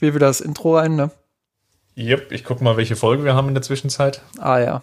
spiele 0.00 0.14
wieder 0.14 0.28
das 0.28 0.40
Intro 0.40 0.78
rein, 0.78 0.96
ne? 0.96 1.10
Yep, 1.94 2.32
ich 2.32 2.42
guck 2.42 2.62
mal, 2.62 2.78
welche 2.78 2.96
Folge 2.96 3.22
wir 3.22 3.34
haben 3.34 3.48
in 3.48 3.54
der 3.54 3.62
Zwischenzeit. 3.62 4.22
Ah 4.38 4.58
ja. 4.58 4.82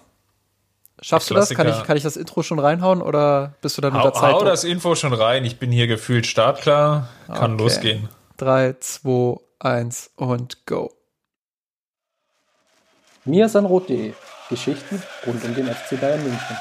Schaffst 1.02 1.32
du 1.32 1.34
das? 1.34 1.50
Kann 1.50 1.68
ich, 1.68 1.84
kann 1.86 1.98
ich 1.98 2.04
das 2.04 2.18
Intro 2.18 2.44
schon 2.44 2.60
reinhauen 2.60 3.02
oder 3.02 3.56
bist 3.64 3.76
du 3.78 3.82
dann 3.82 3.96
unter 3.96 4.14
Zeit? 4.14 4.36
Hau 4.36 4.44
das 4.44 4.64
Info 4.64 4.94
schon 4.94 5.14
rein. 5.14 5.44
Ich 5.44 5.58
bin 5.58 5.72
hier 5.72 5.88
gefühlt 5.88 6.28
startklar. 6.28 7.10
Kann 7.26 7.54
okay. 7.56 7.64
losgehen. 7.64 8.10
3, 8.38 8.76
2, 8.80 9.40
1 9.58 10.12
und 10.18 10.68
go. 10.68 10.94
miasanrot.de 13.26 14.14
Geschichten 14.52 15.02
rund 15.26 15.44
um 15.44 15.56
den 15.56 15.66
FC 15.66 16.00
Bayern 16.00 16.22
München. 16.22 16.58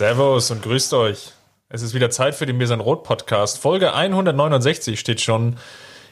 Servus 0.00 0.50
und 0.50 0.62
grüßt 0.62 0.94
euch. 0.94 1.34
Es 1.68 1.82
ist 1.82 1.92
wieder 1.92 2.08
Zeit 2.08 2.34
für 2.34 2.46
den 2.46 2.56
Mirsan 2.56 2.80
Rot 2.80 3.04
Podcast. 3.04 3.58
Folge 3.58 3.92
169 3.92 4.98
steht 4.98 5.20
schon 5.20 5.58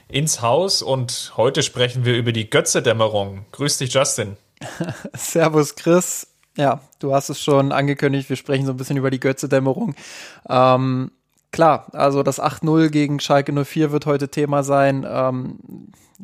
ins 0.08 0.42
Haus 0.42 0.82
und 0.82 1.32
heute 1.38 1.62
sprechen 1.62 2.04
wir 2.04 2.14
über 2.18 2.32
die 2.32 2.50
Götze-Dämmerung. 2.50 3.46
Grüß 3.52 3.78
dich, 3.78 3.94
Justin. 3.94 4.36
Servus, 5.16 5.74
Chris. 5.74 6.26
Ja, 6.58 6.82
du 6.98 7.14
hast 7.14 7.30
es 7.30 7.40
schon 7.40 7.72
angekündigt. 7.72 8.28
Wir 8.28 8.36
sprechen 8.36 8.66
so 8.66 8.72
ein 8.72 8.76
bisschen 8.76 8.98
über 8.98 9.10
die 9.10 9.20
Götze-Dämmerung. 9.20 9.94
Ähm, 10.50 11.10
klar, 11.52 11.86
also 11.92 12.22
das 12.22 12.40
8-0 12.40 12.88
gegen 12.88 13.20
Schalke 13.20 13.52
04 13.52 13.92
wird 13.92 14.06
heute 14.06 14.28
Thema 14.28 14.62
sein. 14.62 15.06
Ähm, 15.08 15.58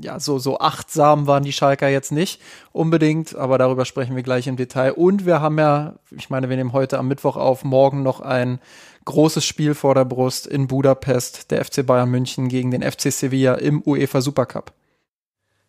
ja, 0.00 0.19
so, 0.19 0.39
so 0.39 0.58
achtsam 0.58 1.27
waren 1.27 1.44
die 1.44 1.53
Schalker 1.53 1.89
jetzt 1.89 2.11
nicht 2.11 2.41
unbedingt, 2.72 3.36
aber 3.36 3.58
darüber 3.58 3.84
sprechen 3.84 4.17
wir 4.17 4.22
gleich 4.22 4.47
im 4.47 4.56
Detail. 4.56 4.92
Und 4.92 5.25
wir 5.25 5.41
haben 5.41 5.58
ja, 5.58 5.95
ich 6.11 6.30
meine, 6.30 6.48
wir 6.48 6.56
nehmen 6.56 6.72
heute 6.72 6.98
am 6.98 7.08
Mittwoch 7.08 7.36
auf, 7.36 7.64
morgen 7.64 8.02
noch 8.02 8.20
ein 8.20 8.58
großes 9.05 9.45
Spiel 9.45 9.75
vor 9.75 9.95
der 9.95 10.05
Brust 10.05 10.47
in 10.47 10.67
Budapest, 10.67 11.50
der 11.50 11.64
FC 11.64 11.86
Bayern 11.86 12.11
München 12.11 12.48
gegen 12.48 12.70
den 12.70 12.83
FC 12.83 13.12
Sevilla 13.12 13.55
im 13.55 13.83
UEFA 13.84 14.20
Supercup. 14.20 14.72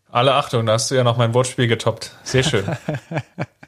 Alle 0.09 0.33
Achtung, 0.33 0.65
da 0.65 0.73
hast 0.73 0.89
du 0.89 0.95
ja 0.95 1.03
noch 1.03 1.17
mein 1.17 1.33
Wortspiel 1.33 1.67
getoppt. 1.67 2.15
Sehr 2.23 2.43
schön. 2.43 2.65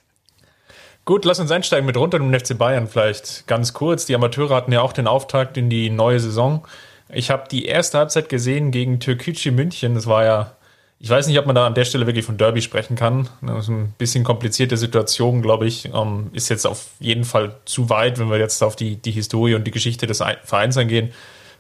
Gut, 1.07 1.23
lass 1.23 1.39
uns 1.39 1.51
einsteigen 1.51 1.85
mit 1.85 1.95
runter 1.95 2.17
im 2.17 2.37
FC 2.37 2.57
Bayern 2.57 2.89
vielleicht 2.89 3.47
ganz 3.47 3.71
kurz. 3.71 4.05
Die 4.05 4.13
Amateure 4.13 4.53
hatten 4.53 4.73
ja 4.73 4.81
auch 4.81 4.91
den 4.91 5.07
Auftakt 5.07 5.55
in 5.55 5.69
die 5.69 5.89
neue 5.89 6.19
Saison. 6.19 6.67
Ich 7.07 7.29
habe 7.29 7.45
die 7.49 7.63
erste 7.63 7.99
Halbzeit 7.99 8.27
gesehen 8.27 8.71
gegen 8.71 8.99
Türkgücü 8.99 9.51
München. 9.51 9.95
Das 9.95 10.05
war 10.05 10.25
ja, 10.25 10.51
ich 10.99 11.09
weiß 11.09 11.27
nicht, 11.27 11.39
ob 11.39 11.45
man 11.45 11.55
da 11.55 11.65
an 11.65 11.75
der 11.75 11.85
Stelle 11.85 12.07
wirklich 12.07 12.25
von 12.25 12.37
Derby 12.37 12.61
sprechen 12.61 12.97
kann. 12.97 13.29
Das 13.41 13.59
ist 13.59 13.69
ein 13.69 13.93
bisschen 13.97 14.25
komplizierte 14.25 14.75
Situation, 14.75 15.41
glaube 15.41 15.65
ich. 15.65 15.85
Ähm, 15.93 16.29
ist 16.33 16.49
jetzt 16.49 16.67
auf 16.67 16.87
jeden 16.99 17.23
Fall 17.23 17.55
zu 17.63 17.89
weit, 17.89 18.19
wenn 18.19 18.29
wir 18.29 18.37
jetzt 18.37 18.61
auf 18.61 18.75
die, 18.75 18.97
die 18.97 19.11
Historie 19.11 19.55
und 19.55 19.63
die 19.63 19.71
Geschichte 19.71 20.07
des 20.07 20.21
Vereins 20.43 20.75
eingehen. 20.75 21.13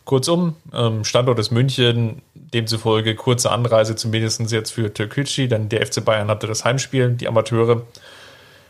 Kurzum, 0.03 0.57
ähm, 0.73 1.05
Standort 1.05 1.39
ist 1.39 1.51
München, 1.51 2.21
demzufolge 2.33 3.15
kurze 3.15 3.49
Anreise 3.49 3.95
zumindest 3.95 4.51
jetzt 4.51 4.71
für 4.71 4.93
Türkgücü, 4.93 5.47
denn 5.47 5.69
der 5.69 5.85
FC 5.85 6.03
Bayern 6.03 6.27
hatte 6.27 6.47
das 6.47 6.65
Heimspiel, 6.65 7.11
die 7.11 7.29
Amateure. 7.29 7.83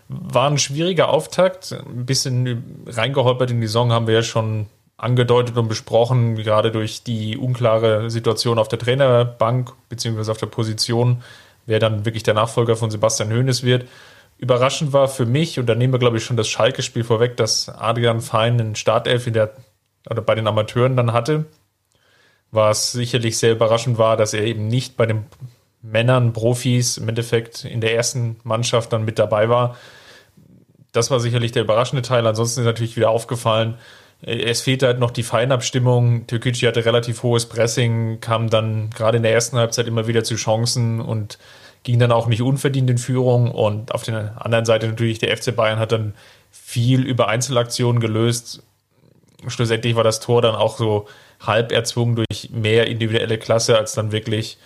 War 0.09 0.49
ein 0.49 0.57
schwieriger 0.57 1.09
Auftakt, 1.09 1.73
ein 1.73 2.05
bisschen 2.05 2.85
reingeholpert 2.87 3.51
in 3.51 3.59
die 3.59 3.67
Saison 3.67 3.91
haben 3.91 4.07
wir 4.07 4.13
ja 4.13 4.23
schon 4.23 4.67
angedeutet 4.97 5.57
und 5.57 5.67
besprochen, 5.67 6.35
gerade 6.35 6.71
durch 6.71 7.03
die 7.03 7.37
unklare 7.37 8.09
Situation 8.09 8.57
auf 8.57 8.67
der 8.67 8.79
Trainerbank 8.79 9.73
beziehungsweise 9.89 10.31
auf 10.31 10.39
der 10.39 10.47
Position, 10.47 11.21
wer 11.67 11.79
dann 11.79 12.05
wirklich 12.05 12.23
der 12.23 12.33
Nachfolger 12.33 12.75
von 12.75 12.89
Sebastian 12.89 13.31
Hoeneß 13.31 13.63
wird. 13.63 13.87
Überraschend 14.39 14.93
war 14.93 15.07
für 15.07 15.25
mich, 15.25 15.59
und 15.59 15.67
da 15.67 15.75
nehmen 15.75 15.93
wir, 15.93 15.99
glaube 15.99 16.17
ich, 16.17 16.23
schon 16.23 16.37
das 16.37 16.47
Schalke-Spiel 16.47 17.03
vorweg, 17.03 17.37
dass 17.37 17.69
Adrian 17.69 18.21
Fein 18.21 18.59
einen 18.59 18.75
Startelf 18.75 19.27
in 19.27 19.33
der, 19.33 19.53
oder 20.09 20.21
bei 20.21 20.35
den 20.35 20.47
Amateuren 20.47 20.95
dann 20.95 21.13
hatte. 21.13 21.45
Was 22.51 22.91
sicherlich 22.91 23.37
sehr 23.37 23.51
überraschend 23.51 23.97
war, 23.97 24.15
dass 24.15 24.33
er 24.33 24.43
eben 24.43 24.67
nicht 24.67 24.95
bei 24.95 25.05
den 25.05 25.25
Männern, 25.81 26.33
Profis 26.33 26.97
im 26.97 27.09
Endeffekt 27.09 27.65
in 27.65 27.81
der 27.81 27.93
ersten 27.93 28.37
Mannschaft 28.43 28.93
dann 28.93 29.05
mit 29.05 29.19
dabei 29.19 29.49
war. 29.49 29.75
Das 30.97 31.11
war 31.11 31.19
sicherlich 31.19 31.51
der 31.51 31.61
überraschende 31.63 32.01
Teil. 32.01 32.25
Ansonsten 32.25 32.61
ist 32.61 32.65
natürlich 32.65 32.95
wieder 32.97 33.11
aufgefallen, 33.11 33.75
es 34.21 34.61
fehlt 34.61 34.81
halt 34.81 34.97
noch 34.99 35.11
die 35.11 35.21
Feinabstimmung. 35.21 36.25
Türkgücü 36.25 36.65
hatte 36.65 36.83
relativ 36.85 37.21
hohes 37.21 37.45
Pressing, 37.45 38.19
kam 38.19 38.49
dann 38.49 38.89
gerade 38.89 39.17
in 39.17 39.23
der 39.23 39.31
ersten 39.31 39.57
Halbzeit 39.57 39.85
immer 39.85 40.07
wieder 40.07 40.23
zu 40.23 40.35
Chancen 40.35 40.99
und 40.99 41.37
ging 41.83 41.99
dann 41.99 42.11
auch 42.11 42.25
nicht 42.25 42.41
unverdient 42.41 42.89
in 42.89 42.97
Führung. 42.97 43.51
Und 43.51 43.93
auf 43.93 44.03
der 44.03 44.43
anderen 44.43 44.65
Seite 44.65 44.87
natürlich 44.87 45.19
der 45.19 45.37
FC 45.37 45.55
Bayern 45.55 45.77
hat 45.77 45.91
dann 45.91 46.15
viel 46.51 47.05
über 47.05 47.27
Einzelaktionen 47.27 48.01
gelöst. 48.01 48.63
Schlussendlich 49.47 49.95
war 49.95 50.03
das 50.03 50.19
Tor 50.19 50.41
dann 50.41 50.55
auch 50.55 50.79
so 50.79 51.07
halb 51.39 51.71
erzwungen 51.71 52.15
durch 52.15 52.49
mehr 52.51 52.87
individuelle 52.87 53.37
Klasse 53.37 53.77
als 53.77 53.93
dann 53.93 54.11
wirklich 54.11 54.57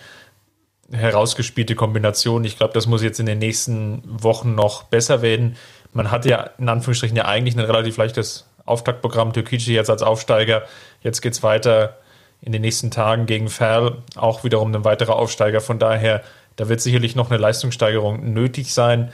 herausgespielte 0.90 1.74
Kombination. 1.74 2.44
Ich 2.44 2.56
glaube, 2.56 2.72
das 2.72 2.86
muss 2.86 3.02
jetzt 3.02 3.20
in 3.20 3.26
den 3.26 3.38
nächsten 3.38 4.02
Wochen 4.06 4.54
noch 4.54 4.84
besser 4.84 5.20
werden. 5.20 5.56
Man 5.92 6.10
hat 6.10 6.24
ja 6.24 6.50
in 6.58 6.68
Anführungsstrichen 6.68 7.16
ja 7.16 7.26
eigentlich 7.26 7.54
ein 7.54 7.64
relativ 7.64 7.96
leichtes 7.96 8.46
Auftaktprogramm 8.64 9.32
Türkgücü 9.32 9.72
jetzt 9.72 9.90
als 9.90 10.02
Aufsteiger. 10.02 10.62
Jetzt 11.02 11.20
geht 11.20 11.34
es 11.34 11.42
weiter 11.42 11.98
in 12.40 12.52
den 12.52 12.62
nächsten 12.62 12.90
Tagen 12.90 13.26
gegen 13.26 13.48
Ferl, 13.48 13.98
auch 14.16 14.44
wiederum 14.44 14.74
ein 14.74 14.84
weiterer 14.84 15.16
Aufsteiger. 15.16 15.60
Von 15.60 15.78
daher, 15.78 16.22
da 16.56 16.68
wird 16.68 16.80
sicherlich 16.80 17.14
noch 17.14 17.30
eine 17.30 17.38
Leistungssteigerung 17.38 18.32
nötig 18.32 18.74
sein. 18.74 19.12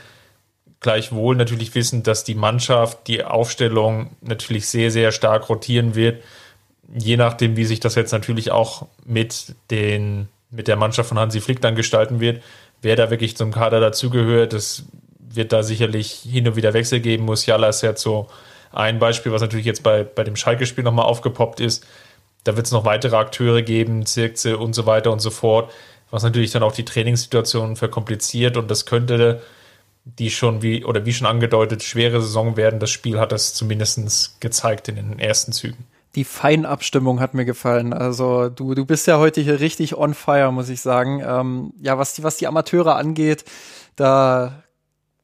Gleichwohl 0.79 1.35
natürlich 1.35 1.75
wissen, 1.75 2.03
dass 2.03 2.23
die 2.23 2.35
Mannschaft, 2.35 3.07
die 3.07 3.23
Aufstellung 3.23 4.15
natürlich 4.21 4.67
sehr, 4.67 4.91
sehr 4.91 5.11
stark 5.11 5.49
rotieren 5.49 5.93
wird. 5.93 6.23
Je 6.97 7.17
nachdem, 7.17 7.55
wie 7.55 7.65
sich 7.65 7.79
das 7.79 7.95
jetzt 7.95 8.13
natürlich 8.13 8.51
auch 8.51 8.87
mit, 9.05 9.55
den, 9.69 10.29
mit 10.49 10.67
der 10.67 10.77
Mannschaft 10.77 11.09
von 11.09 11.19
Hansi 11.19 11.41
Flick 11.41 11.61
dann 11.61 11.75
gestalten 11.75 12.19
wird, 12.19 12.41
wer 12.81 12.95
da 12.95 13.11
wirklich 13.11 13.37
zum 13.37 13.51
Kader 13.51 13.79
dazugehört, 13.79 14.53
das 14.53 14.85
wird 15.33 15.51
da 15.51 15.63
sicherlich 15.63 16.11
hin 16.11 16.47
und 16.47 16.55
wieder 16.55 16.73
Wechsel 16.73 16.99
geben. 16.99 17.25
Musiala 17.25 17.69
ist 17.69 17.81
jetzt 17.81 18.01
so 18.01 18.27
ein 18.71 18.99
Beispiel, 18.99 19.31
was 19.31 19.41
natürlich 19.41 19.65
jetzt 19.65 19.83
bei, 19.83 20.03
bei 20.03 20.23
dem 20.23 20.35
Schalke-Spiel 20.35 20.83
nochmal 20.83 21.05
aufgepoppt 21.05 21.59
ist. 21.59 21.85
Da 22.43 22.55
wird 22.55 22.65
es 22.65 22.71
noch 22.71 22.85
weitere 22.85 23.15
Akteure 23.15 23.61
geben, 23.61 24.05
Zirkze 24.05 24.57
und 24.57 24.73
so 24.73 24.85
weiter 24.85 25.11
und 25.11 25.19
so 25.19 25.29
fort, 25.29 25.71
was 26.11 26.23
natürlich 26.23 26.51
dann 26.51 26.63
auch 26.63 26.71
die 26.71 26.85
Trainingssituation 26.85 27.75
verkompliziert 27.75 28.57
und 28.57 28.71
das 28.71 28.85
könnte 28.85 29.41
die 30.05 30.31
schon 30.31 30.61
wie 30.61 30.85
oder 30.85 31.05
wie 31.05 31.13
schon 31.13 31.27
angedeutet 31.27 31.83
schwere 31.83 32.21
Saison 32.21 32.57
werden. 32.57 32.79
Das 32.79 32.89
Spiel 32.89 33.19
hat 33.19 33.31
das 33.31 33.53
zumindest 33.53 34.39
gezeigt 34.41 34.87
in 34.87 34.95
den 34.95 35.19
ersten 35.19 35.51
Zügen. 35.51 35.85
Die 36.15 36.23
Feinabstimmung 36.23 37.19
hat 37.19 37.35
mir 37.35 37.45
gefallen. 37.45 37.93
Also 37.93 38.49
du, 38.49 38.73
du 38.73 38.85
bist 38.85 39.05
ja 39.05 39.19
heute 39.19 39.41
hier 39.41 39.59
richtig 39.59 39.95
on 39.95 40.15
fire, 40.15 40.51
muss 40.51 40.69
ich 40.69 40.81
sagen. 40.81 41.21
Ähm, 41.23 41.73
ja, 41.79 41.99
was 41.99 42.15
die, 42.15 42.23
was 42.23 42.37
die 42.37 42.47
Amateure 42.47 42.95
angeht, 42.95 43.45
da 43.95 44.63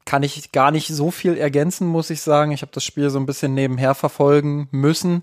kann 0.06 0.22
ich 0.22 0.52
gar 0.52 0.70
nicht 0.70 0.88
so 0.88 1.10
viel 1.10 1.36
ergänzen, 1.36 1.86
muss 1.86 2.08
ich 2.08 2.22
sagen. 2.22 2.52
Ich 2.52 2.62
habe 2.62 2.72
das 2.72 2.84
Spiel 2.84 3.10
so 3.10 3.18
ein 3.18 3.26
bisschen 3.26 3.52
nebenher 3.52 3.94
verfolgen 3.94 4.68
müssen. 4.70 5.22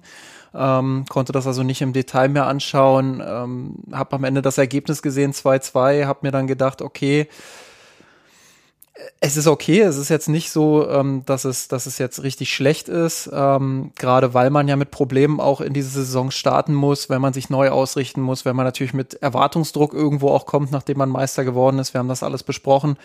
Ähm, 0.54 1.06
konnte 1.10 1.32
das 1.32 1.48
also 1.48 1.64
nicht 1.64 1.82
im 1.82 1.94
Detail 1.94 2.30
mehr 2.30 2.46
anschauen. 2.46 3.24
Ähm, 3.26 3.76
habe 3.92 4.16
am 4.18 4.24
Ende 4.24 4.44
das 4.44 4.60
Ergebnis 4.60 5.02
gesehen, 5.02 5.32
2-2, 5.34 6.06
habe 6.06 6.20
mir 6.22 6.32
dann 6.32 6.46
gedacht, 6.46 6.84
okay, 6.84 7.28
es 9.20 9.38
ist 9.38 9.48
okay, 9.48 9.82
es 9.82 9.98
ist 9.98 10.10
jetzt 10.10 10.30
nicht 10.30 10.52
so, 10.52 10.88
ähm, 10.88 11.24
dass, 11.26 11.46
es, 11.46 11.68
dass 11.68 11.88
es 11.88 11.98
jetzt 11.98 12.22
richtig 12.22 12.54
schlecht 12.54 12.90
ist, 12.90 13.30
ähm, 13.34 13.92
gerade 13.96 14.34
weil 14.34 14.52
man 14.52 14.68
ja 14.68 14.76
mit 14.76 14.92
Problemen 14.92 15.40
auch 15.40 15.62
in 15.62 15.74
diese 15.74 15.90
Saison 15.90 16.30
starten 16.30 16.76
muss, 16.76 17.10
wenn 17.10 17.22
man 17.22 17.34
sich 17.34 17.50
neu 17.50 17.70
ausrichten 17.70 18.22
muss, 18.22 18.46
wenn 18.46 18.56
man 18.56 18.66
natürlich 18.66 18.94
mit 18.94 19.16
Erwartungsdruck 19.16 19.94
irgendwo 19.94 20.30
auch 20.30 20.46
kommt, 20.46 20.72
nachdem 20.72 21.00
man 21.00 21.10
Meister 21.10 21.44
geworden 21.44 21.80
ist. 21.80 21.94
Wir 21.94 22.00
haben 22.00 22.08
das 22.08 22.22
alles 22.22 22.44
besprochen 22.44 22.98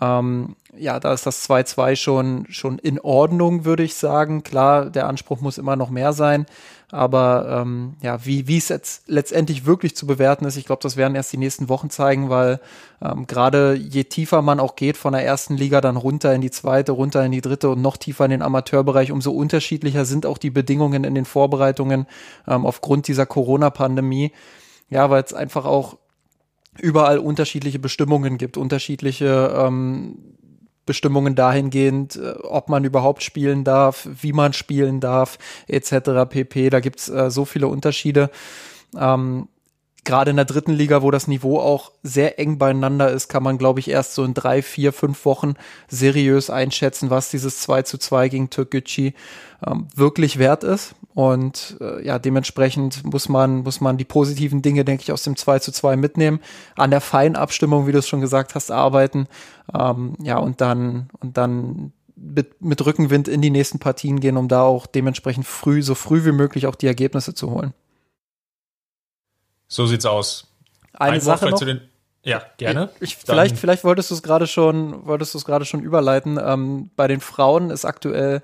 ähm, 0.00 0.56
ja, 0.76 1.00
da 1.00 1.12
ist 1.12 1.26
das 1.26 1.48
2-2 1.48 1.96
schon, 1.96 2.46
schon 2.50 2.78
in 2.78 3.00
Ordnung, 3.00 3.64
würde 3.64 3.82
ich 3.82 3.94
sagen. 3.94 4.42
Klar, 4.42 4.90
der 4.90 5.06
Anspruch 5.06 5.40
muss 5.40 5.58
immer 5.58 5.76
noch 5.76 5.90
mehr 5.90 6.12
sein. 6.12 6.46
Aber 6.92 7.62
ähm, 7.62 7.94
ja, 8.00 8.24
wie, 8.24 8.46
wie 8.46 8.58
es 8.58 8.68
jetzt 8.68 9.08
letztendlich 9.08 9.66
wirklich 9.66 9.96
zu 9.96 10.06
bewerten 10.06 10.44
ist, 10.44 10.56
ich 10.56 10.66
glaube, 10.66 10.82
das 10.82 10.96
werden 10.96 11.16
erst 11.16 11.32
die 11.32 11.36
nächsten 11.36 11.68
Wochen 11.68 11.90
zeigen, 11.90 12.30
weil 12.30 12.60
ähm, 13.02 13.26
gerade 13.26 13.74
je 13.74 14.04
tiefer 14.04 14.40
man 14.40 14.60
auch 14.60 14.76
geht 14.76 14.96
von 14.96 15.12
der 15.12 15.24
ersten 15.24 15.56
Liga 15.56 15.80
dann 15.80 15.96
runter 15.96 16.32
in 16.32 16.42
die 16.42 16.50
zweite, 16.50 16.92
runter 16.92 17.24
in 17.24 17.32
die 17.32 17.40
dritte 17.40 17.70
und 17.70 17.82
noch 17.82 17.96
tiefer 17.96 18.26
in 18.26 18.30
den 18.30 18.42
Amateurbereich, 18.42 19.10
umso 19.10 19.32
unterschiedlicher 19.32 20.04
sind 20.04 20.26
auch 20.26 20.38
die 20.38 20.50
Bedingungen 20.50 21.02
in 21.02 21.16
den 21.16 21.24
Vorbereitungen 21.24 22.06
ähm, 22.46 22.64
aufgrund 22.64 23.08
dieser 23.08 23.26
Corona-Pandemie. 23.26 24.30
Ja, 24.88 25.10
weil 25.10 25.24
es 25.24 25.34
einfach 25.34 25.64
auch 25.64 25.96
überall 26.80 27.18
unterschiedliche 27.18 27.78
Bestimmungen 27.78 28.38
gibt, 28.38 28.56
unterschiedliche 28.56 29.54
ähm, 29.56 30.18
Bestimmungen 30.86 31.34
dahingehend, 31.34 32.16
äh, 32.16 32.34
ob 32.42 32.68
man 32.68 32.84
überhaupt 32.84 33.22
spielen 33.22 33.64
darf, 33.64 34.08
wie 34.22 34.32
man 34.32 34.52
spielen 34.52 35.00
darf, 35.00 35.38
etc. 35.66 36.28
pp. 36.28 36.70
Da 36.70 36.80
gibt's 36.80 37.08
äh, 37.08 37.30
so 37.30 37.44
viele 37.44 37.68
Unterschiede. 37.68 38.30
Ähm, 38.96 39.48
Gerade 40.04 40.30
in 40.30 40.36
der 40.36 40.44
dritten 40.44 40.72
Liga, 40.72 41.02
wo 41.02 41.10
das 41.10 41.26
Niveau 41.26 41.58
auch 41.58 41.90
sehr 42.04 42.38
eng 42.38 42.58
beieinander 42.58 43.10
ist, 43.10 43.26
kann 43.26 43.42
man, 43.42 43.58
glaube 43.58 43.80
ich, 43.80 43.90
erst 43.90 44.14
so 44.14 44.22
in 44.22 44.34
drei, 44.34 44.62
vier, 44.62 44.92
fünf 44.92 45.24
Wochen 45.24 45.54
seriös 45.88 46.48
einschätzen, 46.48 47.10
was 47.10 47.28
dieses 47.28 47.60
2 47.62 47.82
zu 47.82 47.98
2 47.98 48.28
gegen 48.28 48.48
Türkgücü 48.48 49.14
ähm, 49.66 49.88
wirklich 49.96 50.38
wert 50.38 50.62
ist. 50.62 50.94
Und 51.16 51.78
äh, 51.80 52.04
ja, 52.04 52.18
dementsprechend 52.18 53.02
muss 53.04 53.30
man, 53.30 53.62
muss 53.62 53.80
man 53.80 53.96
die 53.96 54.04
positiven 54.04 54.60
Dinge, 54.60 54.84
denke 54.84 55.02
ich, 55.02 55.12
aus 55.12 55.22
dem 55.22 55.34
2 55.34 55.60
zu 55.60 55.72
2 55.72 55.96
mitnehmen, 55.96 56.40
an 56.76 56.90
der 56.90 57.00
Feinabstimmung, 57.00 57.86
wie 57.86 57.92
du 57.92 58.00
es 58.00 58.06
schon 58.06 58.20
gesagt 58.20 58.54
hast, 58.54 58.70
arbeiten. 58.70 59.26
Ähm, 59.72 60.18
ja, 60.20 60.36
und 60.36 60.60
dann, 60.60 61.08
und 61.20 61.38
dann 61.38 61.94
mit, 62.16 62.60
mit 62.60 62.84
Rückenwind 62.84 63.28
in 63.28 63.40
die 63.40 63.48
nächsten 63.48 63.78
Partien 63.78 64.20
gehen, 64.20 64.36
um 64.36 64.46
da 64.48 64.64
auch 64.64 64.86
dementsprechend 64.86 65.46
früh, 65.46 65.82
so 65.82 65.94
früh 65.94 66.26
wie 66.26 66.32
möglich 66.32 66.66
auch 66.66 66.74
die 66.74 66.86
Ergebnisse 66.86 67.32
zu 67.32 67.50
holen. 67.50 67.72
So 69.68 69.86
sieht's 69.86 70.04
aus. 70.04 70.48
Eine 70.92 71.14
Ein 71.14 71.20
Sache 71.22 71.48
noch. 71.48 71.58
Den, 71.60 71.80
ja, 72.24 72.42
gerne. 72.58 72.90
Ich, 73.00 73.16
vielleicht, 73.16 73.56
vielleicht 73.56 73.84
wolltest 73.84 74.10
du 74.10 74.16
es 74.16 74.22
gerade 74.22 74.46
schon, 74.46 75.06
wolltest 75.06 75.32
du 75.32 75.38
es 75.38 75.46
gerade 75.46 75.64
schon 75.64 75.80
überleiten. 75.80 76.38
Ähm, 76.38 76.90
bei 76.94 77.08
den 77.08 77.20
Frauen 77.20 77.70
ist 77.70 77.86
aktuell 77.86 78.42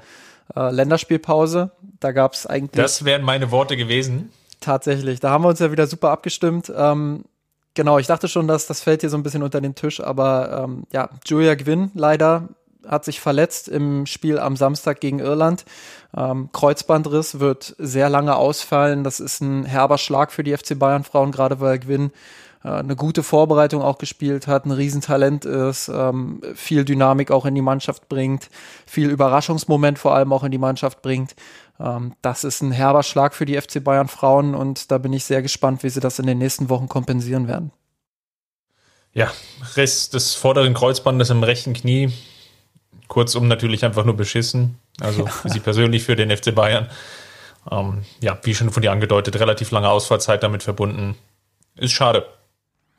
äh, 0.57 0.71
Länderspielpause. 0.71 1.73
Da 2.01 2.13
gab 2.13 2.35
es 2.35 2.47
eigentlich. 2.47 2.83
Das 2.83 3.05
wären 3.05 3.23
meine 3.23 3.51
Worte 3.51 3.77
gewesen. 3.77 4.31
Tatsächlich. 4.61 5.21
Da 5.21 5.31
haben 5.31 5.45
wir 5.45 5.49
uns 5.49 5.59
ja 5.59 5.73
wieder 5.73 5.87
super 5.87 6.11
abgestimmt. 6.11 6.73
Ähm, 6.75 7.25
genau, 7.75 7.99
ich 7.99 8.07
dachte 8.07 8.29
schon, 8.29 8.49
dass 8.49 8.67
das 8.67 8.81
fällt 8.81 9.01
hier 9.01 9.11
so 9.11 9.17
ein 9.17 9.23
bisschen 9.23 9.43
unter 9.43 9.61
den 9.61 9.75
Tisch, 9.75 10.01
aber 10.01 10.65
ähm, 10.65 10.85
ja, 10.93 11.11
Julia 11.27 11.55
Gwynn 11.55 11.91
leider 11.95 12.49
hat 12.87 13.05
sich 13.05 13.21
verletzt 13.21 13.69
im 13.69 14.07
Spiel 14.07 14.39
am 14.39 14.57
Samstag 14.57 15.01
gegen 15.01 15.21
Irland. 15.21 15.65
Ähm, 16.17 16.51
Kreuzbandriss 16.53 17.39
wird 17.39 17.75
sehr 17.79 18.09
lange 18.09 18.37
ausfallen. 18.37 19.05
Das 19.05 19.21
ist 19.21 19.41
ein 19.41 19.65
herber 19.65 19.99
Schlag 19.99 20.33
für 20.33 20.43
die 20.43 20.57
FC 20.57 20.79
Bayern 20.79 21.05
Frauen, 21.05 21.33
gerade 21.33 21.61
weil 21.61 21.79
Gwynn 21.79 22.13
äh, 22.65 22.69
eine 22.69 22.97
gute 22.97 23.23
Vorbereitung 23.23 23.83
auch 23.83 23.99
gespielt 23.99 24.47
hat, 24.47 24.65
ein 24.65 24.71
Riesentalent 24.71 25.45
ist, 25.45 25.89
ähm, 25.89 26.41
viel 26.55 26.85
Dynamik 26.85 27.31
auch 27.31 27.47
in 27.47 27.55
die 27.55 27.63
Mannschaft 27.63 28.09
bringt, 28.09 28.49
viel 28.87 29.11
Überraschungsmoment 29.11 29.99
vor 29.99 30.15
allem 30.15 30.33
auch 30.33 30.45
in 30.45 30.53
die 30.53 30.59
Mannschaft 30.59 31.03
bringt. 31.03 31.35
Ähm, 31.81 32.15
das 32.23 32.45
ist 32.45 32.63
ein 32.63 32.73
herber 32.73 33.03
Schlag 33.03 33.35
für 33.35 33.45
die 33.45 33.61
FC 33.61 33.83
Bayern 33.83 34.09
Frauen 34.09 34.55
und 34.55 34.91
da 34.91 34.99
bin 34.99 35.13
ich 35.13 35.25
sehr 35.25 35.43
gespannt, 35.43 35.83
wie 35.83 35.91
sie 35.91 36.01
das 36.01 36.19
in 36.19 36.27
den 36.27 36.39
nächsten 36.39 36.69
Wochen 36.69 36.89
kompensieren 36.89 37.49
werden. 37.49 37.73
Ja, 39.15 39.31
Riss 39.77 40.09
des 40.09 40.35
vorderen 40.35 40.75
Kreuzbandes 40.75 41.31
im 41.31 41.43
rechten 41.43 41.75
Knie. 41.75 42.13
Kurzum 43.09 43.47
natürlich 43.47 43.85
einfach 43.85 44.05
nur 44.07 44.17
beschissen. 44.17 44.79
Also 45.01 45.27
ja. 45.27 45.33
sie 45.45 45.61
persönlich 45.61 46.05
für 46.05 46.17
den 46.17 46.35
FC 46.35 46.55
Bayern. 46.55 46.89
Ähm, 47.71 48.05
ja, 48.21 48.39
wie 48.43 48.55
schon 48.55 48.71
von 48.71 48.83
dir 48.83 48.91
angedeutet, 48.91 49.39
relativ 49.39 49.71
lange 49.71 49.91
Ausfallzeit 49.91 50.43
damit 50.43 50.63
verbunden. 50.63 51.17
Ist 51.77 51.93
schade. 51.93 52.27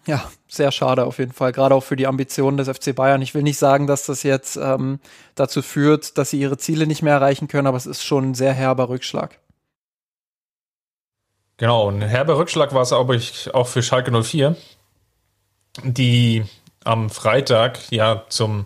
Ja, 0.06 0.30
sehr 0.48 0.72
schade 0.72 1.06
auf 1.06 1.20
jeden 1.20 1.32
Fall, 1.32 1.54
gerade 1.54 1.74
auch 1.74 1.84
für 1.84 1.96
die 1.96 2.08
Ambitionen 2.08 2.58
des 2.58 2.68
FC 2.68 2.94
Bayern. 2.94 3.22
Ich 3.22 3.34
will 3.34 3.44
nicht 3.44 3.58
sagen, 3.58 3.88
dass 3.88 4.06
das 4.06 4.24
jetzt 4.24 4.58
ähm, 4.58 5.00
dazu 5.36 5.62
führt, 5.62 6.18
dass 6.18 6.30
sie 6.30 6.40
ihre 6.40 6.58
Ziele 6.58 6.88
nicht 6.88 7.02
mehr 7.02 7.14
erreichen 7.14 7.48
können, 7.48 7.68
aber 7.68 7.78
es 7.78 7.86
ist 7.86 8.04
schon 8.04 8.32
ein 8.32 8.36
sehr 8.36 8.54
herber 8.54 8.90
Rückschlag. 8.90 9.40
Genau, 11.58 11.90
ein 11.90 12.02
herber 12.02 12.38
Rückschlag 12.38 12.74
war 12.74 12.82
es 12.82 12.92
aber 12.92 13.18
auch 13.54 13.68
für 13.68 13.82
Schalke 13.84 14.12
04, 14.12 14.58
die 15.84 16.44
am 16.84 17.10
Freitag 17.10 17.80
ja 17.92 18.24
zum 18.28 18.66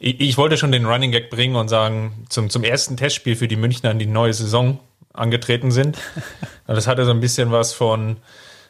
ich, 0.00 0.20
ich, 0.20 0.36
wollte 0.36 0.58
schon 0.58 0.72
den 0.72 0.84
Running 0.84 1.12
Gag 1.12 1.30
bringen 1.30 1.56
und 1.56 1.68
sagen, 1.68 2.26
zum, 2.28 2.50
zum 2.50 2.62
ersten 2.64 2.96
Testspiel 2.96 3.36
für 3.36 3.48
die 3.48 3.56
Münchner 3.56 3.90
in 3.90 3.98
die 3.98 4.06
neue 4.06 4.34
Saison 4.34 4.80
angetreten 5.12 5.70
sind. 5.70 5.98
Das 6.66 6.86
hatte 6.86 7.04
so 7.04 7.10
ein 7.10 7.20
bisschen 7.20 7.52
was 7.52 7.74
von 7.74 8.16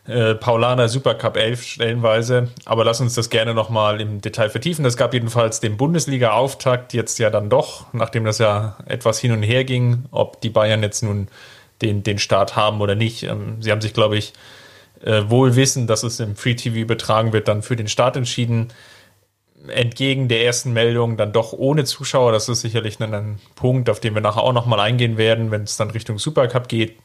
äh, 0.07 0.35
Paulaner 0.35 0.89
Supercup 0.89 1.37
11 1.37 1.63
stellenweise. 1.63 2.49
Aber 2.65 2.85
lass 2.85 3.01
uns 3.01 3.15
das 3.15 3.31
gerne 3.31 3.55
nochmal 3.55 4.01
im 4.01 4.21
Detail 4.21 4.51
vertiefen. 4.51 4.85
Es 4.85 4.97
gab 4.97 5.15
jedenfalls 5.15 5.61
den 5.61 5.77
Bundesliga-Auftakt 5.77 6.93
jetzt 6.93 7.19
ja 7.19 7.31
dann 7.31 7.49
doch, 7.49 7.87
nachdem 7.93 8.25
das 8.25 8.39
ja 8.39 8.77
etwas 8.87 9.19
hin 9.19 9.33
und 9.33 9.43
her 9.43 9.65
ging, 9.65 10.05
ob 10.11 10.41
die 10.41 10.51
Bayern 10.51 10.83
jetzt 10.83 11.03
nun 11.03 11.29
den, 11.81 12.03
den 12.03 12.19
Start 12.19 12.55
haben 12.55 12.81
oder 12.81 12.95
nicht. 12.95 13.23
Ähm, 13.23 13.63
sie 13.63 13.71
haben 13.71 13.81
sich, 13.81 13.95
glaube 13.95 14.17
ich, 14.17 14.35
äh, 15.03 15.23
wohl 15.29 15.57
wissen, 15.57 15.87
dass 15.87 16.03
es 16.03 16.21
im 16.21 16.37
Free 16.37 16.55
TV 16.55 16.77
übertragen 16.77 17.33
wird, 17.33 17.49
dann 17.49 17.63
für 17.63 17.77
den 17.77 17.89
Start 17.89 18.17
entschieden. 18.17 18.69
Entgegen 19.69 20.29
der 20.29 20.45
ersten 20.45 20.75
Meldung 20.75 21.17
dann 21.17 21.33
doch 21.33 21.55
ohne 21.55 21.85
Zuschauer. 21.85 22.33
Das 22.33 22.51
ist 22.51 22.61
sicherlich 22.61 23.01
ein, 23.01 23.15
ein 23.15 23.41
Punkt, 23.55 23.89
auf 23.89 24.01
den 24.01 24.15
wir 24.15 24.21
nachher 24.21 24.43
auch 24.43 24.53
nochmal 24.53 24.81
eingehen 24.81 25.17
werden, 25.17 25.51
wenn 25.51 25.63
es 25.63 25.79
dann 25.79 25.91
Richtung 25.91 26.19
Supercup 26.19 26.69
geht. 26.69 26.99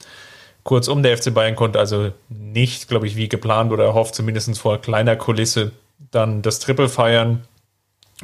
Kurzum, 0.69 1.01
der 1.01 1.17
FC 1.17 1.33
Bayern 1.33 1.55
konnte 1.55 1.79
also 1.79 2.11
nicht, 2.29 2.87
glaube 2.87 3.07
ich, 3.07 3.15
wie 3.15 3.27
geplant 3.27 3.71
oder 3.71 3.85
erhofft, 3.85 4.13
zumindest 4.13 4.55
vor 4.59 4.79
kleiner 4.79 5.15
Kulisse, 5.15 5.71
dann 6.11 6.43
das 6.43 6.59
Triple 6.59 6.89
feiern. 6.89 7.43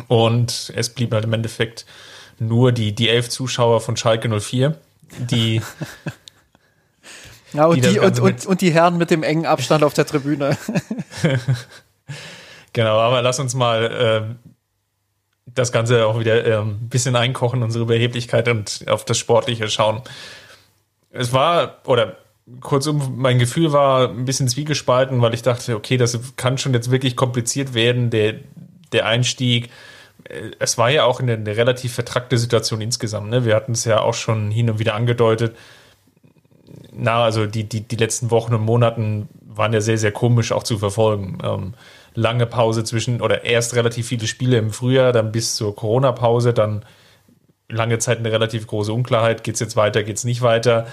Und 0.08 0.72
es 0.76 0.90
blieb 0.90 1.12
halt 1.12 1.24
im 1.24 1.34
Endeffekt 1.34 1.88
nur 2.38 2.72
die, 2.72 2.94
die 2.94 3.10
elf 3.10 3.30
Zuschauer 3.30 3.82
von 3.82 3.98
Schalke 3.98 4.30
04, 4.30 4.78
die. 5.18 5.60
ja, 7.54 7.66
und 7.66 7.84
die, 7.84 7.94
die 7.94 8.00
und, 8.00 8.20
und, 8.20 8.46
und 8.46 8.62
die 8.62 8.72
Herren 8.72 8.98
mit 8.98 9.10
dem 9.10 9.24
engen 9.24 9.48
Abstand 9.48 9.84
auf 9.84 9.96
der 9.96 10.06
Tribüne. 10.06 10.56
genau, 12.74 13.00
aber 13.00 13.24
lass 13.24 13.40
uns 13.40 13.56
mal 13.56 14.36
äh, 14.38 14.52
das 15.48 15.72
Ganze 15.72 16.06
auch 16.06 16.20
wieder 16.20 16.46
äh, 16.46 16.62
ein 16.62 16.90
bisschen 16.90 17.16
einkochen, 17.16 17.64
unsere 17.64 17.86
Überheblichkeit 17.86 18.48
und 18.50 18.86
auf 18.88 19.04
das 19.04 19.18
Sportliche 19.18 19.68
schauen. 19.68 20.04
Es 21.10 21.34
war, 21.34 21.80
oder 21.86 22.18
kurzum, 22.62 23.14
mein 23.18 23.40
Gefühl 23.40 23.74
war 23.74 24.10
ein 24.10 24.26
bisschen 24.26 24.48
zwiegespalten, 24.48 25.22
weil 25.22 25.34
ich 25.34 25.42
dachte, 25.42 25.76
okay, 25.76 25.98
das 25.98 26.20
kann 26.38 26.58
schon 26.58 26.74
jetzt 26.74 26.92
wirklich 26.92 27.16
kompliziert 27.16 27.74
werden, 27.74 28.10
der, 28.10 28.36
der 28.92 29.06
Einstieg. 29.06 29.70
Es 30.60 30.78
war 30.78 30.90
ja 30.90 31.06
auch 31.06 31.20
eine, 31.20 31.34
eine 31.34 31.58
relativ 31.58 31.94
vertrackte 31.94 32.38
Situation 32.38 32.82
insgesamt. 32.82 33.30
Ne? 33.30 33.46
Wir 33.46 33.56
hatten 33.56 33.74
es 33.74 33.86
ja 33.86 34.02
auch 34.02 34.14
schon 34.14 34.52
hin 34.52 34.70
und 34.70 34.80
wieder 34.80 34.96
angedeutet. 34.96 35.56
Na, 36.92 37.24
also 37.24 37.46
die, 37.46 37.64
die, 37.64 37.82
die 37.82 37.96
letzten 37.96 38.32
Wochen 38.32 38.54
und 38.54 38.62
Monaten 38.62 39.28
waren 39.42 39.74
ja 39.74 39.82
sehr, 39.82 39.98
sehr 39.98 40.12
komisch 40.12 40.52
auch 40.52 40.64
zu 40.64 40.78
verfolgen. 40.78 41.38
Ähm, 41.44 41.74
lange 42.14 42.46
Pause 42.46 42.84
zwischen, 42.84 43.22
oder 43.22 43.44
erst 43.44 43.76
relativ 43.76 44.08
viele 44.08 44.28
Spiele 44.28 44.58
im 44.58 44.72
Frühjahr, 44.72 45.12
dann 45.12 45.32
bis 45.32 45.56
zur 45.56 45.76
Corona-Pause, 45.76 46.54
dann 46.54 46.86
lange 47.70 48.00
Zeit 48.00 48.20
eine 48.20 48.32
relativ 48.32 48.68
große 48.68 48.94
Unklarheit. 48.94 49.44
Geht 49.44 49.56
es 49.56 49.60
jetzt 49.60 49.76
weiter, 49.76 50.04
geht 50.04 50.18
es 50.18 50.24
nicht 50.24 50.42
weiter? 50.42 50.88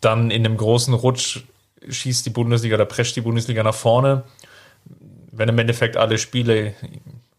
Dann 0.00 0.30
in 0.30 0.44
einem 0.44 0.56
großen 0.56 0.94
Rutsch 0.94 1.44
schießt 1.88 2.26
die 2.26 2.30
Bundesliga 2.30 2.74
oder 2.74 2.84
prescht 2.84 3.16
die 3.16 3.20
Bundesliga 3.22 3.62
nach 3.62 3.74
vorne. 3.74 4.24
Wenn 5.32 5.48
im 5.48 5.58
Endeffekt 5.58 5.96
alle 5.96 6.18
Spiele, 6.18 6.74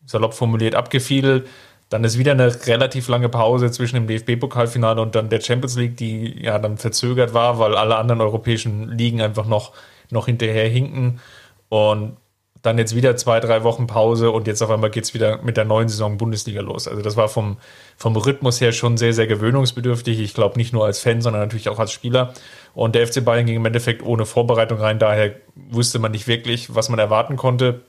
salopp 0.06 0.34
formuliert, 0.34 0.76
abgefiedelt, 0.76 1.48
dann 1.90 2.04
ist 2.06 2.18
wieder 2.18 2.32
eine 2.32 2.66
relativ 2.68 3.10
lange 3.10 3.28
Pause 3.28 3.70
zwischen 3.70 3.96
dem 3.96 4.08
DFB-Pokalfinale 4.08 5.02
und 5.02 5.14
dann 5.14 5.30
der 5.30 5.42
Champions 5.42 5.76
League, 5.76 5.98
die 5.98 6.42
ja 6.42 6.58
dann 6.58 6.78
verzögert 6.78 7.34
war, 7.34 7.60
weil 7.60 7.76
alle 7.76 7.98
anderen 7.98 8.22
europäischen 8.22 8.90
Ligen 8.90 9.22
einfach 9.22 9.46
noch, 9.46 9.74
noch 10.10 10.28
hinterher 10.28 10.70
hinken. 10.70 11.20
Und 11.68 12.16
dann 12.62 12.78
jetzt 12.78 12.96
wieder 12.96 13.16
zwei, 13.16 13.40
drei 13.40 13.64
Wochen 13.64 13.88
Pause 13.88 14.32
und 14.32 14.46
jetzt 14.46 14.62
auf 14.62 14.70
einmal 14.70 14.92
geht 14.92 15.06
es 15.06 15.14
wieder 15.14 15.42
mit 15.42 15.58
der 15.58 15.66
neuen 15.66 15.90
Saison 15.90 16.18
Bundesliga 16.18 16.62
los. 16.62 16.88
Also 16.88 17.02
das 17.02 17.18
war 17.18 17.28
vom, 17.28 17.58
vom 17.98 18.16
Rhythmus 18.16 18.62
her 18.62 18.72
schon 18.72 18.98
sehr, 18.98 19.14
sehr 19.14 19.26
gewöhnungsbedürftig. 19.26 20.20
Ich 20.20 20.34
glaube 20.36 20.58
nicht 20.58 20.72
nur 20.72 20.86
als 20.86 21.00
Fan, 21.00 21.22
sondern 21.22 21.42
natürlich 21.42 21.70
auch 21.70 21.80
als 21.80 21.92
Spieler. 21.92 22.34
Und 22.74 22.94
der 22.94 23.08
FC 23.08 23.26
Bayern 23.26 23.48
ging 23.48 23.56
im 23.56 23.66
Endeffekt 23.66 24.04
ohne 24.04 24.26
Vorbereitung 24.26 24.80
rein, 24.80 25.00
daher 25.00 25.36
wusste 25.56 25.98
man 25.98 26.12
nicht 26.12 26.28
wirklich, 26.28 26.76
was 26.76 26.90
man 26.90 27.00
erwarten 27.00 27.36
konnte. 27.36 27.82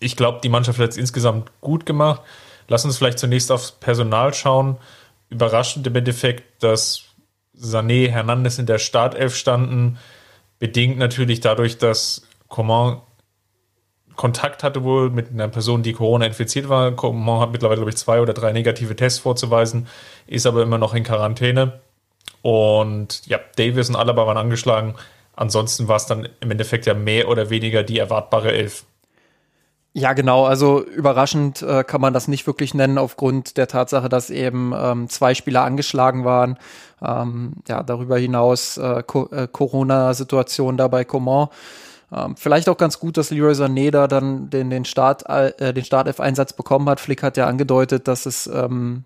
Ich 0.00 0.16
glaube, 0.16 0.40
die 0.42 0.48
Mannschaft 0.48 0.80
hat 0.80 0.90
es 0.90 0.96
insgesamt 0.96 1.52
gut 1.60 1.86
gemacht. 1.86 2.22
Lass 2.66 2.84
uns 2.84 2.98
vielleicht 2.98 3.18
zunächst 3.18 3.52
aufs 3.52 3.72
Personal 3.72 4.34
schauen. 4.34 4.78
Überraschend 5.30 5.86
im 5.86 5.94
Endeffekt, 5.94 6.62
dass 6.62 7.04
Sané, 7.56 8.08
Hernandez 8.08 8.58
in 8.58 8.66
der 8.66 8.78
Startelf 8.78 9.36
standen, 9.36 9.98
bedingt 10.58 10.98
natürlich 10.98 11.40
dadurch, 11.40 11.78
dass 11.78 12.26
Coman 12.48 13.00
Kontakt 14.16 14.62
hatte 14.62 14.84
wohl 14.84 15.10
mit 15.10 15.30
einer 15.30 15.48
Person, 15.48 15.82
die 15.82 15.92
Corona 15.92 16.26
infiziert 16.26 16.68
war. 16.68 16.90
Man 17.12 17.40
hat 17.40 17.52
mittlerweile, 17.52 17.78
glaube 17.78 17.90
ich, 17.90 17.96
zwei 17.96 18.20
oder 18.20 18.32
drei 18.32 18.52
negative 18.52 18.94
Tests 18.96 19.18
vorzuweisen, 19.18 19.86
ist 20.26 20.46
aber 20.46 20.62
immer 20.62 20.78
noch 20.78 20.94
in 20.94 21.02
Quarantäne. 21.02 21.80
Und 22.42 23.26
ja, 23.26 23.38
Davis 23.56 23.88
und 23.88 23.96
Alaba 23.96 24.26
waren 24.26 24.36
angeschlagen. 24.36 24.94
Ansonsten 25.34 25.88
war 25.88 25.96
es 25.96 26.06
dann 26.06 26.28
im 26.40 26.50
Endeffekt 26.50 26.86
ja 26.86 26.94
mehr 26.94 27.28
oder 27.28 27.50
weniger 27.50 27.82
die 27.82 27.98
erwartbare 27.98 28.52
Elf. 28.52 28.84
Ja, 29.96 30.12
genau. 30.12 30.44
Also 30.44 30.84
überraschend 30.84 31.62
äh, 31.62 31.84
kann 31.84 32.00
man 32.00 32.12
das 32.12 32.26
nicht 32.26 32.48
wirklich 32.48 32.74
nennen 32.74 32.98
aufgrund 32.98 33.56
der 33.56 33.68
Tatsache, 33.68 34.08
dass 34.08 34.28
eben 34.28 34.72
ähm, 34.76 35.08
zwei 35.08 35.34
Spieler 35.34 35.62
angeschlagen 35.62 36.24
waren. 36.24 36.58
Ähm, 37.00 37.54
ja, 37.68 37.84
darüber 37.84 38.18
hinaus 38.18 38.76
äh, 38.76 39.04
Co 39.06 39.28
äh, 39.30 39.46
Corona-Situation 39.46 40.76
dabei 40.76 41.04
Coman. 41.04 41.48
Ähm, 42.14 42.36
vielleicht 42.36 42.68
auch 42.68 42.76
ganz 42.76 43.00
gut, 43.00 43.16
dass 43.16 43.30
Leroy 43.30 43.52
Sané 43.52 43.90
da 43.90 44.06
dann 44.06 44.50
den, 44.50 44.70
den 44.70 44.84
Start, 44.84 45.28
äh, 45.28 45.72
den 45.72 45.84
Startelf-Einsatz 45.84 46.52
bekommen 46.52 46.88
hat. 46.88 47.00
Flick 47.00 47.22
hat 47.22 47.36
ja 47.36 47.46
angedeutet, 47.46 48.06
dass 48.06 48.26
es, 48.26 48.46
ähm, 48.46 49.04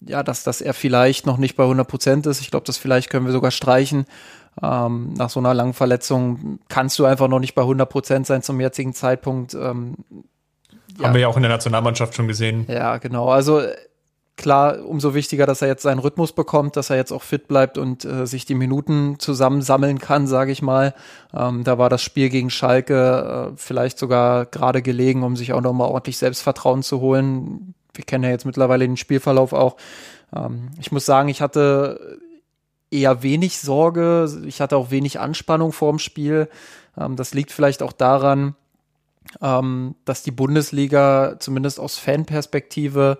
ja, 0.00 0.22
dass, 0.22 0.44
dass 0.44 0.60
er 0.60 0.72
vielleicht 0.72 1.26
noch 1.26 1.36
nicht 1.36 1.56
bei 1.56 1.64
100 1.64 1.86
Prozent 1.86 2.26
ist. 2.26 2.40
Ich 2.40 2.50
glaube, 2.50 2.64
das 2.64 2.78
vielleicht 2.78 3.10
können 3.10 3.26
wir 3.26 3.32
sogar 3.32 3.50
streichen. 3.50 4.06
Ähm, 4.62 5.12
nach 5.14 5.28
so 5.28 5.40
einer 5.40 5.52
langen 5.52 5.74
Verletzung 5.74 6.60
kannst 6.68 6.98
du 6.98 7.04
einfach 7.04 7.28
noch 7.28 7.40
nicht 7.40 7.54
bei 7.54 7.62
100 7.62 7.88
Prozent 7.88 8.26
sein 8.26 8.42
zum 8.42 8.60
jetzigen 8.60 8.94
Zeitpunkt. 8.94 9.52
Ähm, 9.54 9.96
ja. 10.98 11.04
Haben 11.04 11.14
wir 11.14 11.20
ja 11.20 11.28
auch 11.28 11.36
in 11.36 11.42
der 11.42 11.50
Nationalmannschaft 11.50 12.14
schon 12.14 12.28
gesehen. 12.28 12.64
Ja, 12.68 12.96
genau. 12.96 13.28
Also 13.28 13.60
klar, 14.36 14.84
umso 14.84 15.14
wichtiger, 15.14 15.46
dass 15.46 15.62
er 15.62 15.68
jetzt 15.68 15.82
seinen 15.82 15.98
Rhythmus 15.98 16.32
bekommt, 16.32 16.76
dass 16.76 16.90
er 16.90 16.96
jetzt 16.96 17.12
auch 17.12 17.22
fit 17.22 17.48
bleibt 17.48 17.78
und 17.78 18.04
äh, 18.04 18.26
sich 18.26 18.44
die 18.44 18.54
Minuten 18.54 19.18
zusammensammeln 19.18 19.98
kann, 19.98 20.26
sage 20.26 20.52
ich 20.52 20.62
mal. 20.62 20.94
Ähm, 21.34 21.64
da 21.64 21.78
war 21.78 21.88
das 21.88 22.02
Spiel 22.02 22.28
gegen 22.28 22.50
Schalke 22.50 23.52
äh, 23.52 23.56
vielleicht 23.56 23.98
sogar 23.98 24.46
gerade 24.46 24.82
gelegen, 24.82 25.22
um 25.22 25.36
sich 25.36 25.52
auch 25.52 25.60
nochmal 25.60 25.88
ordentlich 25.88 26.18
Selbstvertrauen 26.18 26.82
zu 26.82 27.00
holen. 27.00 27.74
Wir 27.94 28.04
kennen 28.04 28.24
ja 28.24 28.30
jetzt 28.30 28.44
mittlerweile 28.44 28.86
den 28.86 28.96
Spielverlauf 28.96 29.52
auch. 29.52 29.76
Ähm, 30.34 30.70
ich 30.78 30.92
muss 30.92 31.06
sagen, 31.06 31.28
ich 31.28 31.40
hatte 31.40 32.18
eher 32.90 33.22
wenig 33.22 33.58
Sorge. 33.58 34.28
Ich 34.46 34.60
hatte 34.60 34.76
auch 34.76 34.90
wenig 34.90 35.18
Anspannung 35.18 35.72
vorm 35.72 35.98
Spiel. 35.98 36.48
Ähm, 36.98 37.16
das 37.16 37.32
liegt 37.34 37.52
vielleicht 37.52 37.82
auch 37.82 37.92
daran, 37.92 38.54
ähm, 39.40 39.94
dass 40.04 40.22
die 40.22 40.30
Bundesliga 40.30 41.36
zumindest 41.38 41.80
aus 41.80 41.98
Fanperspektive 41.98 43.18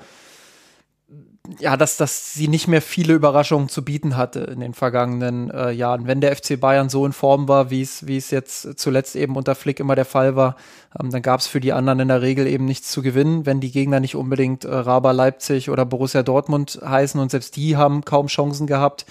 ja, 1.59 1.77
dass, 1.77 1.97
dass 1.97 2.35
sie 2.35 2.49
nicht 2.49 2.69
mehr 2.69 2.83
viele 2.83 3.15
Überraschungen 3.15 3.69
zu 3.69 3.85
bieten 3.85 4.17
hatte 4.17 4.41
in 4.41 4.61
den 4.61 4.75
vergangenen 4.75 5.51
äh, 5.51 5.71
Jahren. 5.71 6.07
Wenn 6.07 6.21
der 6.21 6.35
FC 6.37 6.59
Bayern 6.59 6.89
so 6.89 7.07
in 7.07 7.13
Form 7.13 7.49
war, 7.49 7.71
wie 7.71 7.83
es 7.83 8.07
wie 8.07 8.17
es 8.17 8.31
jetzt 8.31 8.79
zuletzt 8.79 9.17
eben 9.17 9.37
unter 9.37 9.55
Flick 9.55 9.81
immer 9.81 9.95
der 9.95 10.05
Fall 10.05 10.37
war, 10.37 10.57
ähm, 11.01 11.11
dann 11.11 11.23
gab 11.23 11.41
es 11.41 11.47
für 11.47 11.61
die 11.61 11.73
anderen 11.73 12.01
in 12.01 12.09
der 12.09 12.23
Regel 12.23 12.47
eben 12.47 12.65
nichts 12.65 12.91
zu 12.91 13.03
gewinnen, 13.03 13.47
wenn 13.47 13.61
die 13.61 13.71
Gegner 13.71 14.01
nicht 14.01 14.17
unbedingt 14.17 14.65
äh, 14.65 14.75
Raba 14.75 15.13
Leipzig 15.13 15.71
oder 15.71 15.85
Borussia 15.85 16.23
Dortmund 16.23 16.81
heißen 16.85 17.21
und 17.21 17.31
selbst 17.31 17.57
die 17.57 17.77
haben 17.77 18.05
kaum 18.05 18.27
Chancen 18.27 18.67
gehabt. 18.67 19.07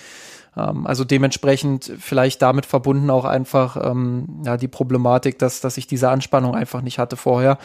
Ähm, 0.58 0.88
also 0.88 1.04
dementsprechend 1.04 1.92
vielleicht 2.00 2.42
damit 2.42 2.66
verbunden 2.66 3.10
auch 3.10 3.26
einfach 3.26 3.78
ähm, 3.92 4.42
ja, 4.46 4.58
die 4.58 4.68
Problematik, 4.68 5.40
dass, 5.40 5.62
dass 5.62 5.78
ich 5.78 5.88
diese 5.88 6.10
Anspannung 6.10 6.56
einfach 6.56 6.82
nicht 6.82 7.00
hatte 7.00 7.18
vorher. 7.18 7.58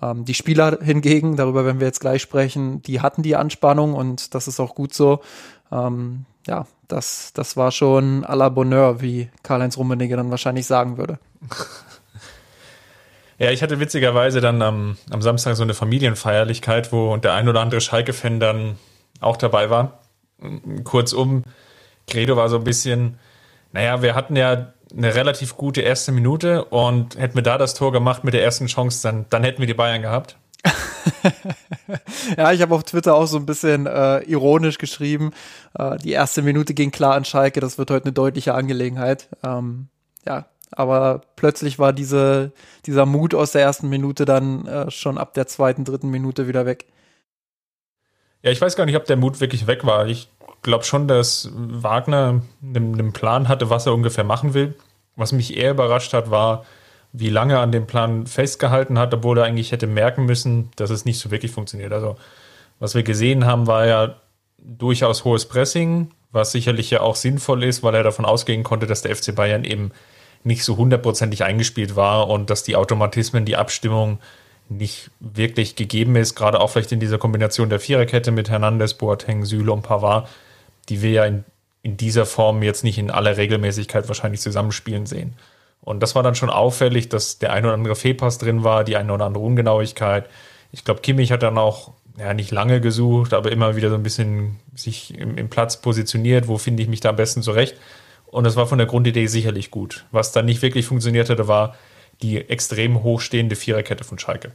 Ähm, 0.00 0.24
die 0.24 0.34
Spieler 0.34 0.78
hingegen, 0.82 1.36
darüber 1.36 1.64
werden 1.64 1.80
wir 1.80 1.86
jetzt 1.86 2.00
gleich 2.00 2.22
sprechen, 2.22 2.82
die 2.82 3.00
hatten 3.00 3.22
die 3.22 3.36
Anspannung 3.36 3.94
und 3.94 4.34
das 4.34 4.48
ist 4.48 4.60
auch 4.60 4.74
gut 4.74 4.94
so. 4.94 5.20
Ähm, 5.72 6.26
ja, 6.46 6.66
das, 6.88 7.32
das 7.32 7.56
war 7.56 7.72
schon 7.72 8.24
à 8.24 8.34
la 8.34 8.48
Bonheur, 8.48 9.00
wie 9.00 9.30
Karl-Heinz 9.42 9.76
Rummenigge 9.76 10.16
dann 10.16 10.30
wahrscheinlich 10.30 10.66
sagen 10.66 10.98
würde. 10.98 11.18
Ja, 13.38 13.50
ich 13.50 13.62
hatte 13.62 13.80
witzigerweise 13.80 14.40
dann 14.40 14.62
am, 14.62 14.96
am 15.10 15.20
Samstag 15.20 15.56
so 15.56 15.62
eine 15.62 15.74
Familienfeierlichkeit, 15.74 16.90
wo 16.90 17.16
der 17.18 17.34
ein 17.34 17.48
oder 17.48 17.60
andere 17.60 17.82
Schalke-Fan 17.82 18.40
dann 18.40 18.78
auch 19.20 19.36
dabei 19.36 19.68
war. 19.68 20.00
Kurzum, 20.84 21.44
Credo 22.06 22.36
war 22.36 22.48
so 22.48 22.56
ein 22.56 22.64
bisschen, 22.64 23.18
naja, 23.72 24.00
wir 24.00 24.14
hatten 24.14 24.36
ja 24.36 24.72
eine 24.96 25.14
relativ 25.14 25.56
gute 25.56 25.82
erste 25.82 26.12
Minute 26.12 26.64
und 26.64 27.18
hätten 27.18 27.34
wir 27.34 27.42
da 27.42 27.58
das 27.58 27.74
Tor 27.74 27.92
gemacht 27.92 28.24
mit 28.24 28.34
der 28.34 28.42
ersten 28.42 28.66
Chance, 28.66 29.02
dann, 29.02 29.26
dann 29.30 29.44
hätten 29.44 29.60
wir 29.60 29.66
die 29.66 29.74
Bayern 29.74 30.02
gehabt. 30.02 30.36
ja, 32.36 32.52
ich 32.52 32.62
habe 32.62 32.74
auf 32.74 32.84
Twitter 32.84 33.14
auch 33.14 33.26
so 33.26 33.36
ein 33.36 33.46
bisschen 33.46 33.86
äh, 33.86 34.20
ironisch 34.20 34.78
geschrieben. 34.78 35.32
Äh, 35.78 35.98
die 35.98 36.12
erste 36.12 36.42
Minute 36.42 36.74
ging 36.74 36.90
klar 36.90 37.14
an 37.14 37.24
Schalke, 37.24 37.60
das 37.60 37.78
wird 37.78 37.90
heute 37.90 38.06
eine 38.06 38.12
deutliche 38.12 38.54
Angelegenheit. 38.54 39.28
Ähm, 39.44 39.88
ja, 40.26 40.46
aber 40.72 41.22
plötzlich 41.36 41.78
war 41.78 41.92
diese, 41.92 42.52
dieser 42.86 43.06
Mut 43.06 43.34
aus 43.34 43.52
der 43.52 43.62
ersten 43.62 43.88
Minute 43.88 44.24
dann 44.24 44.66
äh, 44.66 44.90
schon 44.90 45.18
ab 45.18 45.34
der 45.34 45.46
zweiten, 45.46 45.84
dritten 45.84 46.10
Minute 46.10 46.48
wieder 46.48 46.66
weg. 46.66 46.86
Ja, 48.46 48.52
ich 48.52 48.60
weiß 48.60 48.76
gar 48.76 48.86
nicht, 48.86 48.94
ob 48.94 49.06
der 49.06 49.16
Mut 49.16 49.40
wirklich 49.40 49.66
weg 49.66 49.84
war. 49.84 50.06
Ich 50.06 50.28
glaube 50.62 50.84
schon, 50.84 51.08
dass 51.08 51.50
Wagner 51.52 52.42
einen, 52.62 53.12
Plan 53.12 53.48
hatte, 53.48 53.70
was 53.70 53.86
er 53.86 53.92
ungefähr 53.92 54.22
machen 54.22 54.54
will. 54.54 54.76
Was 55.16 55.32
mich 55.32 55.56
eher 55.56 55.72
überrascht 55.72 56.12
hat, 56.12 56.30
war, 56.30 56.64
wie 57.12 57.28
lange 57.28 57.54
er 57.54 57.60
an 57.60 57.72
dem 57.72 57.88
Plan 57.88 58.28
festgehalten 58.28 59.00
hat, 59.00 59.12
obwohl 59.12 59.38
er 59.38 59.46
eigentlich 59.46 59.72
hätte 59.72 59.88
merken 59.88 60.26
müssen, 60.26 60.70
dass 60.76 60.90
es 60.90 61.04
nicht 61.04 61.18
so 61.18 61.32
wirklich 61.32 61.50
funktioniert. 61.50 61.92
Also, 61.92 62.14
was 62.78 62.94
wir 62.94 63.02
gesehen 63.02 63.46
haben, 63.46 63.66
war 63.66 63.84
ja 63.84 64.14
durchaus 64.58 65.24
hohes 65.24 65.46
Pressing, 65.46 66.12
was 66.30 66.52
sicherlich 66.52 66.88
ja 66.92 67.00
auch 67.00 67.16
sinnvoll 67.16 67.64
ist, 67.64 67.82
weil 67.82 67.96
er 67.96 68.04
davon 68.04 68.24
ausgehen 68.24 68.62
konnte, 68.62 68.86
dass 68.86 69.02
der 69.02 69.16
FC 69.16 69.34
Bayern 69.34 69.64
eben 69.64 69.90
nicht 70.44 70.62
so 70.62 70.76
hundertprozentig 70.76 71.42
eingespielt 71.42 71.96
war 71.96 72.28
und 72.28 72.48
dass 72.48 72.62
die 72.62 72.76
Automatismen, 72.76 73.44
die 73.44 73.56
Abstimmung 73.56 74.20
nicht 74.68 75.10
wirklich 75.20 75.76
gegeben 75.76 76.16
ist, 76.16 76.34
gerade 76.34 76.60
auch 76.60 76.70
vielleicht 76.70 76.92
in 76.92 77.00
dieser 77.00 77.18
Kombination 77.18 77.70
der 77.70 77.80
Viererkette 77.80 78.30
mit 78.32 78.50
Hernandez, 78.50 78.94
Boateng, 78.94 79.44
Süle 79.44 79.72
und 79.72 79.82
Pavard, 79.82 80.28
die 80.88 81.02
wir 81.02 81.10
ja 81.10 81.24
in 81.24 81.44
in 81.86 81.96
dieser 81.96 82.26
Form 82.26 82.64
jetzt 82.64 82.82
nicht 82.82 82.98
in 82.98 83.12
aller 83.12 83.36
Regelmäßigkeit 83.36 84.08
wahrscheinlich 84.08 84.40
zusammenspielen 84.40 85.06
sehen. 85.06 85.34
Und 85.80 86.00
das 86.00 86.16
war 86.16 86.24
dann 86.24 86.34
schon 86.34 86.50
auffällig, 86.50 87.08
dass 87.08 87.38
der 87.38 87.52
ein 87.52 87.64
oder 87.64 87.74
andere 87.74 87.94
Fehlpass 87.94 88.38
drin 88.38 88.64
war, 88.64 88.82
die 88.82 88.96
eine 88.96 89.12
oder 89.12 89.24
andere 89.24 89.44
Ungenauigkeit. 89.44 90.28
Ich 90.72 90.84
glaube, 90.84 91.00
Kimmich 91.00 91.30
hat 91.30 91.44
dann 91.44 91.58
auch 91.58 91.92
ja, 92.18 92.34
nicht 92.34 92.50
lange 92.50 92.80
gesucht, 92.80 93.32
aber 93.32 93.52
immer 93.52 93.76
wieder 93.76 93.88
so 93.88 93.94
ein 93.94 94.02
bisschen 94.02 94.56
sich 94.74 95.16
im, 95.16 95.38
im 95.38 95.48
Platz 95.48 95.80
positioniert, 95.80 96.48
wo 96.48 96.58
finde 96.58 96.82
ich 96.82 96.88
mich 96.88 96.98
da 96.98 97.10
am 97.10 97.16
besten 97.16 97.40
zurecht. 97.40 97.76
Und 98.26 98.42
das 98.42 98.56
war 98.56 98.66
von 98.66 98.78
der 98.78 98.88
Grundidee 98.88 99.28
sicherlich 99.28 99.70
gut. 99.70 100.06
Was 100.10 100.32
dann 100.32 100.46
nicht 100.46 100.62
wirklich 100.62 100.86
funktioniert 100.86 101.30
hatte, 101.30 101.46
war 101.46 101.76
die 102.22 102.36
extrem 102.36 103.02
hochstehende 103.02 103.56
Viererkette 103.56 104.04
von 104.04 104.18
Schalke. 104.18 104.52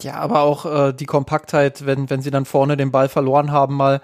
Ja, 0.00 0.14
aber 0.14 0.42
auch 0.42 0.64
äh, 0.64 0.92
die 0.92 1.06
Kompaktheit, 1.06 1.84
wenn, 1.84 2.08
wenn 2.08 2.22
sie 2.22 2.30
dann 2.30 2.44
vorne 2.44 2.76
den 2.76 2.92
Ball 2.92 3.08
verloren 3.08 3.50
haben, 3.50 3.74
mal 3.74 4.00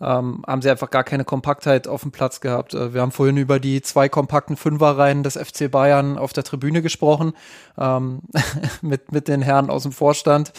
ähm, 0.00 0.44
haben 0.46 0.62
sie 0.62 0.70
einfach 0.70 0.90
gar 0.90 1.04
keine 1.04 1.24
Kompaktheit 1.24 1.88
auf 1.88 2.02
dem 2.02 2.12
Platz 2.12 2.40
gehabt. 2.40 2.74
Äh, 2.74 2.94
wir 2.94 3.00
haben 3.00 3.12
vorhin 3.12 3.36
über 3.36 3.58
die 3.58 3.82
zwei 3.82 4.08
kompakten 4.08 4.56
Fünferreihen 4.56 5.22
des 5.22 5.36
FC 5.36 5.70
Bayern 5.70 6.18
auf 6.18 6.32
der 6.32 6.44
Tribüne 6.44 6.82
gesprochen, 6.82 7.32
ähm, 7.76 8.20
mit, 8.82 9.12
mit 9.12 9.28
den 9.28 9.42
Herren 9.42 9.70
aus 9.70 9.82
dem 9.82 9.92
Vorstand. 9.92 10.52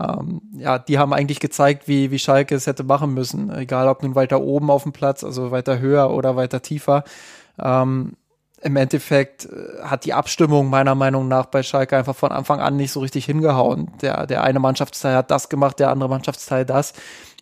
Ähm, 0.00 0.40
ja, 0.52 0.78
die 0.78 0.98
haben 0.98 1.12
eigentlich 1.12 1.40
gezeigt, 1.40 1.88
wie, 1.88 2.10
wie 2.10 2.18
Schalke 2.18 2.54
es 2.54 2.66
hätte 2.66 2.84
machen 2.84 3.12
müssen. 3.12 3.50
Egal, 3.54 3.88
ob 3.88 4.02
nun 4.02 4.14
weiter 4.14 4.40
oben 4.40 4.70
auf 4.70 4.84
dem 4.84 4.92
Platz, 4.92 5.24
also 5.24 5.50
weiter 5.50 5.78
höher 5.78 6.10
oder 6.10 6.36
weiter 6.36 6.62
tiefer. 6.62 7.04
Ähm, 7.58 8.12
im 8.60 8.76
Endeffekt 8.76 9.46
äh, 9.46 9.82
hat 9.82 10.04
die 10.04 10.14
Abstimmung 10.14 10.68
meiner 10.70 10.94
Meinung 10.94 11.28
nach 11.28 11.46
bei 11.46 11.62
Schalke 11.62 11.96
einfach 11.96 12.16
von 12.16 12.32
Anfang 12.32 12.60
an 12.60 12.76
nicht 12.76 12.92
so 12.92 13.00
richtig 13.00 13.24
hingehauen. 13.24 13.90
Der, 14.02 14.26
der 14.26 14.42
eine 14.42 14.58
Mannschaftsteil 14.58 15.14
hat 15.14 15.30
das 15.30 15.48
gemacht, 15.48 15.78
der 15.78 15.90
andere 15.90 16.08
Mannschaftsteil 16.08 16.64
das. 16.64 16.92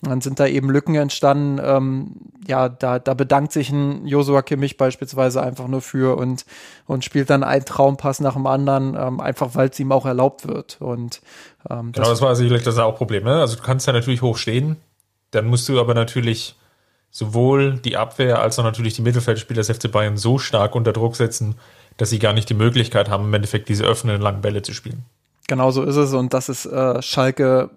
Und 0.03 0.11
dann 0.11 0.21
sind 0.21 0.39
da 0.39 0.47
eben 0.47 0.69
Lücken 0.69 0.95
entstanden. 0.95 1.59
Ähm, 1.65 2.17
ja, 2.47 2.69
da, 2.69 2.99
da 2.99 3.15
bedankt 3.15 3.53
sich 3.53 3.71
ein 3.71 4.07
Josua 4.07 4.43
Kimmich 4.43 4.77
beispielsweise 4.77 5.43
einfach 5.43 5.69
nur 5.69 5.81
für 5.81 6.19
und, 6.19 6.45
und 6.87 7.03
spielt 7.03 7.31
dann 7.31 7.43
einen 7.43 7.65
Traumpass 7.65 8.21
nach 8.21 8.35
dem 8.35 8.47
anderen, 8.47 8.95
ähm, 8.95 9.21
einfach 9.21 9.55
weil 9.55 9.71
es 9.71 9.81
ihm 9.81 9.93
auch 9.93 10.05
erlaubt 10.05 10.47
wird. 10.47 10.77
Und 10.81 11.23
ähm, 11.71 11.93
das, 11.93 12.03
genau, 12.03 12.11
das 12.11 12.21
war 12.21 12.37
sicherlich 12.37 12.63
das 12.63 12.77
Hauptproblem. 12.77 13.25
Ne? 13.25 13.41
Also 13.41 13.57
du 13.57 13.63
kannst 13.63 13.87
ja 13.87 13.95
natürlich 13.95 14.21
hoch 14.21 14.37
stehen, 14.37 14.77
dann 15.31 15.47
musst 15.47 15.67
du 15.69 15.81
aber 15.81 15.95
natürlich 15.95 16.57
sowohl 17.11 17.79
die 17.79 17.97
Abwehr 17.97 18.41
als 18.41 18.59
auch 18.59 18.65
natürlich 18.65 18.95
die 18.95 19.03
Mittelfeldspieler 19.03 19.63
des 19.63 19.71
FC 19.71 19.91
Bayern 19.91 20.17
so 20.17 20.39
stark 20.39 20.75
unter 20.75 20.93
Druck 20.93 21.17
setzen, 21.17 21.55
dass 21.97 22.11
sie 22.11 22.19
gar 22.19 22.33
nicht 22.33 22.49
die 22.51 22.55
Möglichkeit 22.55 23.09
haben, 23.09 23.25
im 23.25 23.35
Endeffekt 23.35 23.69
diese 23.69 23.85
öffnenden 23.85 24.23
langen 24.23 24.43
Bälle 24.43 24.63
zu 24.63 24.75
spielen. 24.75 25.05
Genau 25.49 25.71
so 25.71 25.83
ist 25.83 25.97
es 25.97 26.13
und 26.13 26.35
das 26.35 26.49
ist 26.49 26.67
äh, 26.67 27.01
Schalke 27.03 27.71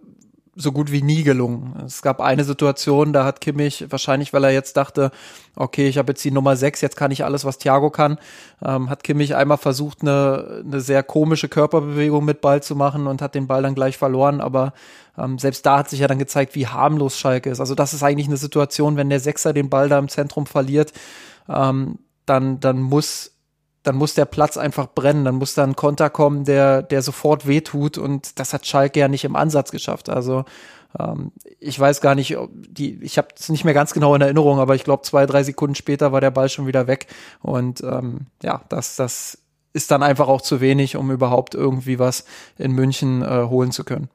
so 0.60 0.74
gut 0.74 0.92
wie 0.92 1.02
nie 1.02 1.24
gelungen. 1.24 1.82
Es 1.86 2.02
gab 2.02 2.20
eine 2.20 2.44
Situation, 2.44 3.14
da 3.14 3.24
hat 3.24 3.40
Kimmich 3.40 3.86
wahrscheinlich, 3.90 4.34
weil 4.34 4.44
er 4.44 4.52
jetzt 4.52 4.76
dachte, 4.76 5.10
okay, 5.56 5.88
ich 5.88 5.98
habe 5.98 6.12
jetzt 6.12 6.24
die 6.24 6.32
Nummer 6.32 6.58
6, 6.58 6.82
jetzt 6.82 6.98
kann 6.98 7.12
ich 7.12 7.24
alles, 7.24 7.46
was 7.46 7.60
Thiago 7.60 7.90
kann, 7.90 8.20
ähm, 8.62 8.90
hat 8.90 9.06
Kimmich 9.06 9.36
einmal 9.36 9.58
versucht, 9.58 10.02
eine, 10.02 10.64
eine 10.66 10.82
sehr 10.82 11.02
komische 11.02 11.48
Körperbewegung 11.48 12.26
mit 12.26 12.42
Ball 12.42 12.62
zu 12.62 12.76
machen 12.76 13.08
und 13.08 13.22
hat 13.22 13.36
den 13.36 13.48
Ball 13.48 13.64
dann 13.64 13.74
gleich 13.74 13.98
verloren, 13.98 14.42
aber 14.42 14.74
ähm, 15.18 15.40
selbst 15.40 15.66
da 15.66 15.80
hat 15.80 15.90
sich 15.90 16.02
ja 16.02 16.08
dann 16.08 16.20
gezeigt, 16.20 16.56
wie 16.56 16.68
harmlos 16.68 17.18
Schalke 17.18 17.50
ist. 17.50 17.62
Also 17.62 17.74
das 17.74 17.94
ist 17.94 18.04
eigentlich 18.04 18.28
eine 18.28 18.38
Situation, 18.38 18.98
wenn 18.98 19.10
der 19.10 19.22
Sechser 19.22 19.54
den 19.54 19.70
Ball 19.70 19.88
da 19.88 19.98
im 19.98 20.10
Zentrum 20.10 20.46
verliert, 20.46 20.92
ähm, 21.48 22.00
dann, 22.26 22.60
dann 22.60 22.82
muss 22.82 23.32
dann 23.84 23.96
muss 23.96 24.14
der 24.14 24.26
Platz 24.26 24.58
einfach 24.58 24.88
brennen, 24.88 25.26
dann 25.26 25.36
muss 25.36 25.54
da 25.54 25.64
ein 25.64 25.76
Konter 25.76 26.10
kommen, 26.10 26.44
der, 26.46 26.82
der 26.84 27.02
sofort 27.02 27.48
wehtut 27.48 27.98
und 27.98 28.40
das 28.40 28.54
hat 28.54 28.66
Schalke 28.66 29.00
ja 29.00 29.08
nicht 29.08 29.24
im 29.24 29.36
Ansatz 29.36 29.72
geschafft. 29.72 30.10
Also 30.10 30.46
ähm, 31.00 31.32
ich 31.60 31.80
weiß 31.80 32.02
gar 32.02 32.16
nicht, 32.16 32.38
ob 32.38 32.50
die, 32.54 33.00
ich 33.02 33.18
habe 33.18 33.30
es 33.38 33.50
nicht 33.50 33.64
mehr 33.64 33.74
ganz 33.74 33.94
genau 33.94 34.16
in 34.16 34.22
Erinnerung, 34.22 34.60
aber 34.60 34.76
ich 34.76 34.84
glaube 34.84 35.04
zwei, 35.04 35.26
drei 35.26 35.44
Sekunden 35.44 35.76
später 35.76 36.12
war 36.12 36.22
der 36.22 36.32
Ball 36.32 36.50
schon 36.50 36.68
wieder 36.68 36.88
weg 36.88 37.08
und 37.42 37.82
ähm, 37.82 38.28
ja, 38.44 38.62
das, 38.70 38.96
das 38.96 39.38
ist 39.72 39.92
dann 39.92 40.04
einfach 40.04 40.28
auch 40.28 40.42
zu 40.42 40.62
wenig, 40.62 40.96
um 40.96 41.12
überhaupt 41.12 41.56
irgendwie 41.56 42.00
was 42.00 42.26
in 42.58 42.72
München 42.72 43.22
äh, 43.22 43.46
holen 43.46 43.72
zu 43.72 43.84
können. 43.84 44.10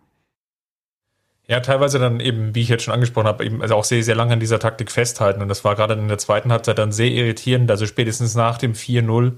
Ja, 1.47 1.61
teilweise 1.61 1.99
dann 1.99 2.21
eben, 2.21 2.55
wie 2.55 2.63
ich 2.63 2.71
jetzt 2.71 2.85
schon 2.85 2.95
angesprochen 2.95 3.27
habe, 3.27 3.45
eben 3.45 3.61
also 3.61 3.75
auch 3.75 3.85
sehr, 3.85 4.03
sehr 4.03 4.15
lange 4.15 4.33
an 4.33 4.41
dieser 4.41 4.59
Taktik 4.59 4.91
festhalten. 4.91 5.43
Und 5.43 5.49
das 5.49 5.63
war 5.63 5.75
gerade 5.75 5.93
in 5.93 6.09
der 6.09 6.17
zweiten 6.17 6.51
Halbzeit 6.51 6.79
dann 6.79 6.91
sehr 6.91 7.11
irritierend. 7.11 7.71
Also 7.71 7.85
spätestens 7.85 8.35
nach 8.35 8.57
dem 8.57 8.73
4-0 8.73 9.33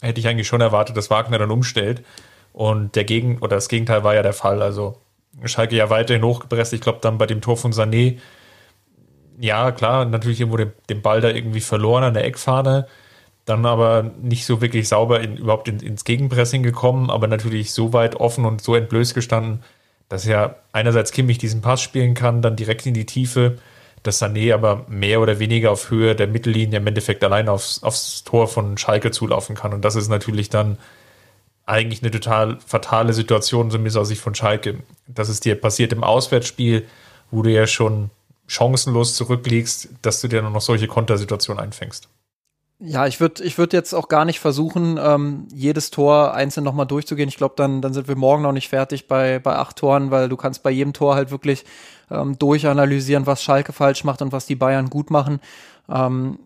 hätte 0.00 0.20
ich 0.20 0.28
eigentlich 0.28 0.46
schon 0.46 0.60
erwartet, 0.60 0.96
dass 0.96 1.10
Wagner 1.10 1.38
dann 1.38 1.50
umstellt. 1.50 2.04
Und 2.52 2.96
der 2.96 3.04
Gegen 3.04 3.38
oder 3.38 3.56
das 3.56 3.68
Gegenteil 3.68 4.04
war 4.04 4.14
ja 4.14 4.22
der 4.22 4.32
Fall. 4.32 4.62
Also 4.62 4.98
Schalke 5.44 5.76
ja 5.76 5.90
weiterhin 5.90 6.24
hochgepresst. 6.24 6.72
Ich 6.72 6.80
glaube, 6.80 6.98
dann 7.00 7.18
bei 7.18 7.26
dem 7.26 7.40
Tor 7.40 7.56
von 7.56 7.72
Sané, 7.72 8.18
ja, 9.40 9.70
klar, 9.70 10.04
natürlich 10.04 10.40
irgendwo 10.40 10.56
den, 10.56 10.72
den 10.88 11.02
Ball 11.02 11.20
da 11.20 11.28
irgendwie 11.28 11.60
verloren 11.60 12.02
an 12.02 12.14
der 12.14 12.24
Eckfahne. 12.24 12.88
Dann 13.44 13.64
aber 13.64 14.10
nicht 14.20 14.44
so 14.44 14.60
wirklich 14.60 14.88
sauber 14.88 15.20
in, 15.20 15.36
überhaupt 15.36 15.68
in, 15.68 15.80
ins 15.80 16.04
Gegenpressing 16.04 16.62
gekommen, 16.62 17.10
aber 17.10 17.28
natürlich 17.28 17.72
so 17.72 17.92
weit 17.92 18.16
offen 18.16 18.44
und 18.44 18.60
so 18.60 18.74
entblößt 18.74 19.14
gestanden, 19.14 19.62
dass 20.08 20.24
ja 20.24 20.56
einerseits 20.72 21.12
Kimmich 21.12 21.38
diesen 21.38 21.60
Pass 21.60 21.80
spielen 21.80 22.14
kann, 22.14 22.42
dann 22.42 22.56
direkt 22.56 22.86
in 22.86 22.94
die 22.94 23.06
Tiefe, 23.06 23.58
dass 24.02 24.22
Sané 24.22 24.54
aber 24.54 24.84
mehr 24.88 25.20
oder 25.20 25.38
weniger 25.38 25.70
auf 25.70 25.90
Höhe 25.90 26.14
der 26.14 26.26
Mittellinie 26.26 26.78
im 26.78 26.86
Endeffekt 26.86 27.24
allein 27.24 27.48
aufs, 27.48 27.82
aufs 27.82 28.24
Tor 28.24 28.48
von 28.48 28.78
Schalke 28.78 29.10
zulaufen 29.10 29.56
kann. 29.56 29.72
Und 29.72 29.84
das 29.84 29.96
ist 29.96 30.08
natürlich 30.08 30.48
dann 30.50 30.78
eigentlich 31.66 32.02
eine 32.02 32.10
total 32.10 32.58
fatale 32.66 33.12
Situation, 33.12 33.70
zumindest 33.70 33.96
aus 33.98 34.08
Sicht 34.08 34.22
von 34.22 34.34
Schalke. 34.34 34.78
Das 35.06 35.28
ist 35.28 35.44
dir 35.44 35.60
passiert 35.60 35.92
im 35.92 36.02
Auswärtsspiel, 36.02 36.86
wo 37.30 37.42
du 37.42 37.52
ja 37.52 37.66
schon 37.66 38.10
chancenlos 38.46 39.14
zurückliegst, 39.14 39.90
dass 40.00 40.20
du 40.20 40.28
dir 40.28 40.42
noch 40.42 40.60
solche 40.60 40.86
Kontersituationen 40.86 41.62
einfängst. 41.62 42.08
Ja, 42.80 43.08
ich 43.08 43.18
würde 43.18 43.42
ich 43.42 43.58
würd 43.58 43.72
jetzt 43.72 43.92
auch 43.92 44.06
gar 44.06 44.24
nicht 44.24 44.38
versuchen, 44.38 44.98
ähm, 45.02 45.48
jedes 45.52 45.90
Tor 45.90 46.32
einzeln 46.34 46.62
nochmal 46.62 46.86
durchzugehen. 46.86 47.28
Ich 47.28 47.36
glaube, 47.36 47.54
dann, 47.56 47.82
dann 47.82 47.92
sind 47.92 48.06
wir 48.06 48.14
morgen 48.14 48.44
noch 48.44 48.52
nicht 48.52 48.68
fertig 48.68 49.08
bei, 49.08 49.40
bei 49.40 49.56
acht 49.56 49.76
Toren, 49.76 50.12
weil 50.12 50.28
du 50.28 50.36
kannst 50.36 50.62
bei 50.62 50.70
jedem 50.70 50.92
Tor 50.92 51.16
halt 51.16 51.32
wirklich 51.32 51.64
ähm, 52.08 52.38
durchanalysieren, 52.38 53.26
was 53.26 53.42
Schalke 53.42 53.72
falsch 53.72 54.04
macht 54.04 54.22
und 54.22 54.30
was 54.30 54.46
die 54.46 54.54
Bayern 54.54 54.90
gut 54.90 55.10
machen. 55.10 55.40
Ähm, 55.88 56.38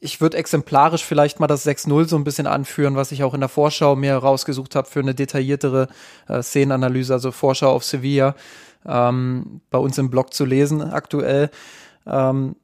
ich 0.00 0.20
würde 0.20 0.38
exemplarisch 0.38 1.04
vielleicht 1.04 1.38
mal 1.38 1.46
das 1.46 1.64
6-0 1.64 2.08
so 2.08 2.16
ein 2.16 2.24
bisschen 2.24 2.48
anführen, 2.48 2.96
was 2.96 3.12
ich 3.12 3.22
auch 3.22 3.34
in 3.34 3.40
der 3.40 3.48
Vorschau 3.48 3.94
mir 3.94 4.16
rausgesucht 4.16 4.74
habe 4.74 4.88
für 4.88 5.00
eine 5.00 5.14
detailliertere 5.14 5.86
äh, 6.26 6.42
Szenenanalyse, 6.42 7.12
also 7.12 7.30
Vorschau 7.30 7.70
auf 7.70 7.84
Sevilla, 7.84 8.34
ähm, 8.84 9.60
bei 9.70 9.78
uns 9.78 9.98
im 9.98 10.10
Blog 10.10 10.34
zu 10.34 10.44
lesen 10.44 10.82
aktuell. 10.82 11.50
Ähm, 12.06 12.56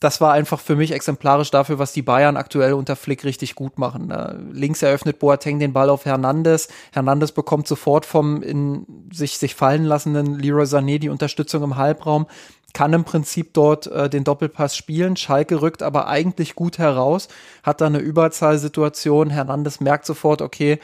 das 0.00 0.20
war 0.20 0.32
einfach 0.32 0.60
für 0.60 0.76
mich 0.76 0.92
exemplarisch 0.92 1.50
dafür, 1.50 1.78
was 1.78 1.92
die 1.92 2.02
Bayern 2.02 2.36
aktuell 2.36 2.74
unter 2.74 2.94
Flick 2.94 3.24
richtig 3.24 3.56
gut 3.56 3.78
machen. 3.78 4.10
Äh, 4.10 4.34
links 4.52 4.82
eröffnet 4.82 5.18
Boateng 5.18 5.58
den 5.58 5.72
Ball 5.72 5.90
auf 5.90 6.04
Hernandez. 6.04 6.68
Hernandez 6.92 7.32
bekommt 7.32 7.66
sofort 7.66 8.06
vom 8.06 8.42
in 8.42 8.86
sich, 9.12 9.38
sich 9.38 9.56
fallen 9.56 9.84
lassenden 9.84 10.38
Leroy 10.38 10.64
Sané 10.64 10.98
die 11.00 11.08
Unterstützung 11.08 11.64
im 11.64 11.76
Halbraum, 11.76 12.26
kann 12.74 12.92
im 12.92 13.04
Prinzip 13.04 13.54
dort 13.54 13.88
äh, 13.88 14.08
den 14.08 14.22
Doppelpass 14.22 14.76
spielen. 14.76 15.16
Schalke 15.16 15.62
rückt 15.62 15.82
aber 15.82 16.06
eigentlich 16.06 16.54
gut 16.54 16.78
heraus, 16.78 17.26
hat 17.64 17.80
da 17.80 17.86
eine 17.86 17.98
Überzahlsituation. 17.98 19.30
Hernandez 19.30 19.80
merkt 19.80 20.06
sofort, 20.06 20.42
okay, 20.42 20.78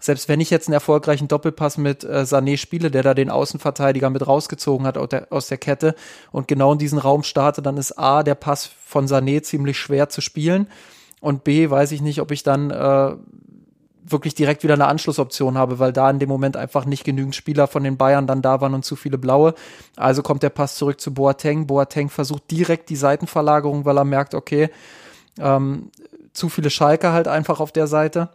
selbst 0.00 0.28
wenn 0.28 0.40
ich 0.40 0.50
jetzt 0.50 0.68
einen 0.68 0.74
erfolgreichen 0.74 1.28
Doppelpass 1.28 1.76
mit 1.76 2.04
äh, 2.04 2.22
Sané 2.22 2.56
spiele, 2.56 2.90
der 2.90 3.02
da 3.02 3.14
den 3.14 3.30
Außenverteidiger 3.30 4.10
mit 4.10 4.26
rausgezogen 4.26 4.86
hat 4.86 4.96
aus 4.96 5.08
der, 5.08 5.26
aus 5.30 5.48
der 5.48 5.58
Kette 5.58 5.94
und 6.30 6.46
genau 6.46 6.72
in 6.72 6.78
diesen 6.78 6.98
Raum 6.98 7.24
starte, 7.24 7.62
dann 7.62 7.76
ist 7.76 7.98
A, 7.98 8.22
der 8.22 8.36
Pass 8.36 8.70
von 8.86 9.06
Sané 9.06 9.42
ziemlich 9.42 9.78
schwer 9.78 10.08
zu 10.08 10.20
spielen 10.20 10.68
und 11.20 11.44
B, 11.44 11.68
weiß 11.68 11.92
ich 11.92 12.00
nicht, 12.00 12.20
ob 12.20 12.30
ich 12.30 12.42
dann 12.42 12.70
äh, 12.70 13.16
wirklich 14.10 14.34
direkt 14.34 14.62
wieder 14.62 14.74
eine 14.74 14.86
Anschlussoption 14.86 15.58
habe, 15.58 15.78
weil 15.78 15.92
da 15.92 16.08
in 16.10 16.18
dem 16.18 16.28
Moment 16.28 16.56
einfach 16.56 16.84
nicht 16.84 17.04
genügend 17.04 17.34
Spieler 17.34 17.66
von 17.66 17.84
den 17.84 17.96
Bayern 17.96 18.26
dann 18.26 18.42
da 18.42 18.60
waren 18.60 18.74
und 18.74 18.84
zu 18.84 18.96
viele 18.96 19.18
blaue. 19.18 19.54
Also 19.96 20.22
kommt 20.22 20.42
der 20.42 20.50
Pass 20.50 20.76
zurück 20.76 21.00
zu 21.00 21.12
Boateng. 21.12 21.66
Boateng 21.66 22.08
versucht 22.08 22.50
direkt 22.50 22.88
die 22.88 22.96
Seitenverlagerung, 22.96 23.84
weil 23.84 23.98
er 23.98 24.04
merkt, 24.04 24.34
okay, 24.34 24.70
ähm, 25.38 25.90
zu 26.32 26.48
viele 26.48 26.70
Schalke 26.70 27.12
halt 27.12 27.28
einfach 27.28 27.60
auf 27.60 27.72
der 27.72 27.86
Seite. 27.86 28.30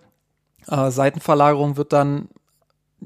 Äh, 0.68 0.92
Seitenverlagerung 0.92 1.78
wird 1.78 1.94
dann 1.94 2.30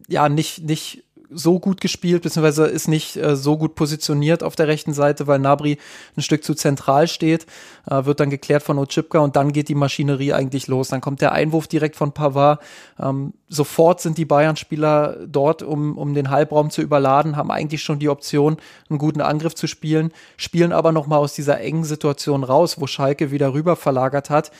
ja 0.08 0.30
nicht, 0.30 0.64
nicht 0.64 1.04
so 1.30 1.60
gut 1.60 1.82
gespielt, 1.82 2.24
beziehungsweise 2.24 2.66
ist 2.66 2.88
nicht 2.88 3.18
äh, 3.18 3.36
so 3.36 3.58
gut 3.58 3.76
positioniert 3.76 4.44
auf 4.44 4.56
der 4.56 4.68
rechten 4.68 4.94
Seite, 4.94 5.28
weil 5.28 5.40
Nabri 5.40 5.78
ein 6.16 6.22
Stück 6.22 6.44
zu 6.44 6.54
zentral 6.54 7.08
steht, 7.08 7.46
äh, 7.90 8.06
wird 8.06 8.20
dann 8.20 8.30
geklärt 8.30 8.64
von 8.64 8.78
Ochipka 8.80 9.20
und 9.20 9.36
dann 9.36 9.52
geht 9.52 9.68
die 9.68 9.76
Maschinerie 9.76 10.34
eigentlich 10.34 10.68
los. 10.68 10.90
Dann 10.90 11.02
kommt 11.02 11.22
der 11.22 11.34
Einwurf 11.34 11.68
direkt 11.68 11.96
von 11.96 12.14
Pavard. 12.14 12.62
Ähm, 13.00 13.34
sofort 13.50 14.02
sind 14.02 14.18
die 14.18 14.26
Bayern-Spieler 14.26 15.18
dort, 15.28 15.64
um, 15.64 15.98
um 15.98 16.14
den 16.14 16.30
Halbraum 16.30 16.70
zu 16.70 16.82
überladen, 16.82 17.36
haben 17.36 17.52
eigentlich 17.52 17.84
schon 17.84 18.00
die 18.00 18.10
Option, 18.10 18.58
einen 18.90 19.00
guten 19.00 19.22
Angriff 19.22 19.56
zu 19.56 19.68
spielen, 19.68 20.12
spielen 20.38 20.72
aber 20.72 20.92
nochmal 20.92 21.20
aus 21.20 21.34
dieser 21.34 21.60
engen 21.60 21.84
Situation 21.84 22.44
raus, 22.44 22.80
wo 22.80 22.88
Schalke 22.88 23.32
wieder 23.32 23.54
rüber 23.54 23.76
verlagert 23.76 24.30
hat 24.30 24.52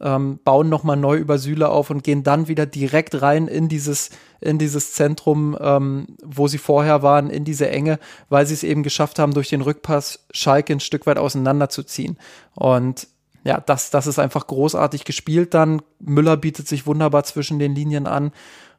ähm, 0.00 0.38
bauen 0.44 0.68
nochmal 0.68 0.96
neu 0.96 1.16
über 1.16 1.38
Süle 1.38 1.68
auf 1.68 1.90
und 1.90 2.04
gehen 2.04 2.22
dann 2.22 2.48
wieder 2.48 2.66
direkt 2.66 3.20
rein 3.22 3.48
in 3.48 3.68
dieses, 3.68 4.10
in 4.40 4.58
dieses 4.58 4.92
Zentrum, 4.92 5.56
ähm, 5.60 6.06
wo 6.24 6.48
sie 6.48 6.58
vorher 6.58 7.02
waren, 7.02 7.30
in 7.30 7.44
diese 7.44 7.68
Enge, 7.68 7.98
weil 8.28 8.46
sie 8.46 8.54
es 8.54 8.62
eben 8.62 8.82
geschafft 8.82 9.18
haben, 9.18 9.34
durch 9.34 9.48
den 9.48 9.62
Rückpass 9.62 10.26
Schalke 10.32 10.72
ein 10.72 10.80
Stück 10.80 11.06
weit 11.06 11.18
auseinanderzuziehen. 11.18 12.16
Und 12.54 13.08
ja, 13.44 13.60
das, 13.60 13.90
das 13.90 14.06
ist 14.06 14.18
einfach 14.18 14.46
großartig 14.46 15.04
gespielt 15.04 15.54
dann. 15.54 15.82
Müller 16.00 16.36
bietet 16.36 16.68
sich 16.68 16.86
wunderbar 16.86 17.24
zwischen 17.24 17.58
den 17.58 17.74
Linien 17.74 18.06
an 18.06 18.32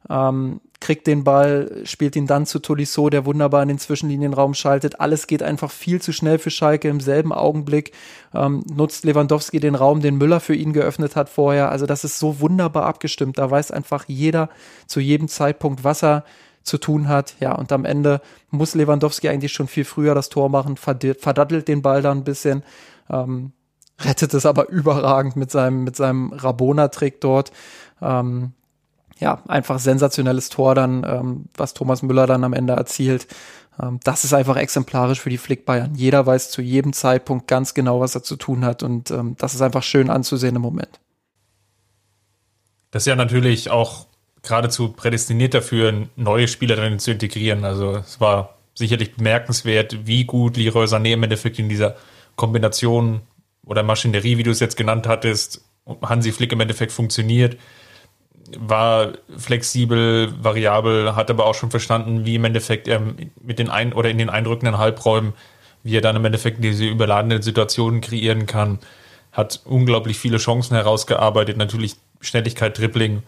ähm, 0.08 0.60
kriegt 0.80 1.06
den 1.06 1.24
Ball, 1.24 1.82
spielt 1.84 2.16
ihn 2.16 2.26
dann 2.26 2.46
zu 2.46 2.58
Tolisso, 2.58 3.10
der 3.10 3.26
wunderbar 3.26 3.62
in 3.62 3.68
den 3.68 3.78
Zwischenlinienraum 3.78 4.54
schaltet. 4.54 4.98
Alles 4.98 5.26
geht 5.26 5.42
einfach 5.42 5.70
viel 5.70 6.00
zu 6.00 6.12
schnell 6.12 6.38
für 6.38 6.50
Schalke 6.50 6.88
im 6.88 7.00
selben 7.00 7.32
Augenblick. 7.32 7.92
Ähm, 8.34 8.64
nutzt 8.72 9.04
Lewandowski 9.04 9.60
den 9.60 9.74
Raum, 9.74 10.00
den 10.00 10.16
Müller 10.16 10.40
für 10.40 10.54
ihn 10.54 10.72
geöffnet 10.72 11.16
hat 11.16 11.28
vorher. 11.28 11.70
Also 11.70 11.84
das 11.84 12.04
ist 12.04 12.18
so 12.18 12.40
wunderbar 12.40 12.86
abgestimmt. 12.86 13.36
Da 13.36 13.50
weiß 13.50 13.70
einfach 13.72 14.04
jeder 14.08 14.48
zu 14.86 15.00
jedem 15.00 15.28
Zeitpunkt, 15.28 15.84
was 15.84 16.02
er 16.02 16.24
zu 16.62 16.78
tun 16.78 17.08
hat. 17.08 17.34
Ja, 17.40 17.54
und 17.54 17.72
am 17.72 17.84
Ende 17.84 18.22
muss 18.50 18.74
Lewandowski 18.74 19.28
eigentlich 19.28 19.52
schon 19.52 19.68
viel 19.68 19.84
früher 19.84 20.14
das 20.14 20.30
Tor 20.30 20.48
machen, 20.48 20.76
verdattelt 20.76 21.68
den 21.68 21.82
Ball 21.82 22.00
da 22.00 22.10
ein 22.10 22.24
bisschen. 22.24 22.62
Ähm, 23.10 23.52
rettet 24.00 24.32
es 24.32 24.46
aber 24.46 24.70
überragend 24.70 25.36
mit 25.36 25.50
seinem, 25.50 25.84
mit 25.84 25.96
seinem 25.96 26.32
Rabona-Trick 26.32 27.20
dort. 27.20 27.52
Ähm, 28.00 28.52
ja, 29.20 29.42
einfach 29.46 29.78
sensationelles 29.78 30.48
Tor 30.48 30.74
dann, 30.74 31.04
ähm, 31.06 31.44
was 31.54 31.74
Thomas 31.74 32.02
Müller 32.02 32.26
dann 32.26 32.42
am 32.42 32.54
Ende 32.54 32.72
erzielt. 32.72 33.26
Ähm, 33.80 34.00
das 34.02 34.24
ist 34.24 34.32
einfach 34.32 34.56
exemplarisch 34.56 35.20
für 35.20 35.30
die 35.30 35.38
Flick 35.38 35.66
Bayern. 35.66 35.94
Jeder 35.94 36.26
weiß 36.26 36.50
zu 36.50 36.62
jedem 36.62 36.92
Zeitpunkt 36.92 37.46
ganz 37.46 37.74
genau, 37.74 38.00
was 38.00 38.14
er 38.14 38.22
zu 38.22 38.36
tun 38.36 38.64
hat 38.64 38.82
und 38.82 39.10
ähm, 39.10 39.36
das 39.38 39.54
ist 39.54 39.60
einfach 39.60 39.82
schön 39.82 40.10
anzusehen 40.10 40.56
im 40.56 40.62
Moment. 40.62 41.00
Das 42.90 43.02
ist 43.02 43.06
ja 43.06 43.14
natürlich 43.14 43.70
auch 43.70 44.06
geradezu 44.42 44.92
prädestiniert 44.92 45.52
dafür, 45.52 46.08
neue 46.16 46.48
Spieler 46.48 46.76
darin 46.76 46.98
zu 46.98 47.12
integrieren. 47.12 47.64
Also 47.64 47.96
es 47.96 48.20
war 48.20 48.56
sicherlich 48.74 49.14
bemerkenswert, 49.14 50.06
wie 50.06 50.24
gut 50.24 50.56
Leroy 50.56 50.86
Sané 50.86 51.12
im 51.12 51.22
Endeffekt 51.22 51.58
in 51.58 51.68
dieser 51.68 51.96
Kombination 52.36 53.20
oder 53.64 53.82
Maschinerie, 53.82 54.38
wie 54.38 54.42
du 54.42 54.50
es 54.50 54.60
jetzt 54.60 54.78
genannt 54.78 55.06
hattest, 55.06 55.62
Hansi 56.02 56.32
Flick 56.32 56.52
im 56.52 56.60
Endeffekt 56.60 56.92
funktioniert 56.92 57.58
war 58.58 59.12
flexibel, 59.36 60.32
variabel, 60.42 61.14
hat 61.14 61.30
aber 61.30 61.46
auch 61.46 61.54
schon 61.54 61.70
verstanden, 61.70 62.24
wie 62.24 62.34
im 62.34 62.44
Endeffekt 62.44 62.88
er 62.88 63.00
mit 63.42 63.58
den 63.58 63.70
ein 63.70 63.92
oder 63.92 64.10
in 64.10 64.18
den 64.18 64.30
eindrückenden 64.30 64.78
Halbräumen, 64.78 65.34
wie 65.82 65.96
er 65.96 66.00
dann 66.00 66.16
im 66.16 66.24
Endeffekt 66.24 66.62
diese 66.62 66.84
überladenen 66.84 67.42
Situationen 67.42 68.00
kreieren 68.00 68.46
kann, 68.46 68.78
hat 69.32 69.60
unglaublich 69.64 70.18
viele 70.18 70.38
Chancen 70.38 70.74
herausgearbeitet, 70.74 71.56
natürlich 71.56 71.96
Schnelligkeit, 72.20 72.78
Dribbling, 72.78 73.22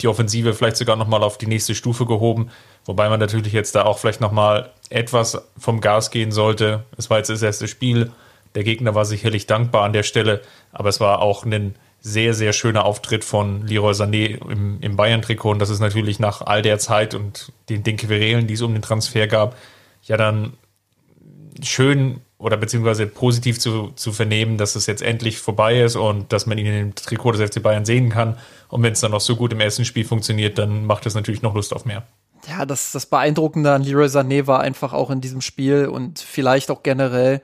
die 0.00 0.08
Offensive 0.08 0.54
vielleicht 0.54 0.76
sogar 0.76 0.96
nochmal 0.96 1.22
auf 1.22 1.38
die 1.38 1.46
nächste 1.46 1.74
Stufe 1.74 2.06
gehoben, 2.06 2.50
wobei 2.84 3.08
man 3.08 3.20
natürlich 3.20 3.52
jetzt 3.52 3.74
da 3.74 3.84
auch 3.84 3.98
vielleicht 3.98 4.20
nochmal 4.20 4.70
etwas 4.90 5.40
vom 5.58 5.80
Gas 5.80 6.10
gehen 6.10 6.32
sollte. 6.32 6.84
Es 6.96 7.10
war 7.10 7.18
jetzt 7.18 7.30
das 7.30 7.42
erste 7.42 7.68
Spiel, 7.68 8.10
der 8.54 8.64
Gegner 8.64 8.94
war 8.94 9.04
sicherlich 9.04 9.46
dankbar 9.46 9.84
an 9.84 9.92
der 9.92 10.02
Stelle, 10.02 10.40
aber 10.72 10.88
es 10.88 10.98
war 10.98 11.20
auch 11.20 11.44
ein 11.44 11.76
sehr, 12.00 12.34
sehr 12.34 12.52
schöner 12.52 12.84
Auftritt 12.84 13.24
von 13.24 13.66
Leroy 13.66 13.92
Sané 13.92 14.40
im, 14.50 14.80
im 14.80 14.96
Bayern-Trikot. 14.96 15.50
Und 15.50 15.58
das 15.58 15.70
ist 15.70 15.80
natürlich 15.80 16.18
nach 16.18 16.42
all 16.42 16.62
der 16.62 16.78
Zeit 16.78 17.14
und 17.14 17.52
den, 17.68 17.82
den 17.82 17.96
Querelen, 17.96 18.46
die 18.46 18.54
es 18.54 18.62
um 18.62 18.72
den 18.72 18.82
Transfer 18.82 19.26
gab, 19.26 19.56
ja 20.02 20.16
dann 20.16 20.52
schön 21.62 22.20
oder 22.38 22.56
beziehungsweise 22.56 23.06
positiv 23.06 23.58
zu, 23.58 23.92
zu 23.96 24.12
vernehmen, 24.12 24.58
dass 24.58 24.76
es 24.76 24.86
jetzt 24.86 25.02
endlich 25.02 25.38
vorbei 25.38 25.80
ist 25.80 25.96
und 25.96 26.32
dass 26.32 26.46
man 26.46 26.58
ihn 26.58 26.66
im 26.66 26.94
Trikot 26.94 27.32
des 27.32 27.50
FC 27.50 27.62
Bayern 27.62 27.84
sehen 27.84 28.10
kann. 28.10 28.36
Und 28.68 28.82
wenn 28.82 28.92
es 28.92 29.00
dann 29.00 29.12
noch 29.12 29.20
so 29.20 29.36
gut 29.36 29.52
im 29.52 29.60
ersten 29.60 29.84
Spiel 29.84 30.04
funktioniert, 30.04 30.58
dann 30.58 30.84
macht 30.84 31.06
es 31.06 31.14
natürlich 31.14 31.42
noch 31.42 31.54
Lust 31.54 31.72
auf 31.74 31.86
mehr. 31.86 32.06
Ja, 32.48 32.66
das, 32.66 32.92
das 32.92 33.06
Beeindruckende 33.06 33.72
an 33.72 33.82
Leroy 33.82 34.06
Sané 34.06 34.46
war 34.46 34.60
einfach 34.60 34.92
auch 34.92 35.10
in 35.10 35.20
diesem 35.20 35.40
Spiel 35.40 35.86
und 35.86 36.18
vielleicht 36.18 36.70
auch 36.70 36.82
generell 36.82 37.40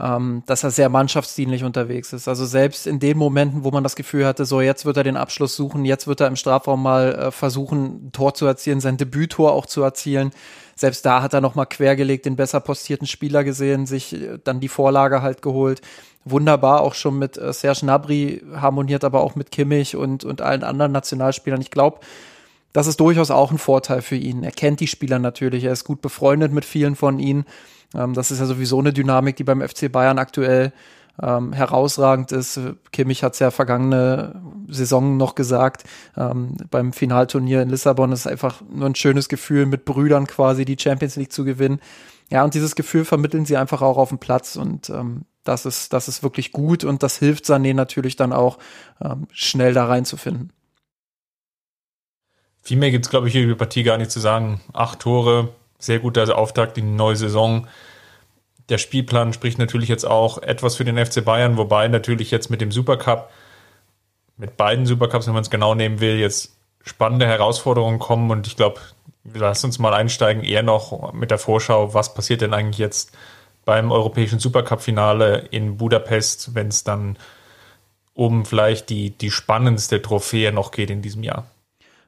ähm, 0.00 0.42
dass 0.46 0.64
er 0.64 0.70
sehr 0.70 0.88
mannschaftsdienlich 0.88 1.62
unterwegs 1.62 2.12
ist. 2.12 2.26
Also 2.26 2.44
selbst 2.46 2.86
in 2.86 2.98
den 2.98 3.16
Momenten, 3.16 3.64
wo 3.64 3.70
man 3.70 3.84
das 3.84 3.96
Gefühl 3.96 4.26
hatte, 4.26 4.44
so 4.44 4.60
jetzt 4.60 4.84
wird 4.84 4.96
er 4.96 5.04
den 5.04 5.16
Abschluss 5.16 5.54
suchen, 5.54 5.84
jetzt 5.84 6.06
wird 6.06 6.20
er 6.20 6.26
im 6.26 6.36
Strafraum 6.36 6.82
mal 6.82 7.14
äh, 7.14 7.30
versuchen, 7.30 8.06
ein 8.06 8.12
Tor 8.12 8.34
zu 8.34 8.46
erzielen, 8.46 8.80
sein 8.80 8.96
Debüttor 8.96 9.52
auch 9.52 9.66
zu 9.66 9.82
erzielen. 9.82 10.32
Selbst 10.76 11.06
da 11.06 11.22
hat 11.22 11.32
er 11.32 11.40
nochmal 11.40 11.66
quergelegt, 11.66 12.26
den 12.26 12.34
besser 12.34 12.58
postierten 12.58 13.06
Spieler 13.06 13.44
gesehen, 13.44 13.86
sich 13.86 14.14
äh, 14.14 14.38
dann 14.42 14.60
die 14.60 14.68
Vorlage 14.68 15.22
halt 15.22 15.42
geholt. 15.42 15.80
Wunderbar 16.24 16.80
auch 16.80 16.94
schon 16.94 17.18
mit 17.18 17.36
äh, 17.36 17.52
Serge 17.52 17.86
Nabri 17.86 18.42
harmoniert, 18.54 19.04
aber 19.04 19.20
auch 19.20 19.36
mit 19.36 19.52
Kimmich 19.52 19.94
und, 19.94 20.24
und 20.24 20.40
allen 20.42 20.64
anderen 20.64 20.90
Nationalspielern. 20.90 21.60
Ich 21.60 21.70
glaube, 21.70 22.00
das 22.72 22.88
ist 22.88 22.98
durchaus 22.98 23.30
auch 23.30 23.52
ein 23.52 23.58
Vorteil 23.58 24.02
für 24.02 24.16
ihn. 24.16 24.42
Er 24.42 24.50
kennt 24.50 24.80
die 24.80 24.88
Spieler 24.88 25.20
natürlich, 25.20 25.62
er 25.62 25.72
ist 25.72 25.84
gut 25.84 26.02
befreundet 26.02 26.52
mit 26.52 26.64
vielen 26.64 26.96
von 26.96 27.20
ihnen 27.20 27.44
ähm, 27.94 28.14
das 28.14 28.30
ist 28.30 28.40
ja 28.40 28.46
sowieso 28.46 28.78
eine 28.78 28.92
Dynamik, 28.92 29.36
die 29.36 29.44
beim 29.44 29.66
FC 29.66 29.90
Bayern 29.90 30.18
aktuell 30.18 30.72
ähm, 31.22 31.52
herausragend 31.52 32.32
ist. 32.32 32.60
Kimmich 32.92 33.22
hat 33.22 33.34
es 33.34 33.38
ja 33.38 33.50
vergangene 33.50 34.40
Saison 34.68 35.16
noch 35.16 35.34
gesagt, 35.34 35.84
ähm, 36.16 36.56
beim 36.70 36.92
Finalturnier 36.92 37.62
in 37.62 37.70
Lissabon 37.70 38.12
ist 38.12 38.26
einfach 38.26 38.62
nur 38.68 38.88
ein 38.88 38.94
schönes 38.94 39.28
Gefühl, 39.28 39.66
mit 39.66 39.84
Brüdern 39.84 40.26
quasi 40.26 40.64
die 40.64 40.78
Champions 40.78 41.16
League 41.16 41.32
zu 41.32 41.44
gewinnen. 41.44 41.80
Ja, 42.30 42.42
und 42.42 42.54
dieses 42.54 42.74
Gefühl 42.74 43.04
vermitteln 43.04 43.44
sie 43.44 43.56
einfach 43.56 43.82
auch 43.82 43.96
auf 43.96 44.08
dem 44.08 44.18
Platz 44.18 44.56
und 44.56 44.90
ähm, 44.90 45.24
das 45.44 45.66
ist, 45.66 45.92
das 45.92 46.08
ist 46.08 46.22
wirklich 46.22 46.52
gut 46.52 46.82
und 46.82 47.02
das 47.02 47.18
hilft 47.18 47.44
Sané 47.44 47.74
natürlich 47.74 48.16
dann 48.16 48.32
auch, 48.32 48.58
ähm, 49.02 49.28
schnell 49.30 49.74
da 49.74 49.84
reinzufinden. 49.84 50.52
Viel 52.62 52.78
mehr 52.78 52.90
gibt 52.90 53.04
es, 53.04 53.10
glaube 53.10 53.28
ich, 53.28 53.34
hier 53.34 53.42
über 53.42 53.52
die 53.52 53.58
Partie 53.58 53.82
gar 53.82 53.98
nicht 53.98 54.10
zu 54.10 54.20
sagen. 54.20 54.62
Acht 54.72 55.00
Tore, 55.00 55.50
sehr 55.86 55.98
guter 55.98 56.36
Auftakt 56.36 56.78
in 56.78 56.86
die 56.86 56.96
neue 56.96 57.16
Saison. 57.16 57.66
Der 58.68 58.78
Spielplan 58.78 59.32
spricht 59.32 59.58
natürlich 59.58 59.88
jetzt 59.88 60.06
auch 60.06 60.38
etwas 60.38 60.76
für 60.76 60.84
den 60.84 61.04
FC 61.04 61.24
Bayern, 61.24 61.56
wobei 61.56 61.88
natürlich 61.88 62.30
jetzt 62.30 62.50
mit 62.50 62.60
dem 62.60 62.72
Supercup, 62.72 63.30
mit 64.36 64.56
beiden 64.56 64.86
Supercups, 64.86 65.26
wenn 65.26 65.34
man 65.34 65.42
es 65.42 65.50
genau 65.50 65.74
nehmen 65.74 66.00
will, 66.00 66.18
jetzt 66.18 66.56
spannende 66.82 67.26
Herausforderungen 67.26 67.98
kommen 67.98 68.30
und 68.30 68.46
ich 68.46 68.56
glaube, 68.56 68.80
lass 69.32 69.64
uns 69.64 69.78
mal 69.78 69.94
einsteigen, 69.94 70.44
eher 70.44 70.62
noch 70.62 71.12
mit 71.12 71.30
der 71.30 71.38
Vorschau, 71.38 71.94
was 71.94 72.14
passiert 72.14 72.40
denn 72.40 72.54
eigentlich 72.54 72.78
jetzt 72.78 73.12
beim 73.64 73.90
europäischen 73.90 74.38
Supercup-Finale 74.38 75.48
in 75.50 75.76
Budapest, 75.78 76.54
wenn 76.54 76.68
es 76.68 76.84
dann 76.84 77.16
um 78.12 78.44
vielleicht 78.44 78.90
die, 78.90 79.10
die 79.10 79.30
spannendste 79.30 80.02
Trophäe 80.02 80.52
noch 80.52 80.70
geht 80.70 80.90
in 80.90 81.02
diesem 81.02 81.22
Jahr. 81.22 81.46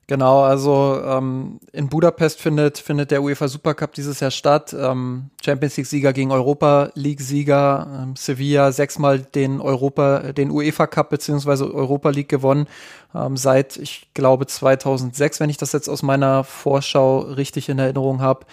Genau, 0.08 0.42
also 0.42 1.02
ähm, 1.04 1.58
in 1.72 1.88
Budapest 1.88 2.40
findet, 2.40 2.78
findet 2.78 3.10
der 3.10 3.24
UEFA 3.24 3.48
Supercup 3.48 3.92
dieses 3.92 4.20
Jahr 4.20 4.30
statt. 4.30 4.72
Ähm, 4.78 5.30
Champions 5.44 5.76
League-Sieger 5.76 6.12
gegen 6.12 6.30
Europa 6.30 6.90
League-Sieger. 6.94 7.88
Ähm, 8.02 8.14
Sevilla 8.16 8.70
sechsmal 8.70 9.18
den 9.18 9.60
Europa, 9.60 10.32
den 10.32 10.52
UEFA 10.52 10.86
Cup 10.86 11.10
beziehungsweise 11.10 11.74
Europa 11.74 12.10
League 12.10 12.28
gewonnen. 12.28 12.68
Ähm, 13.16 13.36
seit, 13.36 13.76
ich 13.78 14.08
glaube, 14.14 14.46
2006, 14.46 15.40
wenn 15.40 15.50
ich 15.50 15.56
das 15.56 15.72
jetzt 15.72 15.88
aus 15.88 16.04
meiner 16.04 16.44
Vorschau 16.44 17.18
richtig 17.18 17.68
in 17.68 17.80
Erinnerung 17.80 18.20
habe. 18.20 18.46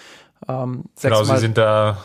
Ähm, 0.49 0.85
genau, 0.99 1.23
sie 1.23 1.37
sind 1.37 1.59
da, 1.59 1.97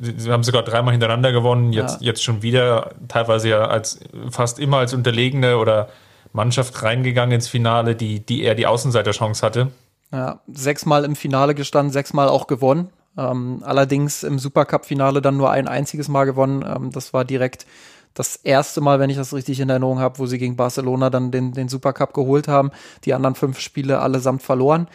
sie 0.00 0.30
haben 0.30 0.44
sogar 0.44 0.62
dreimal 0.62 0.92
hintereinander 0.92 1.30
gewonnen, 1.30 1.74
jetzt, 1.74 2.00
ja. 2.00 2.06
jetzt 2.06 2.22
schon 2.22 2.40
wieder, 2.40 2.94
teilweise 3.08 3.50
ja 3.50 3.66
als 3.66 4.00
fast 4.30 4.58
immer 4.58 4.78
als 4.78 4.94
Unterlegene 4.94 5.58
oder 5.58 5.90
Mannschaft 6.34 6.82
reingegangen 6.82 7.36
ins 7.36 7.48
Finale, 7.48 7.94
die, 7.94 8.20
die 8.20 8.42
eher 8.42 8.54
die 8.54 8.66
Außenseiterchance 8.66 9.44
hatte. 9.46 9.70
Ja, 10.12 10.40
sechsmal 10.52 11.04
im 11.04 11.16
Finale 11.16 11.54
gestanden, 11.54 11.92
sechsmal 11.92 12.28
auch 12.28 12.46
gewonnen. 12.46 12.90
Ähm, 13.16 13.62
allerdings 13.64 14.24
im 14.24 14.40
Supercup-Finale 14.40 15.22
dann 15.22 15.36
nur 15.36 15.50
ein 15.50 15.68
einziges 15.68 16.08
Mal 16.08 16.24
gewonnen. 16.24 16.64
Ähm, 16.66 16.90
das 16.90 17.14
war 17.14 17.24
direkt 17.24 17.66
das 18.14 18.36
erste 18.36 18.80
Mal, 18.80 18.98
wenn 18.98 19.10
ich 19.10 19.16
das 19.16 19.32
richtig 19.32 19.60
in 19.60 19.70
Erinnerung 19.70 20.00
habe, 20.00 20.18
wo 20.18 20.26
sie 20.26 20.38
gegen 20.38 20.56
Barcelona 20.56 21.08
dann 21.08 21.30
den, 21.30 21.52
den 21.52 21.68
Supercup 21.68 22.12
geholt 22.12 22.48
haben. 22.48 22.72
Die 23.04 23.14
anderen 23.14 23.36
fünf 23.36 23.60
Spiele 23.60 24.00
allesamt 24.00 24.42
verloren. 24.42 24.88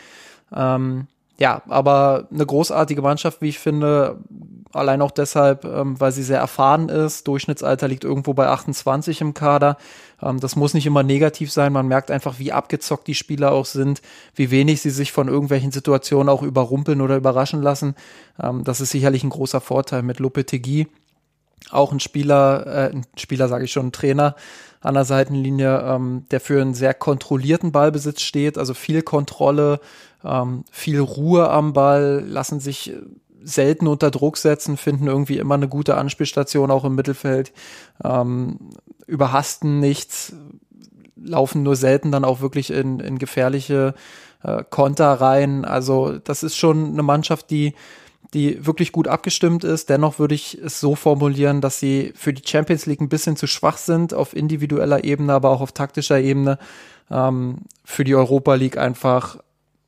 Ähm, 0.54 1.08
ja, 1.38 1.62
aber 1.70 2.28
eine 2.34 2.46
großartige 2.46 3.02
Mannschaft, 3.02 3.42
wie 3.42 3.48
ich 3.48 3.60
finde, 3.60 4.18
allein 4.74 5.02
auch 5.02 5.12
deshalb, 5.12 5.64
ähm, 5.64 6.00
weil 6.00 6.12
sie 6.12 6.24
sehr 6.24 6.40
erfahren 6.40 6.90
ist. 6.90 7.28
Durchschnittsalter 7.28 7.88
liegt 7.88 8.04
irgendwo 8.04 8.34
bei 8.34 8.48
28 8.48 9.22
im 9.22 9.34
Kader. 9.34 9.78
Ähm, 10.22 10.40
das 10.40 10.56
muss 10.56 10.74
nicht 10.74 10.86
immer 10.86 11.04
negativ 11.04 11.52
sein. 11.52 11.74
Man 11.74 11.88
merkt 11.88 12.12
einfach, 12.12 12.40
wie 12.40 12.52
abgezockt 12.52 13.08
die 13.08 13.16
Spieler 13.16 13.52
auch 13.52 13.66
sind, 13.66 14.02
wie 14.36 14.52
wenig 14.52 14.82
sie 14.82 14.90
sich 14.90 15.12
von 15.12 15.28
irgendwelchen 15.28 15.72
Situationen 15.72 16.30
auch 16.30 16.42
überrumpeln 16.44 17.02
oder 17.02 17.18
überraschen 17.18 17.62
lassen. 17.62 17.96
Ähm, 18.42 18.64
das 18.64 18.82
ist 18.82 18.92
sicherlich 18.92 19.24
ein 19.24 19.30
großer 19.30 19.62
Vorteil 19.62 20.04
mit 20.04 20.20
Lopetegui. 20.20 20.88
Auch 21.72 21.92
ein 21.92 22.00
Spieler, 22.00 22.66
äh, 22.68 22.92
ein 22.92 23.06
Spieler 23.18 23.48
sage 23.48 23.66
ich 23.66 23.72
schon, 23.72 23.88
ein 23.88 23.92
Trainer 23.92 24.36
an 24.82 24.94
der 24.94 25.06
Seitenlinie, 25.06 25.82
ähm, 25.82 26.26
der 26.32 26.40
für 26.40 26.62
einen 26.62 26.74
sehr 26.74 26.94
kontrollierten 26.94 27.72
Ballbesitz 27.72 28.22
steht, 28.22 28.58
also 28.58 28.74
viel 28.74 29.02
Kontrolle, 29.02 29.82
ähm, 30.24 30.64
viel 30.72 31.00
Ruhe 31.00 31.50
am 31.50 31.74
Ball, 31.74 32.24
lassen 32.26 32.60
sich 32.60 32.94
selten 33.42 33.88
unter 33.88 34.12
Druck 34.12 34.38
setzen, 34.38 34.78
finden 34.78 35.08
irgendwie 35.08 35.38
immer 35.38 35.56
eine 35.56 35.68
gute 35.68 35.96
Anspielstation 35.96 36.72
auch 36.72 36.86
im 36.86 36.96
Mittelfeld, 36.96 37.52
ähm, 38.04 38.58
überhasten 39.10 39.80
nichts, 39.80 40.34
laufen 41.16 41.64
nur 41.64 41.76
selten 41.76 42.12
dann 42.12 42.24
auch 42.24 42.42
wirklich 42.42 42.72
in, 42.72 43.00
in 43.00 43.18
gefährliche 43.18 43.94
äh, 44.44 44.64
Konter 44.70 45.14
rein. 45.14 45.66
Also 45.66 46.18
das 46.20 46.44
ist 46.44 46.56
schon 46.56 46.94
eine 46.94 47.04
Mannschaft, 47.04 47.50
die 47.50 47.74
die 48.34 48.64
wirklich 48.66 48.92
gut 48.92 49.08
abgestimmt 49.08 49.64
ist. 49.64 49.90
Dennoch 49.90 50.20
würde 50.20 50.36
ich 50.36 50.56
es 50.64 50.80
so 50.80 50.96
formulieren, 50.96 51.62
dass 51.62 51.80
sie 51.80 52.14
für 52.16 52.34
die 52.34 52.48
Champions 52.48 52.86
League 52.86 53.02
ein 53.02 53.10
bisschen 53.10 53.36
zu 53.36 53.48
schwach 53.48 53.78
sind, 53.78 54.14
auf 54.14 54.36
individueller 54.36 55.04
Ebene, 55.04 55.34
aber 55.34 55.50
auch 55.50 55.62
auf 55.62 55.72
taktischer 55.72 56.20
Ebene. 56.20 56.60
Ähm, 57.10 57.62
für 57.84 58.04
die 58.04 58.14
Europa 58.14 58.54
League 58.54 58.78
einfach 58.78 59.38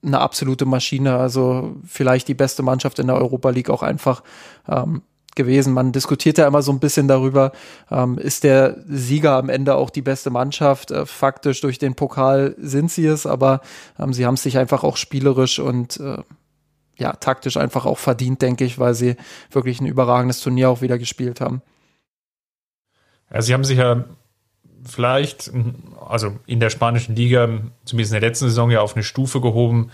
eine 0.03 0.19
absolute 0.19 0.65
Maschine, 0.65 1.17
also 1.17 1.75
vielleicht 1.85 2.27
die 2.27 2.33
beste 2.33 2.63
Mannschaft 2.63 2.97
in 2.97 3.07
der 3.07 3.17
Europa 3.17 3.51
League 3.51 3.69
auch 3.69 3.83
einfach 3.83 4.23
ähm, 4.67 5.03
gewesen. 5.35 5.73
Man 5.73 5.91
diskutiert 5.91 6.37
ja 6.37 6.47
immer 6.47 6.61
so 6.61 6.71
ein 6.71 6.79
bisschen 6.79 7.07
darüber, 7.07 7.51
ähm, 7.89 8.17
ist 8.17 8.43
der 8.43 8.77
Sieger 8.87 9.33
am 9.33 9.49
Ende 9.49 9.75
auch 9.75 9.89
die 9.89 10.01
beste 10.01 10.29
Mannschaft? 10.29 10.91
Äh, 10.91 11.05
faktisch 11.05 11.61
durch 11.61 11.79
den 11.79 11.95
Pokal 11.95 12.55
sind 12.57 12.91
sie 12.91 13.05
es, 13.05 13.25
aber 13.25 13.61
ähm, 13.99 14.13
sie 14.13 14.25
haben 14.25 14.35
es 14.35 14.43
sich 14.43 14.57
einfach 14.57 14.83
auch 14.83 14.97
spielerisch 14.97 15.59
und 15.59 15.99
äh, 15.99 16.17
ja, 16.97 17.13
taktisch 17.13 17.57
einfach 17.57 17.85
auch 17.85 17.97
verdient, 17.97 18.41
denke 18.41 18.63
ich, 18.63 18.77
weil 18.77 18.93
sie 18.93 19.15
wirklich 19.49 19.81
ein 19.81 19.87
überragendes 19.87 20.39
Turnier 20.39 20.69
auch 20.69 20.81
wieder 20.81 20.97
gespielt 20.97 21.41
haben. 21.41 21.61
Ja, 23.33 23.41
sie 23.41 23.53
haben 23.53 23.63
sich 23.63 23.77
ja 23.77 24.05
vielleicht, 24.83 25.51
also 26.07 26.37
in 26.45 26.59
der 26.59 26.69
spanischen 26.69 27.15
Liga, 27.15 27.47
zumindest 27.85 28.13
in 28.13 28.19
der 28.19 28.29
letzten 28.29 28.45
Saison 28.45 28.71
ja 28.71 28.81
auf 28.81 28.95
eine 28.95 29.03
Stufe 29.03 29.41
gehoben, 29.41 29.91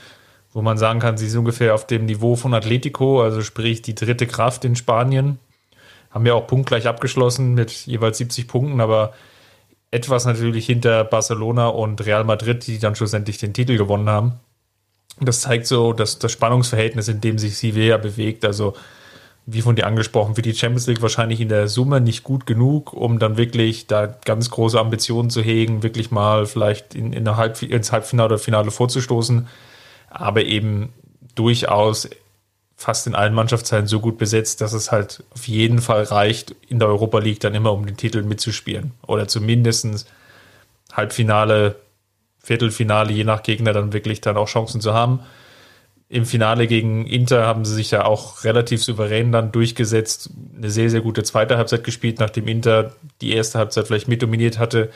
wo 0.58 0.64
man 0.64 0.80
sagen 0.80 1.00
kann, 1.00 1.18
sie 1.18 1.30
sind 1.30 1.38
ungefähr 1.38 1.76
auf 1.76 1.86
dem 1.86 2.06
Niveau 2.06 2.36
von 2.36 2.52
Atletico, 2.56 3.22
also 3.22 3.44
sprich 3.44 3.84
die 3.84 3.94
dritte 3.94 4.26
Kraft 4.26 4.66
in 4.66 4.76
Spanien. 4.76 5.38
Haben 6.10 6.26
ja 6.26 6.34
auch 6.34 6.48
punktgleich 6.48 6.88
abgeschlossen 6.88 7.54
mit 7.54 7.86
jeweils 7.86 8.18
70 8.18 8.48
Punkten, 8.48 8.82
aber 8.82 9.14
etwas 9.92 10.26
natürlich 10.26 10.66
hinter 10.66 11.04
Barcelona 11.04 11.68
und 11.68 12.04
Real 12.04 12.24
Madrid, 12.24 12.66
die 12.66 12.80
dann 12.80 12.96
schlussendlich 12.96 13.38
den 13.38 13.54
Titel 13.54 13.78
gewonnen 13.78 14.10
haben. 14.10 14.40
Das 15.22 15.42
zeigt 15.42 15.68
so 15.68 15.94
dass 15.94 16.18
das 16.18 16.32
Spannungsverhältnis, 16.32 17.08
in 17.08 17.22
dem 17.22 17.38
sich 17.38 17.56
Sevilla 17.56 17.98
bewegt. 17.98 18.44
Also 18.44 18.74
wie 19.46 19.62
von 19.62 19.76
dir 19.76 19.86
angesprochen, 19.86 20.34
für 20.34 20.42
die 20.42 20.56
Champions 20.56 20.88
League 20.88 21.04
wahrscheinlich 21.04 21.40
in 21.40 21.50
der 21.50 21.68
Summe 21.68 22.02
nicht 22.02 22.24
gut 22.24 22.48
genug, 22.48 22.94
um 22.94 23.20
dann 23.20 23.38
wirklich 23.38 23.86
da 23.86 24.08
ganz 24.08 24.50
große 24.50 24.80
Ambitionen 24.80 25.30
zu 25.30 25.44
hegen, 25.44 25.84
wirklich 25.84 26.10
mal 26.10 26.48
vielleicht 26.48 26.96
in, 26.96 27.14
in 27.14 27.38
Halb, 27.38 27.62
ins 27.62 27.92
Halbfinale 27.92 28.30
oder 28.30 28.40
Finale 28.40 28.72
vorzustoßen, 28.72 29.48
aber 30.10 30.44
eben 30.46 30.94
durchaus 31.36 32.10
fast 32.76 33.08
in 33.08 33.16
allen 33.16 33.34
Mannschaftsteilen 33.34 33.88
so 33.88 34.00
gut 34.00 34.18
besetzt, 34.18 34.62
dass 34.62 34.74
es 34.74 34.92
halt 34.92 35.24
auf 35.32 35.48
jeden 35.48 35.80
Fall 35.80 36.04
reicht, 36.04 36.56
in 36.68 36.80
der 36.80 36.88
Europa 36.88 37.20
League 37.20 37.40
dann 37.40 37.56
immer 37.56 37.74
um 37.74 37.86
den 37.86 37.98
Titel 37.98 38.22
mitzuspielen. 38.22 38.92
Oder 39.06 39.28
zumindest 39.28 40.08
Halbfinale, 40.94 41.76
Viertelfinale, 42.40 43.12
je 43.12 43.24
nach 43.24 43.44
Gegner 43.44 43.74
dann 43.74 43.94
wirklich 43.94 44.22
dann 44.22 44.38
auch 44.38 44.48
Chancen 44.48 44.80
zu 44.80 44.94
haben 44.94 45.22
im 46.10 46.26
Finale 46.26 46.68
gegen 46.68 47.06
Inter 47.06 47.46
haben 47.46 47.66
sie 47.66 47.76
sich 47.76 47.92
ja 47.92 48.06
auch 48.06 48.44
relativ 48.46 48.84
souverän 48.84 49.32
dann 49.32 49.52
durchgesetzt. 49.52 50.30
Eine 50.56 50.70
sehr, 50.70 50.90
sehr 50.90 51.02
gute 51.02 51.24
zweite 51.24 51.58
Halbzeit 51.58 51.84
gespielt, 51.84 52.20
nachdem 52.20 52.48
Inter 52.48 52.94
die 53.22 53.34
erste 53.34 53.60
Halbzeit 53.60 53.88
vielleicht 53.88 54.08
mitdominiert 54.08 54.58
hatte. 54.58 54.90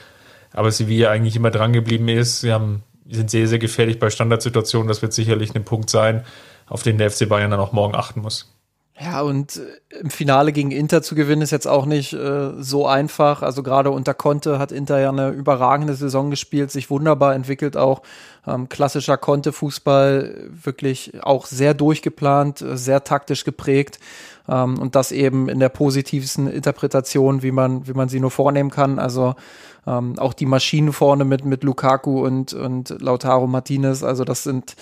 Aber 0.52 0.70
Sevilla 0.70 1.10
eigentlich 1.10 1.36
immer 1.36 1.50
dran 1.50 1.72
geblieben 1.72 2.08
ist. 2.08 2.40
Sie 2.40 2.52
haben, 2.52 2.82
sind 3.08 3.30
sehr, 3.30 3.48
sehr 3.48 3.58
gefährlich 3.58 3.98
bei 3.98 4.10
Standardsituationen. 4.10 4.88
Das 4.88 5.02
wird 5.02 5.12
sicherlich 5.12 5.54
ein 5.54 5.64
Punkt 5.64 5.90
sein, 5.90 6.24
auf 6.68 6.82
den 6.82 6.98
der 6.98 7.10
FC 7.10 7.28
Bayern 7.28 7.50
dann 7.50 7.60
auch 7.60 7.72
morgen 7.72 7.94
achten 7.94 8.20
muss. 8.20 8.52
Ja, 9.00 9.22
und 9.22 9.56
äh, 9.56 9.98
im 10.00 10.10
Finale 10.10 10.52
gegen 10.52 10.70
Inter 10.70 11.02
zu 11.02 11.14
gewinnen 11.14 11.42
ist 11.42 11.50
jetzt 11.50 11.66
auch 11.66 11.86
nicht 11.86 12.12
äh, 12.12 12.50
so 12.62 12.86
einfach. 12.86 13.42
Also 13.42 13.62
gerade 13.62 13.90
unter 13.90 14.14
Conte 14.14 14.58
hat 14.58 14.70
Inter 14.70 15.00
ja 15.00 15.08
eine 15.08 15.30
überragende 15.30 15.94
Saison 15.94 16.30
gespielt, 16.30 16.70
sich 16.70 16.90
wunderbar 16.90 17.34
entwickelt 17.34 17.76
auch. 17.76 18.02
Ähm, 18.46 18.68
klassischer 18.68 19.16
Conte-Fußball, 19.16 20.50
wirklich 20.50 21.22
auch 21.22 21.46
sehr 21.46 21.74
durchgeplant, 21.74 22.60
äh, 22.60 22.76
sehr 22.76 23.02
taktisch 23.02 23.44
geprägt. 23.44 23.98
Ähm, 24.48 24.78
und 24.78 24.94
das 24.94 25.12
eben 25.12 25.48
in 25.48 25.60
der 25.60 25.68
positivsten 25.68 26.46
Interpretation, 26.46 27.42
wie 27.42 27.52
man, 27.52 27.86
wie 27.86 27.92
man 27.92 28.08
sie 28.08 28.20
nur 28.20 28.30
vornehmen 28.30 28.70
kann. 28.70 28.98
Also 28.98 29.34
ähm, 29.86 30.18
auch 30.18 30.32
die 30.32 30.46
Maschinen 30.46 30.92
vorne 30.92 31.24
mit, 31.24 31.44
mit 31.44 31.64
Lukaku 31.64 32.24
und, 32.24 32.52
und 32.54 32.90
Lautaro 33.00 33.46
Martinez, 33.46 34.02
also 34.02 34.24
das 34.24 34.42
sind 34.42 34.76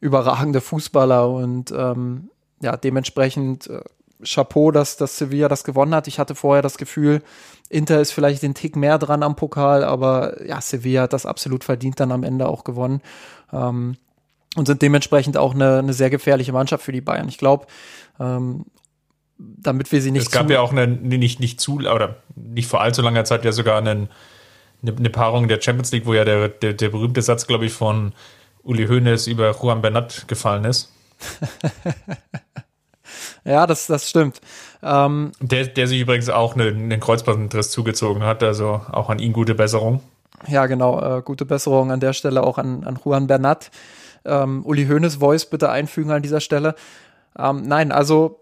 überragende 0.00 0.60
Fußballer 0.60 1.28
und 1.28 1.72
ähm, 1.76 2.30
ja, 2.62 2.76
dementsprechend 2.76 3.68
äh, 3.68 3.80
Chapeau, 4.24 4.70
dass, 4.70 4.96
dass 4.96 5.16
Sevilla 5.16 5.48
das 5.48 5.64
gewonnen 5.64 5.94
hat. 5.94 6.06
Ich 6.06 6.18
hatte 6.18 6.34
vorher 6.34 6.62
das 6.62 6.78
Gefühl, 6.78 7.22
Inter 7.68 8.00
ist 8.00 8.12
vielleicht 8.12 8.42
den 8.42 8.54
Tick 8.54 8.76
mehr 8.76 8.98
dran 8.98 9.22
am 9.22 9.36
Pokal, 9.36 9.84
aber 9.84 10.44
ja, 10.46 10.60
Sevilla 10.60 11.02
hat 11.02 11.12
das 11.12 11.26
absolut 11.26 11.64
verdient 11.64 12.00
dann 12.00 12.12
am 12.12 12.24
Ende 12.24 12.48
auch 12.48 12.64
gewonnen. 12.64 13.00
Ähm, 13.52 13.96
und 14.56 14.66
sind 14.66 14.82
dementsprechend 14.82 15.36
auch 15.36 15.54
eine, 15.54 15.78
eine 15.78 15.92
sehr 15.92 16.10
gefährliche 16.10 16.52
Mannschaft 16.52 16.84
für 16.84 16.92
die 16.92 17.00
Bayern. 17.00 17.28
Ich 17.28 17.38
glaube, 17.38 17.66
ähm, 18.18 18.64
damit 19.58 19.90
wir 19.92 20.02
sie 20.02 20.10
nicht. 20.10 20.26
Es 20.26 20.30
gab 20.30 20.50
ja 20.50 20.60
auch 20.60 20.72
eine, 20.72 20.86
nicht, 20.86 21.40
nicht 21.40 21.60
zu, 21.60 21.78
oder 21.78 22.16
nicht 22.34 22.68
vor 22.68 22.80
allzu 22.80 23.02
langer 23.02 23.24
Zeit 23.24 23.44
ja 23.44 23.52
sogar 23.52 23.78
einen, 23.78 24.08
eine, 24.82 24.96
eine 24.96 25.10
Paarung 25.10 25.48
der 25.48 25.60
Champions 25.60 25.92
League, 25.92 26.06
wo 26.06 26.14
ja 26.14 26.24
der, 26.24 26.48
der, 26.48 26.74
der 26.74 26.88
berühmte 26.88 27.22
Satz, 27.22 27.46
glaube 27.46 27.66
ich, 27.66 27.72
von 27.72 28.12
Uli 28.62 28.86
Hoeneß 28.86 29.26
über 29.26 29.52
Juan 29.52 29.82
Bernat 29.82 30.28
gefallen 30.28 30.64
ist. 30.64 30.92
ja, 33.44 33.66
das, 33.66 33.86
das 33.86 34.08
stimmt. 34.08 34.40
Ähm, 34.82 35.32
der, 35.40 35.66
der 35.66 35.86
sich 35.86 36.00
übrigens 36.00 36.28
auch 36.28 36.54
einen, 36.54 36.84
einen 36.84 37.00
Kreuzbandriss 37.00 37.70
zugezogen 37.70 38.22
hat, 38.22 38.42
also 38.42 38.80
auch 38.90 39.10
an 39.10 39.18
ihn 39.18 39.32
gute 39.32 39.54
Besserung. 39.54 40.00
Ja, 40.46 40.66
genau, 40.66 41.18
äh, 41.18 41.22
gute 41.22 41.44
Besserung 41.44 41.92
an 41.92 42.00
der 42.00 42.14
Stelle 42.14 42.42
auch 42.42 42.58
an, 42.58 42.84
an 42.84 42.98
Juan 43.02 43.26
Bernat. 43.26 43.70
Ähm, 44.24 44.64
Uli 44.64 44.86
Hoeneß 44.86 45.16
Voice 45.16 45.46
bitte 45.46 45.70
einfügen 45.70 46.10
an 46.10 46.22
dieser 46.22 46.40
Stelle. 46.40 46.74
Ähm, 47.38 47.62
nein, 47.62 47.92
also 47.92 48.39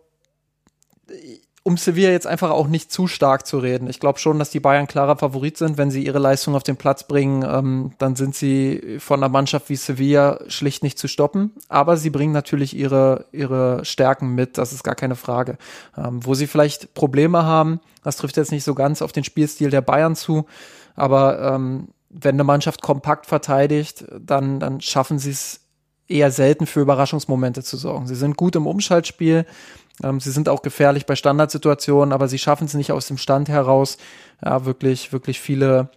um 1.69 1.77
Sevilla 1.77 2.11
jetzt 2.11 2.27
einfach 2.27 2.51
auch 2.51 2.67
nicht 2.67 2.91
zu 2.91 3.07
stark 3.07 3.47
zu 3.47 3.59
reden. 3.59 3.91
Ich 3.91 4.01
glaube 4.01 4.19
schon, 4.19 4.39
dass 4.39 4.49
die 4.49 4.59
Bayern 4.59 4.87
klarer 4.87 5.17
Favorit 5.17 5.59
sind. 5.59 5.77
Wenn 5.77 5.91
sie 5.91 6.03
ihre 6.03 6.19
Leistung 6.19 6.55
auf 6.55 6.63
den 6.63 6.77
Platz 6.77 7.07
bringen, 7.07 7.45
ähm, 7.47 7.93
dann 7.99 8.17
sind 8.17 8.35
sie 8.35 8.97
von 9.01 9.21
einer 9.21 9.29
Mannschaft 9.29 9.69
wie 9.69 9.77
Sevilla 9.77 10.41
schlicht 10.49 10.83
nicht 10.83 10.99
zu 10.99 11.09
stoppen. 11.09 11.53
Aber 11.69 11.99
sie 11.99 12.09
bringen 12.09 12.33
natürlich 12.33 12.75
ihre, 12.75 13.27
ihre 13.33 13.85
Stärken 13.85 14.35
mit, 14.35 14.57
das 14.57 14.73
ist 14.73 14.83
gar 14.83 14.95
keine 14.95 15.15
Frage. 15.15 15.59
Ähm, 15.97 16.25
wo 16.25 16.35
sie 16.35 16.47
vielleicht 16.47 16.95
Probleme 16.95 17.45
haben, 17.45 17.81
das 18.03 18.17
trifft 18.17 18.39
jetzt 18.39 18.53
nicht 18.53 18.65
so 18.65 18.75
ganz 18.75 19.03
auf 19.03 19.13
den 19.13 19.25
Spielstil 19.25 19.69
der 19.69 19.83
Bayern 19.83 20.17
zu, 20.17 20.47
aber 20.97 21.55
ähm, 21.55 21.89
wenn 22.09 22.37
eine 22.37 22.45
Mannschaft 22.45 22.81
kompakt 22.81 23.27
verteidigt, 23.27 24.07
dann, 24.19 24.59
dann 24.59 24.81
schaffen 24.81 25.19
sie 25.19 25.33
es 25.33 25.61
eher 26.09 26.31
selten 26.31 26.67
für 26.67 26.81
Überraschungsmomente 26.81 27.63
zu 27.63 27.77
sorgen. 27.77 28.07
Sie 28.07 28.15
sind 28.15 28.37
gut 28.37 28.57
im 28.57 28.67
Umschaltspiel, 28.67 29.45
ähm, 30.03 30.21
sie 30.21 30.31
sind 30.31 30.49
auch 30.49 30.63
gefährlich 30.63 31.07
bei 31.07 31.17
Standardsituationen, 31.17 32.13
aber 32.13 32.29
sie 32.29 32.39
schaffen 32.39 32.67
es 32.67 32.75
nicht 32.75 32.93
aus 32.93 33.07
dem 33.07 33.19
Stand 33.19 33.49
heraus, 33.49 33.99
ja, 34.45 34.65
wirklich, 34.65 35.13
wirklich 35.13 35.41
viele 35.41 35.91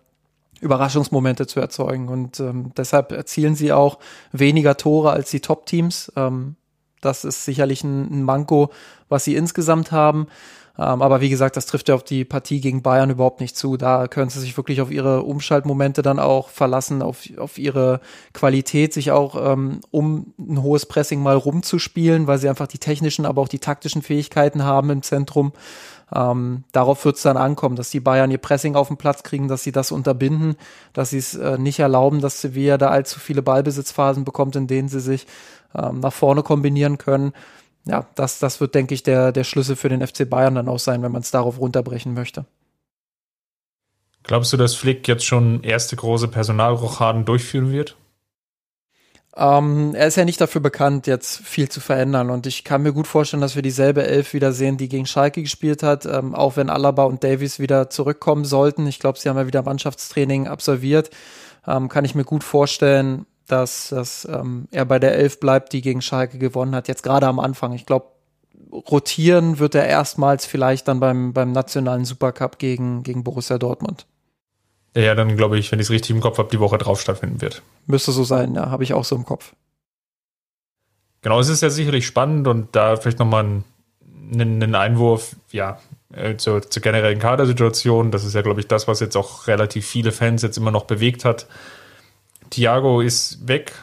Überraschungsmomente 0.61 1.47
zu 1.47 1.59
erzeugen. 1.59 2.07
Und 2.07 2.39
ähm, 2.39 2.71
deshalb 2.77 3.11
erzielen 3.11 3.55
sie 3.55 3.73
auch 3.73 3.99
weniger 4.31 4.77
Tore 4.77 5.11
als 5.11 5.31
die 5.31 5.41
Top-Teams. 5.41 6.11
Ähm, 6.15 6.55
das 7.01 7.25
ist 7.25 7.45
sicherlich 7.45 7.83
ein, 7.83 8.11
ein 8.11 8.23
Manko, 8.23 8.71
was 9.09 9.23
sie 9.23 9.35
insgesamt 9.35 9.91
haben. 9.91 10.27
Ähm, 10.81 11.03
aber 11.03 11.21
wie 11.21 11.29
gesagt, 11.29 11.57
das 11.57 11.67
trifft 11.67 11.89
ja 11.89 11.95
auf 11.95 12.03
die 12.03 12.25
Partie 12.25 12.59
gegen 12.59 12.81
Bayern 12.81 13.11
überhaupt 13.11 13.39
nicht 13.39 13.55
zu. 13.55 13.77
Da 13.77 14.07
können 14.07 14.31
sie 14.31 14.39
sich 14.39 14.57
wirklich 14.57 14.81
auf 14.81 14.89
ihre 14.89 15.21
Umschaltmomente 15.21 16.01
dann 16.01 16.17
auch 16.17 16.49
verlassen, 16.49 17.03
auf, 17.03 17.19
auf 17.37 17.59
ihre 17.59 18.01
Qualität, 18.33 18.91
sich 18.91 19.11
auch 19.11 19.53
ähm, 19.53 19.81
um 19.91 20.33
ein 20.39 20.63
hohes 20.63 20.87
Pressing 20.87 21.21
mal 21.21 21.35
rumzuspielen, 21.35 22.25
weil 22.25 22.39
sie 22.39 22.49
einfach 22.49 22.65
die 22.65 22.79
technischen, 22.79 23.27
aber 23.27 23.43
auch 23.43 23.47
die 23.47 23.59
taktischen 23.59 24.01
Fähigkeiten 24.01 24.63
haben 24.63 24.89
im 24.89 25.03
Zentrum. 25.03 25.53
Ähm, 26.13 26.63
darauf 26.71 27.05
wird 27.05 27.17
es 27.17 27.21
dann 27.21 27.37
ankommen, 27.37 27.75
dass 27.75 27.91
die 27.91 27.99
Bayern 27.99 28.31
ihr 28.31 28.39
Pressing 28.39 28.75
auf 28.75 28.87
den 28.87 28.97
Platz 28.97 29.21
kriegen, 29.21 29.47
dass 29.47 29.61
sie 29.61 29.71
das 29.71 29.91
unterbinden, 29.91 30.55
dass 30.93 31.11
sie 31.11 31.19
es 31.19 31.35
äh, 31.35 31.59
nicht 31.59 31.77
erlauben, 31.77 32.21
dass 32.21 32.41
Sevilla 32.41 32.79
da 32.79 32.89
allzu 32.89 33.19
viele 33.19 33.43
Ballbesitzphasen 33.43 34.25
bekommt, 34.25 34.55
in 34.55 34.65
denen 34.65 34.89
sie 34.89 34.99
sich 34.99 35.27
ähm, 35.75 35.99
nach 35.99 36.11
vorne 36.11 36.41
kombinieren 36.41 36.97
können 36.97 37.33
ja, 37.85 38.05
das, 38.15 38.39
das 38.39 38.61
wird, 38.61 38.75
denke 38.75 38.93
ich, 38.93 39.03
der, 39.03 39.31
der 39.31 39.43
Schlüssel 39.43 39.75
für 39.75 39.89
den 39.89 40.05
FC 40.05 40.29
Bayern 40.29 40.55
dann 40.55 40.69
auch 40.69 40.79
sein, 40.79 41.01
wenn 41.01 41.11
man 41.11 41.21
es 41.21 41.31
darauf 41.31 41.59
runterbrechen 41.59 42.13
möchte. 42.13 42.45
Glaubst 44.23 44.53
du, 44.53 44.57
dass 44.57 44.75
Flick 44.75 45.07
jetzt 45.07 45.25
schon 45.25 45.63
erste 45.63 45.95
große 45.95 46.27
Personalrochaden 46.27 47.25
durchführen 47.25 47.71
wird? 47.71 47.97
Ähm, 49.35 49.95
er 49.95 50.07
ist 50.07 50.17
ja 50.17 50.25
nicht 50.25 50.41
dafür 50.41 50.61
bekannt, 50.61 51.07
jetzt 51.07 51.39
viel 51.39 51.69
zu 51.69 51.79
verändern. 51.79 52.29
Und 52.29 52.45
ich 52.45 52.63
kann 52.63 52.83
mir 52.83 52.91
gut 52.91 53.07
vorstellen, 53.07 53.41
dass 53.41 53.55
wir 53.55 53.61
dieselbe 53.61 54.05
Elf 54.05 54.33
wieder 54.33 54.51
sehen, 54.51 54.77
die 54.77 54.89
gegen 54.89 55.05
Schalke 55.05 55.41
gespielt 55.41 55.83
hat, 55.83 56.05
ähm, 56.05 56.35
auch 56.35 56.57
wenn 56.57 56.69
Alaba 56.69 57.05
und 57.05 57.23
Davies 57.23 57.57
wieder 57.57 57.89
zurückkommen 57.89 58.45
sollten. 58.45 58.85
Ich 58.87 58.99
glaube, 58.99 59.17
sie 59.17 59.29
haben 59.29 59.37
ja 59.37 59.47
wieder 59.47 59.63
Mannschaftstraining 59.63 60.47
absolviert. 60.47 61.09
Ähm, 61.65 61.87
kann 61.89 62.05
ich 62.05 62.13
mir 62.13 62.25
gut 62.25 62.43
vorstellen, 62.43 63.25
dass, 63.51 63.89
dass 63.89 64.25
ähm, 64.25 64.67
er 64.71 64.85
bei 64.85 64.99
der 64.99 65.15
Elf 65.15 65.39
bleibt, 65.39 65.73
die 65.73 65.81
gegen 65.81 66.01
Schalke 66.01 66.37
gewonnen 66.37 66.75
hat, 66.75 66.87
jetzt 66.87 67.03
gerade 67.03 67.27
am 67.27 67.39
Anfang. 67.39 67.73
Ich 67.73 67.85
glaube, 67.85 68.07
rotieren 68.71 69.59
wird 69.59 69.75
er 69.75 69.85
erstmals 69.87 70.45
vielleicht 70.45 70.87
dann 70.87 70.99
beim, 70.99 71.33
beim 71.33 71.51
nationalen 71.51 72.05
Supercup 72.05 72.59
gegen, 72.59 73.03
gegen 73.03 73.23
Borussia 73.23 73.57
Dortmund. 73.57 74.05
Ja, 74.95 75.15
dann 75.15 75.37
glaube 75.37 75.57
ich, 75.57 75.71
wenn 75.71 75.79
ich 75.79 75.85
es 75.85 75.91
richtig 75.91 76.11
im 76.11 76.21
Kopf 76.21 76.37
habe, 76.37 76.49
die 76.49 76.59
Woche 76.59 76.77
drauf 76.77 76.99
stattfinden 76.99 77.41
wird. 77.41 77.61
Müsste 77.87 78.11
so 78.11 78.23
sein, 78.23 78.55
ja, 78.55 78.69
habe 78.69 78.83
ich 78.83 78.93
auch 78.93 79.05
so 79.05 79.15
im 79.15 79.25
Kopf. 79.25 79.53
Genau, 81.21 81.39
es 81.39 81.49
ist 81.49 81.61
ja 81.61 81.69
sicherlich 81.69 82.05
spannend 82.05 82.47
und 82.47 82.75
da 82.75 82.95
vielleicht 82.95 83.19
nochmal 83.19 83.43
ein, 83.43 83.63
einen 84.33 84.75
Einwurf, 84.75 85.35
ja, 85.51 85.79
äh, 86.13 86.35
zur, 86.35 86.61
zur 86.69 86.81
generellen 86.81 87.19
Kadersituation. 87.19 88.11
Das 88.11 88.25
ist 88.25 88.33
ja, 88.33 88.41
glaube 88.41 88.59
ich, 88.59 88.67
das, 88.67 88.87
was 88.87 88.99
jetzt 88.99 89.15
auch 89.15 89.47
relativ 89.47 89.85
viele 89.85 90.11
Fans 90.11 90.41
jetzt 90.41 90.57
immer 90.57 90.71
noch 90.71 90.85
bewegt 90.85 91.25
hat. 91.25 91.47
Thiago 92.51 93.01
ist 93.01 93.47
weg. 93.47 93.73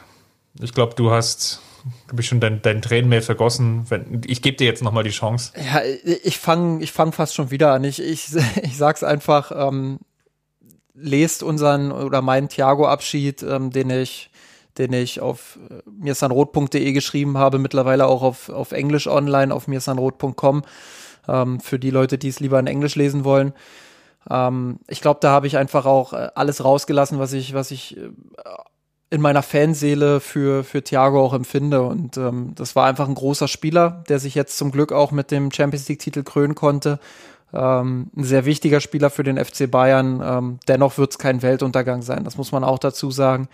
Ich 0.60 0.72
glaube, 0.72 0.94
du 0.94 1.10
hast 1.10 1.60
habe 2.08 2.20
ich 2.20 2.28
schon 2.28 2.40
dein, 2.40 2.62
dein 2.62 2.82
Tränen 2.82 3.08
mehr 3.08 3.22
vergossen. 3.22 3.86
Ich 4.26 4.42
gebe 4.42 4.56
dir 4.56 4.66
jetzt 4.66 4.82
nochmal 4.82 5.04
die 5.04 5.10
Chance. 5.10 5.52
Ja, 5.56 5.80
ich 6.04 6.38
fange 6.38 6.82
ich 6.82 6.92
fang 6.92 7.12
fast 7.12 7.34
schon 7.34 7.50
wieder 7.50 7.72
an. 7.72 7.84
Ich, 7.84 8.02
ich, 8.02 8.28
ich 8.62 8.76
sag's 8.76 9.02
einfach, 9.02 9.52
ähm, 9.54 9.98
lest 10.94 11.42
unseren 11.42 11.92
oder 11.92 12.22
meinen 12.22 12.48
Thiago-Abschied, 12.48 13.42
ähm, 13.42 13.70
den 13.70 13.90
ich 13.90 14.30
den 14.76 14.92
ich 14.92 15.20
auf 15.20 15.58
äh, 15.70 15.82
mirsanrot.de 15.90 16.92
geschrieben 16.92 17.36
habe, 17.36 17.58
mittlerweile 17.58 18.06
auch 18.06 18.22
auf, 18.22 18.48
auf 18.48 18.70
Englisch 18.70 19.08
online, 19.08 19.52
auf 19.52 19.66
mirsanrot.com, 19.66 20.62
ähm, 21.26 21.58
für 21.58 21.80
die 21.80 21.90
Leute, 21.90 22.16
die 22.16 22.28
es 22.28 22.38
lieber 22.38 22.60
in 22.60 22.68
Englisch 22.68 22.94
lesen 22.94 23.24
wollen. 23.24 23.52
Ähm, 24.30 24.78
ich 24.88 25.00
glaube, 25.00 25.20
da 25.20 25.30
habe 25.30 25.46
ich 25.46 25.56
einfach 25.56 25.86
auch 25.86 26.12
äh, 26.12 26.28
alles 26.34 26.64
rausgelassen, 26.64 27.18
was 27.18 27.32
ich, 27.32 27.54
was 27.54 27.70
ich 27.70 27.96
äh, 27.96 28.10
in 29.10 29.20
meiner 29.20 29.42
Fanseele 29.42 30.20
für, 30.20 30.64
für 30.64 30.82
Thiago 30.82 31.24
auch 31.24 31.32
empfinde. 31.32 31.82
Und 31.82 32.16
ähm, 32.16 32.52
das 32.54 32.76
war 32.76 32.86
einfach 32.86 33.08
ein 33.08 33.14
großer 33.14 33.48
Spieler, 33.48 34.04
der 34.08 34.18
sich 34.18 34.34
jetzt 34.34 34.58
zum 34.58 34.70
Glück 34.70 34.92
auch 34.92 35.12
mit 35.12 35.30
dem 35.30 35.50
Champions 35.50 35.88
League-Titel 35.88 36.22
krönen 36.22 36.54
konnte. 36.54 36.98
Ähm, 37.52 38.10
ein 38.14 38.24
sehr 38.24 38.44
wichtiger 38.44 38.80
Spieler 38.80 39.08
für 39.08 39.22
den 39.22 39.42
FC 39.42 39.70
Bayern. 39.70 40.22
Ähm, 40.22 40.58
dennoch 40.68 40.98
wird 40.98 41.12
es 41.12 41.18
kein 41.18 41.40
Weltuntergang 41.40 42.02
sein, 42.02 42.24
das 42.24 42.36
muss 42.36 42.52
man 42.52 42.64
auch 42.64 42.78
dazu 42.78 43.10
sagen. 43.10 43.48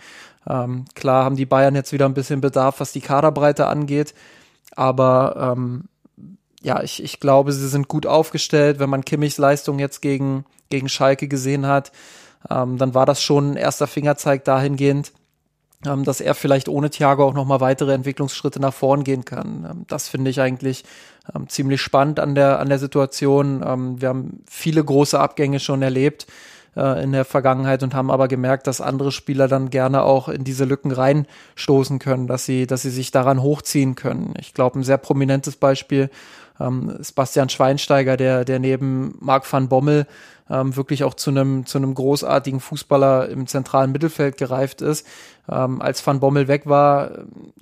Ähm, 0.47 0.85
klar 0.95 1.23
haben 1.23 1.37
die 1.37 1.45
Bayern 1.45 1.75
jetzt 1.75 1.93
wieder 1.93 2.05
ein 2.05 2.13
bisschen 2.13 2.41
Bedarf, 2.41 2.81
was 2.81 2.91
die 2.91 3.01
Kaderbreite 3.01 3.67
angeht. 3.67 4.13
Aber 4.75 5.53
ähm, 5.55 5.85
ja, 6.61 6.83
ich, 6.83 7.01
ich 7.01 7.21
glaube, 7.21 7.53
sie 7.53 7.67
sind 7.69 7.87
gut 7.87 8.05
aufgestellt. 8.05 8.79
Wenn 8.79 8.89
man 8.89 9.05
Kimmichs 9.05 9.37
Leistung 9.37 9.79
jetzt 9.79 10.01
gegen 10.01 10.43
gegen 10.69 10.89
Schalke 10.89 11.27
gesehen 11.27 11.67
hat, 11.67 11.91
ähm, 12.49 12.77
dann 12.77 12.93
war 12.93 13.05
das 13.05 13.21
schon 13.21 13.51
ein 13.51 13.57
erster 13.57 13.87
Fingerzeig 13.87 14.43
dahingehend, 14.43 15.11
ähm, 15.85 16.03
dass 16.03 16.21
er 16.21 16.35
vielleicht 16.35 16.69
ohne 16.69 16.89
Thiago 16.89 17.25
auch 17.25 17.33
noch 17.33 17.45
mal 17.45 17.59
weitere 17.59 17.93
Entwicklungsschritte 17.93 18.59
nach 18.59 18.73
vorn 18.73 19.03
gehen 19.03 19.25
kann. 19.25 19.67
Ähm, 19.69 19.85
das 19.87 20.07
finde 20.07 20.31
ich 20.31 20.41
eigentlich 20.41 20.83
ähm, 21.33 21.47
ziemlich 21.49 21.81
spannend 21.81 22.19
an 22.19 22.35
der 22.35 22.59
an 22.59 22.69
der 22.69 22.79
Situation. 22.79 23.63
Ähm, 23.65 24.01
wir 24.01 24.09
haben 24.09 24.43
viele 24.49 24.83
große 24.83 25.19
Abgänge 25.19 25.59
schon 25.59 25.81
erlebt 25.81 26.27
äh, 26.75 27.03
in 27.03 27.11
der 27.11 27.25
Vergangenheit 27.25 27.83
und 27.83 27.93
haben 27.93 28.11
aber 28.11 28.27
gemerkt, 28.27 28.67
dass 28.67 28.81
andere 28.81 29.11
Spieler 29.11 29.47
dann 29.47 29.69
gerne 29.69 30.03
auch 30.03 30.29
in 30.29 30.43
diese 30.43 30.65
Lücken 30.65 30.91
reinstoßen 30.91 31.99
können, 31.99 32.27
dass 32.27 32.45
sie 32.45 32.67
dass 32.67 32.81
sie 32.81 32.91
sich 32.91 33.11
daran 33.11 33.41
hochziehen 33.41 33.95
können. 33.95 34.33
Ich 34.39 34.53
glaube, 34.53 34.79
ein 34.79 34.83
sehr 34.83 34.97
prominentes 34.97 35.55
Beispiel 35.55 36.09
ähm, 36.59 36.95
Sebastian 36.99 37.49
Schweinsteiger, 37.49 38.17
der 38.17 38.45
der 38.45 38.59
neben 38.59 39.17
Marc 39.19 39.51
van 39.51 39.69
Bommel 39.69 40.07
ähm, 40.49 40.75
wirklich 40.75 41.03
auch 41.03 41.13
zu 41.13 41.31
einem 41.31 41.65
zu 41.65 41.77
einem 41.77 41.93
großartigen 41.93 42.59
Fußballer 42.59 43.29
im 43.29 43.47
zentralen 43.47 43.91
Mittelfeld 43.91 44.37
gereift 44.37 44.81
ist. 44.81 45.05
Ähm, 45.49 45.81
als 45.81 46.05
Van 46.05 46.19
Bommel 46.19 46.47
weg 46.47 46.65
war, 46.65 47.11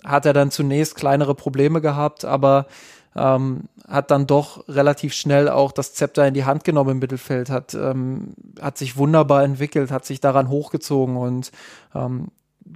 hat 0.04 0.26
er 0.26 0.34
dann 0.34 0.52
zunächst 0.52 0.96
kleinere 0.96 1.36
Probleme 1.36 1.82
gehabt, 1.82 2.26
aber 2.26 2.68
ähm, 3.16 3.70
hat 3.88 4.12
dann 4.12 4.28
doch 4.28 4.68
relativ 4.68 5.14
schnell 5.14 5.50
auch 5.50 5.72
das 5.72 5.94
Zepter 5.94 6.28
in 6.28 6.34
die 6.34 6.46
Hand 6.46 6.64
genommen 6.64 6.92
im 6.92 7.00
Mittelfeld, 7.00 7.50
hat, 7.50 7.74
ähm, 7.74 8.34
hat 8.62 8.78
sich 8.78 8.98
wunderbar 8.98 9.44
entwickelt, 9.44 9.92
hat 9.92 10.06
sich 10.06 10.20
daran 10.20 10.50
hochgezogen 10.50 11.18
und 11.18 11.52
ähm, 11.94 12.30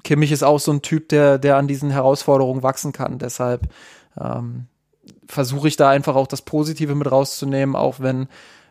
Kimmich 0.04 0.32
ist 0.32 0.44
auch 0.44 0.60
so 0.60 0.72
ein 0.72 0.82
Typ, 0.82 1.10
der, 1.10 1.38
der 1.38 1.58
an 1.58 1.68
diesen 1.68 1.90
Herausforderungen 1.90 2.62
wachsen 2.62 2.92
kann. 2.92 3.20
Deshalb 3.20 3.70
ähm, 4.20 4.68
versuche 5.28 5.68
ich 5.68 5.76
da 5.76 5.90
einfach 5.90 6.16
auch 6.16 6.28
das 6.28 6.42
Positive 6.42 6.96
mit 6.96 7.12
rauszunehmen, 7.12 7.76
auch 7.76 8.00
wenn, 8.00 8.24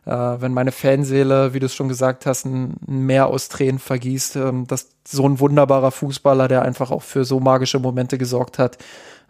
äh, 0.04 0.10
wenn 0.10 0.52
meine 0.52 0.72
Fanseele, 0.72 1.54
wie 1.54 1.60
du 1.60 1.66
es 1.66 1.74
schon 1.74 1.88
gesagt 1.88 2.26
hast, 2.26 2.44
ein, 2.44 2.76
Meer 2.86 3.26
aus 3.28 3.48
Tränen 3.48 3.78
vergießt, 3.78 4.36
ähm, 4.36 4.66
dass 4.66 4.90
so 5.06 5.28
ein 5.28 5.40
wunderbarer 5.40 5.90
Fußballer, 5.90 6.48
der 6.48 6.62
einfach 6.62 6.90
auch 6.90 7.02
für 7.02 7.24
so 7.24 7.40
magische 7.40 7.78
Momente 7.78 8.18
gesorgt 8.18 8.58
hat, 8.58 8.78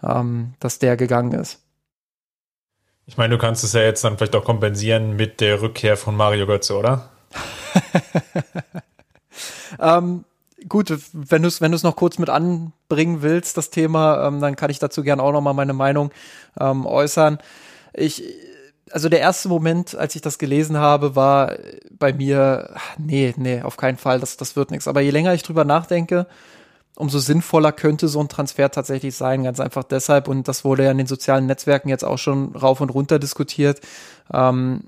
ähm, 0.03 0.55
dass 0.61 0.79
der 0.79 0.97
gegangen 0.97 1.33
ist. 1.33 1.62
Ich 3.07 3.16
meine, 3.16 3.37
du 3.37 3.40
kannst 3.40 3.62
es 3.62 3.73
ja 3.73 3.83
jetzt 3.83 4.03
dann 4.03 4.16
vielleicht 4.16 4.35
auch 4.35 4.45
kompensieren 4.45 5.14
mit 5.14 5.40
der 5.40 5.62
Rückkehr 5.62 5.97
von 5.97 6.16
Mario 6.16 6.47
Götze, 6.47 6.77
oder? 6.77 7.09
ähm, 9.81 10.25
gut, 10.69 10.93
wenn 11.13 11.43
du 11.43 11.49
es 11.49 11.61
wenn 11.61 11.71
noch 11.71 11.97
kurz 11.97 12.19
mit 12.19 12.31
anbringen 12.31 13.23
willst, 13.23 13.57
das 13.57 13.71
Thema, 13.71 14.27
ähm, 14.27 14.41
dann 14.41 14.57
kann 14.57 14.71
ich 14.71 14.79
dazu 14.79 15.03
gerne 15.03 15.23
auch 15.23 15.33
noch 15.33 15.41
mal 15.41 15.53
meine 15.53 15.73
Meinung 15.73 16.11
ähm, 16.59 16.87
äußern. 16.87 17.39
Ich, 17.93 18.23
also 18.91 19.09
der 19.09 19.21
erste 19.21 19.49
Moment, 19.49 19.95
als 19.95 20.15
ich 20.15 20.23
das 20.23 20.39
gelesen 20.39 20.79
habe, 20.79 21.17
war 21.17 21.57
bei 21.91 22.13
mir, 22.13 22.75
nee, 22.99 23.35
nee, 23.37 23.63
auf 23.63 23.77
keinen 23.77 23.99
Fall, 23.99 24.21
das, 24.21 24.37
das 24.37 24.57
wird 24.57 24.71
nichts. 24.71 24.89
Aber 24.89 25.01
je 25.01 25.11
länger 25.11 25.35
ich 25.35 25.43
drüber 25.43 25.65
nachdenke, 25.65 26.27
umso 26.97 27.19
sinnvoller 27.19 27.73
könnte 27.73 28.09
so 28.09 28.21
ein 28.21 28.29
Transfer 28.29 28.71
tatsächlich 28.71 29.15
sein. 29.15 29.45
Ganz 29.45 29.61
einfach 29.61 29.85
deshalb, 29.85 30.29
und 30.29 30.49
das 30.49 30.65
wurde 30.65 30.85
ja 30.85 30.91
in 30.91 30.99
den 30.99 31.07
sozialen 31.07 31.47
Netzwerken 31.47 31.89
jetzt 31.89 32.05
auch 32.05 32.19
schon 32.19 32.57
rauf 32.57 32.81
und 32.81 32.91
runter 32.91 33.19
diskutiert, 33.19 33.81
ähm, 34.33 34.85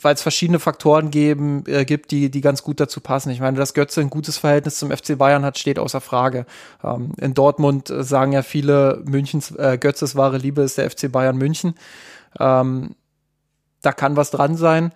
weil 0.00 0.14
es 0.14 0.22
verschiedene 0.22 0.58
Faktoren 0.58 1.10
geben, 1.10 1.64
äh, 1.66 1.84
gibt, 1.84 2.10
die, 2.10 2.30
die 2.30 2.40
ganz 2.40 2.62
gut 2.62 2.80
dazu 2.80 3.00
passen. 3.00 3.30
Ich 3.30 3.40
meine, 3.40 3.56
dass 3.56 3.74
Götze 3.74 4.00
ein 4.00 4.10
gutes 4.10 4.36
Verhältnis 4.36 4.78
zum 4.78 4.90
FC 4.90 5.16
Bayern 5.16 5.44
hat, 5.44 5.58
steht 5.58 5.78
außer 5.78 6.00
Frage. 6.00 6.46
Ähm, 6.82 7.12
in 7.20 7.34
Dortmund 7.34 7.90
äh, 7.90 8.02
sagen 8.02 8.32
ja 8.32 8.42
viele, 8.42 9.02
Münchens, 9.04 9.52
äh, 9.52 9.78
Götzes 9.78 10.16
wahre 10.16 10.38
Liebe 10.38 10.62
ist 10.62 10.78
der 10.78 10.90
FC 10.90 11.10
Bayern 11.10 11.36
München. 11.36 11.74
Ähm, 12.38 12.94
da 13.82 13.92
kann 13.92 14.16
was 14.16 14.30
dran 14.30 14.56
sein. 14.56 14.92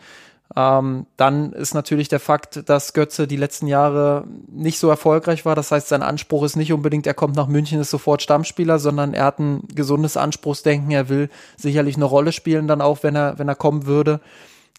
Ähm, 0.54 1.06
dann 1.16 1.52
ist 1.52 1.74
natürlich 1.74 2.08
der 2.08 2.20
Fakt, 2.20 2.68
dass 2.68 2.92
Götze 2.92 3.26
die 3.26 3.36
letzten 3.36 3.66
Jahre 3.66 4.24
nicht 4.48 4.78
so 4.78 4.90
erfolgreich 4.90 5.46
war. 5.46 5.54
Das 5.54 5.70
heißt, 5.70 5.88
sein 5.88 6.02
Anspruch 6.02 6.44
ist 6.44 6.56
nicht 6.56 6.72
unbedingt, 6.72 7.06
er 7.06 7.14
kommt 7.14 7.36
nach 7.36 7.46
München, 7.46 7.80
ist 7.80 7.90
sofort 7.90 8.20
Stammspieler, 8.20 8.78
sondern 8.78 9.14
er 9.14 9.24
hat 9.24 9.38
ein 9.38 9.62
gesundes 9.74 10.16
Anspruchsdenken. 10.16 10.90
Er 10.90 11.08
will 11.08 11.30
sicherlich 11.56 11.96
eine 11.96 12.04
Rolle 12.04 12.32
spielen, 12.32 12.66
dann 12.66 12.82
auch, 12.82 13.02
wenn 13.02 13.16
er, 13.16 13.38
wenn 13.38 13.48
er 13.48 13.54
kommen 13.54 13.86
würde. 13.86 14.20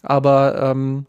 Aber 0.04 0.60
ähm, 0.60 1.06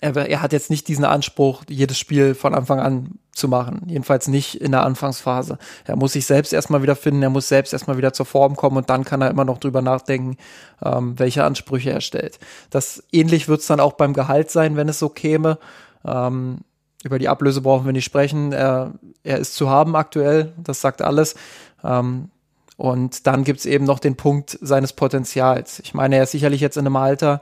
er, 0.00 0.16
er 0.16 0.42
hat 0.42 0.52
jetzt 0.52 0.70
nicht 0.70 0.88
diesen 0.88 1.04
Anspruch, 1.04 1.64
jedes 1.68 1.98
Spiel 1.98 2.34
von 2.34 2.54
Anfang 2.54 2.80
an 2.80 3.18
zu 3.32 3.48
machen. 3.48 3.82
Jedenfalls 3.86 4.28
nicht 4.28 4.60
in 4.60 4.72
der 4.72 4.84
Anfangsphase. 4.84 5.58
Er 5.84 5.96
muss 5.96 6.12
sich 6.12 6.26
selbst 6.26 6.52
erstmal 6.52 6.82
wieder 6.82 6.96
finden, 6.96 7.22
er 7.22 7.30
muss 7.30 7.48
selbst 7.48 7.72
erstmal 7.72 7.96
wieder 7.96 8.12
zur 8.12 8.26
Form 8.26 8.56
kommen 8.56 8.76
und 8.76 8.90
dann 8.90 9.04
kann 9.04 9.22
er 9.22 9.30
immer 9.30 9.44
noch 9.44 9.58
drüber 9.58 9.80
nachdenken, 9.80 10.36
ähm, 10.84 11.18
welche 11.18 11.44
Ansprüche 11.44 11.90
er 11.90 12.00
stellt. 12.00 12.38
Das 12.70 13.02
ähnlich 13.10 13.48
wird 13.48 13.60
es 13.60 13.66
dann 13.66 13.80
auch 13.80 13.94
beim 13.94 14.12
Gehalt 14.12 14.50
sein, 14.50 14.76
wenn 14.76 14.88
es 14.88 14.98
so 14.98 15.08
käme. 15.08 15.58
Ähm, 16.04 16.58
über 17.04 17.18
die 17.18 17.28
Ablöse 17.28 17.62
brauchen 17.62 17.86
wir 17.86 17.92
nicht 17.92 18.04
sprechen. 18.04 18.52
Er, 18.52 18.92
er 19.24 19.38
ist 19.38 19.54
zu 19.54 19.70
haben 19.70 19.96
aktuell, 19.96 20.52
das 20.58 20.80
sagt 20.80 21.00
alles. 21.00 21.34
Ähm, 21.82 22.28
und 22.76 23.26
dann 23.26 23.44
gibt's 23.44 23.66
eben 23.66 23.84
noch 23.84 23.98
den 23.98 24.16
Punkt 24.16 24.58
seines 24.60 24.92
Potenzials. 24.92 25.80
Ich 25.80 25.94
meine, 25.94 26.16
er 26.16 26.24
ist 26.24 26.32
sicherlich 26.32 26.60
jetzt 26.60 26.76
in 26.76 26.86
einem 26.86 26.96
Alter, 26.96 27.40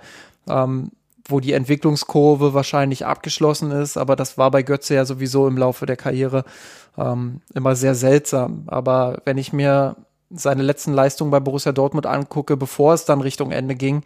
ähm, 0.50 0.90
wo 1.26 1.40
die 1.40 1.52
Entwicklungskurve 1.52 2.54
wahrscheinlich 2.54 3.06
abgeschlossen 3.06 3.70
ist, 3.70 3.96
aber 3.96 4.16
das 4.16 4.36
war 4.36 4.50
bei 4.50 4.62
Götze 4.62 4.94
ja 4.94 5.04
sowieso 5.04 5.46
im 5.46 5.56
Laufe 5.56 5.86
der 5.86 5.96
Karriere 5.96 6.44
ähm, 6.98 7.40
immer 7.54 7.76
sehr 7.76 7.94
seltsam. 7.94 8.64
Aber 8.66 9.22
wenn 9.24 9.38
ich 9.38 9.52
mir 9.52 9.96
seine 10.30 10.62
letzten 10.62 10.92
Leistungen 10.92 11.30
bei 11.30 11.40
Borussia 11.40 11.72
Dortmund 11.72 12.06
angucke, 12.06 12.56
bevor 12.56 12.94
es 12.94 13.04
dann 13.04 13.20
Richtung 13.20 13.50
Ende 13.50 13.74
ging, 13.74 14.02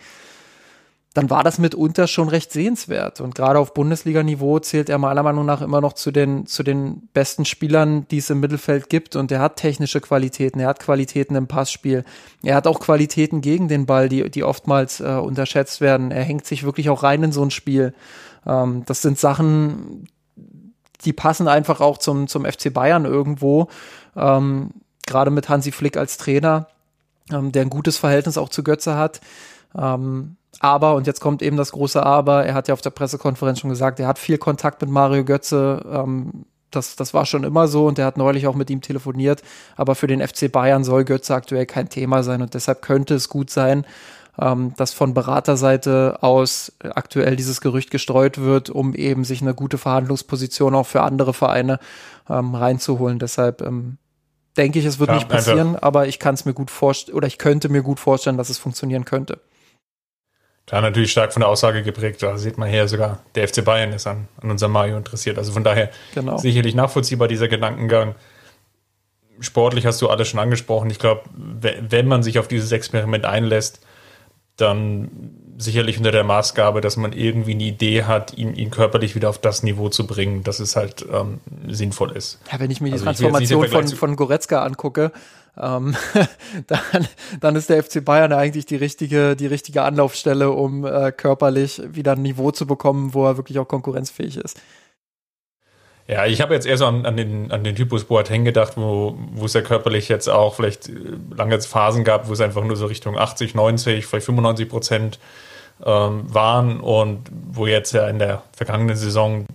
dann 1.14 1.31
war 1.31 1.44
das 1.44 1.59
mitunter 1.59 2.09
schon 2.09 2.29
recht 2.29 2.50
sehenswert. 2.53 3.20
Und 3.20 3.37
gerade 3.37 3.61
auf 3.61 3.72
Bundesliga-Niveau 3.72 4.59
zählt 4.59 4.88
er 4.88 4.98
meiner 4.98 5.22
Meinung 5.22 5.46
nach 5.46 5.62
immer 5.62 5.81
noch 5.81 5.92
zu 5.92 6.11
den, 6.11 6.46
zu 6.46 6.64
den 6.64 7.09
besten 7.12 7.44
Spielern, 7.44 8.07
die 8.09 8.18
es 8.18 8.31
im 8.31 8.40
Mittelfeld 8.40 8.90
gibt. 8.90 9.14
Und 9.14 9.31
er 9.31 9.38
hat 9.38 9.55
technische 9.55 10.00
Qualitäten, 10.00 10.59
er 10.59 10.68
hat 10.68 10.81
Qualitäten 10.81 11.37
im 11.37 11.46
Passspiel. 11.46 12.05
Er 12.42 12.57
hat 12.57 12.66
auch 12.66 12.81
Qualitäten 12.81 13.42
gegen 13.42 13.68
den 13.68 13.87
Ball, 13.87 14.09
die, 14.09 14.29
die 14.29 14.42
oftmals 14.42 14.98
äh, 14.98 15.05
unterschätzt 15.05 15.81
werden. 15.81 16.11
Er 16.11 16.24
hängt 16.24 16.46
sich 16.46 16.64
wirklich 16.64 16.90
auch 16.90 17.05
rein 17.05 17.22
in 17.22 17.33
so 17.33 17.44
ein 17.44 17.53
Spiel. 17.53 17.94
Ähm, 18.44 18.83
das 18.87 19.00
sind 19.00 19.16
Sachen, 19.16 20.09
die 21.05 21.12
passen 21.12 21.46
einfach 21.46 21.81
auch 21.81 21.98
zum, 21.98 22.27
zum 22.27 22.44
FC 22.44 22.74
Bayern 22.74 23.05
irgendwo. 23.05 23.68
Ähm, 24.16 24.70
gerade 25.07 25.31
mit 25.31 25.48
Hansi 25.48 25.70
Flick 25.70 25.96
als 25.96 26.16
Trainer, 26.16 26.66
ähm, 27.31 27.53
der 27.53 27.62
ein 27.62 27.70
gutes 27.70 27.98
Verhältnis 27.98 28.37
auch 28.37 28.48
zu 28.48 28.64
Götze 28.64 28.96
hat. 28.96 29.20
Ähm, 29.79 30.37
aber, 30.60 30.94
und 30.94 31.06
jetzt 31.06 31.20
kommt 31.20 31.42
eben 31.42 31.56
das 31.56 31.72
große 31.72 32.04
Aber, 32.04 32.44
er 32.44 32.54
hat 32.54 32.68
ja 32.68 32.74
auf 32.74 32.80
der 32.80 32.90
Pressekonferenz 32.90 33.60
schon 33.60 33.70
gesagt, 33.70 34.00
er 34.00 34.06
hat 34.06 34.18
viel 34.18 34.38
Kontakt 34.38 34.80
mit 34.80 34.90
Mario 34.90 35.24
Götze. 35.24 35.84
Ähm, 35.90 36.44
das, 36.70 36.96
das 36.96 37.14
war 37.14 37.24
schon 37.24 37.44
immer 37.44 37.68
so 37.68 37.86
und 37.86 37.98
er 37.98 38.06
hat 38.06 38.16
neulich 38.16 38.46
auch 38.46 38.54
mit 38.54 38.70
ihm 38.70 38.80
telefoniert. 38.80 39.42
Aber 39.76 39.94
für 39.94 40.06
den 40.06 40.26
FC 40.26 40.50
Bayern 40.50 40.84
soll 40.84 41.04
Götze 41.04 41.34
aktuell 41.34 41.66
kein 41.66 41.88
Thema 41.88 42.22
sein 42.22 42.42
und 42.42 42.54
deshalb 42.54 42.82
könnte 42.82 43.14
es 43.14 43.28
gut 43.28 43.50
sein, 43.50 43.86
ähm, 44.40 44.74
dass 44.76 44.92
von 44.92 45.14
Beraterseite 45.14 46.18
aus 46.22 46.72
aktuell 46.80 47.36
dieses 47.36 47.60
Gerücht 47.60 47.90
gestreut 47.90 48.38
wird, 48.38 48.70
um 48.70 48.94
eben 48.94 49.24
sich 49.24 49.42
eine 49.42 49.54
gute 49.54 49.78
Verhandlungsposition 49.78 50.74
auch 50.74 50.86
für 50.86 51.02
andere 51.02 51.32
Vereine 51.32 51.78
ähm, 52.28 52.54
reinzuholen. 52.54 53.18
Deshalb 53.18 53.62
ähm, 53.62 53.98
denke 54.56 54.78
ich, 54.78 54.84
es 54.84 54.98
wird 54.98 55.10
ja, 55.10 55.16
nicht 55.16 55.28
passieren, 55.28 55.76
aber 55.76 56.08
ich 56.08 56.18
kann 56.18 56.34
es 56.34 56.44
mir 56.44 56.54
gut 56.54 56.70
vorstellen 56.70 57.16
oder 57.16 57.26
ich 57.26 57.38
könnte 57.38 57.68
mir 57.68 57.82
gut 57.82 58.00
vorstellen, 58.00 58.36
dass 58.36 58.50
es 58.50 58.58
funktionieren 58.58 59.04
könnte. 59.04 59.40
Klar, 60.66 60.81
natürlich 60.81 61.12
stark 61.12 61.33
von 61.33 61.40
der 61.40 61.48
Aussage 61.48 61.83
geprägt. 61.83 62.22
Da 62.22 62.38
sieht 62.38 62.57
man 62.57 62.70
hier 62.70 62.88
sogar, 62.88 63.18
der 63.35 63.46
FC 63.46 63.64
Bayern 63.64 63.92
ist 63.92 64.07
an, 64.07 64.29
an 64.40 64.50
unserem 64.50 64.72
Mario 64.72 64.96
interessiert. 64.96 65.37
Also 65.37 65.53
von 65.53 65.62
daher 65.62 65.90
genau. 66.14 66.38
sicherlich 66.38 66.74
nachvollziehbar 66.74 67.29
dieser 67.29 67.48
Gedankengang. 67.48 68.14
Sportlich 69.40 69.85
hast 69.85 70.00
du 70.00 70.09
alles 70.09 70.29
schon 70.29 70.40
angesprochen. 70.40 70.88
Ich 70.90 70.98
glaube, 70.98 71.22
wenn 71.35 72.09
man 72.09 72.22
sich 72.22 72.38
auf 72.38 72.48
dieses 72.48 72.72
Experiment 72.72 73.27
einlässt, 73.27 73.81
dann 74.57 75.11
sicherlich 75.59 75.98
unter 75.98 76.12
der 76.12 76.24
Maßgabe, 76.24 76.81
dass 76.81 76.96
man 76.96 77.12
irgendwie 77.12 77.53
eine 77.53 77.64
Idee 77.64 78.05
hat, 78.05 78.35
ihn, 78.35 78.55
ihn 78.55 78.70
körperlich 78.70 79.14
wieder 79.14 79.29
auf 79.29 79.38
das 79.38 79.62
Niveau 79.62 79.88
zu 79.88 80.07
bringen, 80.07 80.42
dass 80.44 80.61
es 80.61 80.77
halt 80.77 81.05
ähm, 81.12 81.40
sinnvoll 81.68 82.12
ist. 82.12 82.40
Ja, 82.50 82.59
wenn 82.59 82.70
ich 82.70 82.81
mir 82.81 82.88
die 82.88 82.94
also 82.94 83.05
Transformation 83.05 83.68
von, 83.68 83.88
von 83.88 84.16
Goretzka 84.16 84.62
angucke, 84.64 85.12
ähm, 85.60 85.96
dann, 86.66 87.08
dann 87.40 87.56
ist 87.56 87.70
der 87.70 87.82
FC 87.82 88.04
Bayern 88.04 88.32
eigentlich 88.32 88.66
die 88.66 88.76
richtige, 88.76 89.36
die 89.36 89.46
richtige 89.46 89.82
Anlaufstelle, 89.82 90.50
um 90.50 90.84
äh, 90.84 91.12
körperlich 91.12 91.82
wieder 91.88 92.12
ein 92.12 92.22
Niveau 92.22 92.50
zu 92.50 92.66
bekommen, 92.66 93.14
wo 93.14 93.26
er 93.26 93.36
wirklich 93.36 93.58
auch 93.58 93.68
konkurrenzfähig 93.68 94.36
ist. 94.36 94.60
Ja, 96.06 96.26
ich 96.26 96.42
habe 96.42 96.52
jetzt 96.52 96.66
eher 96.66 96.76
so 96.76 96.84
an, 96.84 97.06
an, 97.06 97.16
den, 97.16 97.50
an 97.50 97.64
den 97.64 97.74
Typus 97.76 98.04
Boateng 98.04 98.44
gedacht, 98.44 98.74
wo, 98.76 99.16
es 99.42 99.54
ja 99.54 99.62
körperlich 99.62 100.08
jetzt 100.08 100.28
auch 100.28 100.54
vielleicht 100.54 100.88
äh, 100.88 100.92
lange 101.34 101.58
Phasen 101.60 102.04
gab, 102.04 102.28
wo 102.28 102.32
es 102.32 102.40
einfach 102.40 102.62
nur 102.62 102.76
so 102.76 102.86
Richtung 102.86 103.18
80, 103.18 103.54
90, 103.54 104.04
vielleicht 104.04 104.26
95 104.26 104.68
Prozent 104.68 105.18
ähm, 105.84 106.32
waren 106.32 106.80
und 106.80 107.30
wo 107.52 107.66
jetzt 107.66 107.92
ja 107.92 108.06
in 108.08 108.18
der 108.18 108.42
vergangenen 108.54 108.96
Saison 108.96 109.46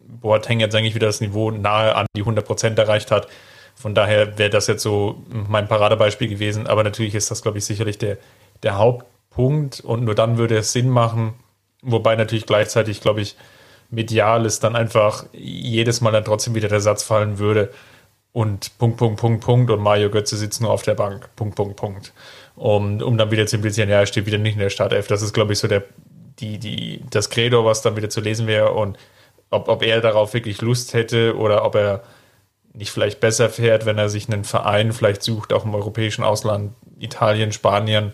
Boateng 0.00 0.60
jetzt 0.60 0.74
eigentlich 0.74 0.94
wieder 0.94 1.08
das 1.08 1.20
Niveau 1.20 1.50
nahe 1.50 1.94
an 1.94 2.06
die 2.16 2.22
100 2.22 2.46
Prozent 2.46 2.78
erreicht 2.78 3.10
hat. 3.10 3.28
Von 3.74 3.94
daher 3.94 4.38
wäre 4.38 4.50
das 4.50 4.66
jetzt 4.66 4.82
so 4.82 5.22
mein 5.48 5.68
Paradebeispiel 5.68 6.28
gewesen. 6.28 6.66
Aber 6.66 6.84
natürlich 6.84 7.14
ist 7.14 7.30
das, 7.30 7.42
glaube 7.42 7.58
ich, 7.58 7.64
sicherlich 7.64 7.98
der, 7.98 8.18
der 8.62 8.78
Hauptpunkt 8.78 9.80
und 9.80 10.04
nur 10.04 10.14
dann 10.14 10.38
würde 10.38 10.56
es 10.56 10.72
Sinn 10.72 10.88
machen. 10.88 11.34
Wobei 11.82 12.14
natürlich 12.14 12.46
gleichzeitig, 12.46 13.00
glaube 13.00 13.22
ich, 13.22 13.36
medial 13.90 14.46
ist 14.46 14.64
dann 14.64 14.76
einfach 14.76 15.26
jedes 15.32 16.00
Mal 16.00 16.12
dann 16.12 16.24
trotzdem 16.24 16.54
wieder 16.54 16.68
der 16.68 16.80
Satz 16.80 17.02
fallen 17.02 17.38
würde 17.38 17.70
und 18.32 18.78
Punkt, 18.78 18.96
Punkt, 18.96 19.20
Punkt, 19.20 19.44
Punkt 19.44 19.70
und 19.70 19.80
Mario 19.80 20.10
Götze 20.10 20.36
sitzt 20.36 20.60
nur 20.60 20.70
auf 20.70 20.82
der 20.82 20.94
Bank. 20.94 21.28
Punkt, 21.36 21.54
Punkt, 21.54 21.76
Punkt. 21.76 22.12
Um, 22.56 23.00
um 23.00 23.18
dann 23.18 23.30
wieder 23.30 23.46
zu 23.46 23.56
implizieren, 23.56 23.90
ja, 23.90 24.00
er 24.00 24.06
steht 24.06 24.26
wieder 24.26 24.38
nicht 24.38 24.54
in 24.54 24.60
der 24.60 24.70
Startelf. 24.70 25.06
Das 25.06 25.22
ist, 25.22 25.34
glaube 25.34 25.52
ich, 25.52 25.58
so 25.58 25.68
der, 25.68 25.84
die, 26.38 26.58
die, 26.58 27.02
das 27.10 27.28
Credo, 27.28 27.64
was 27.64 27.82
dann 27.82 27.96
wieder 27.96 28.08
zu 28.08 28.20
lesen 28.20 28.46
wäre 28.46 28.72
und 28.72 28.98
ob, 29.50 29.68
ob 29.68 29.82
er 29.82 30.00
darauf 30.00 30.32
wirklich 30.32 30.62
Lust 30.62 30.94
hätte 30.94 31.36
oder 31.36 31.64
ob 31.64 31.74
er 31.74 32.02
nicht 32.74 32.90
vielleicht 32.90 33.20
besser 33.20 33.50
fährt, 33.50 33.86
wenn 33.86 33.98
er 33.98 34.08
sich 34.08 34.28
einen 34.28 34.44
Verein 34.44 34.92
vielleicht 34.92 35.22
sucht, 35.22 35.52
auch 35.52 35.64
im 35.64 35.74
europäischen 35.74 36.24
Ausland, 36.24 36.72
Italien, 36.98 37.52
Spanien, 37.52 38.12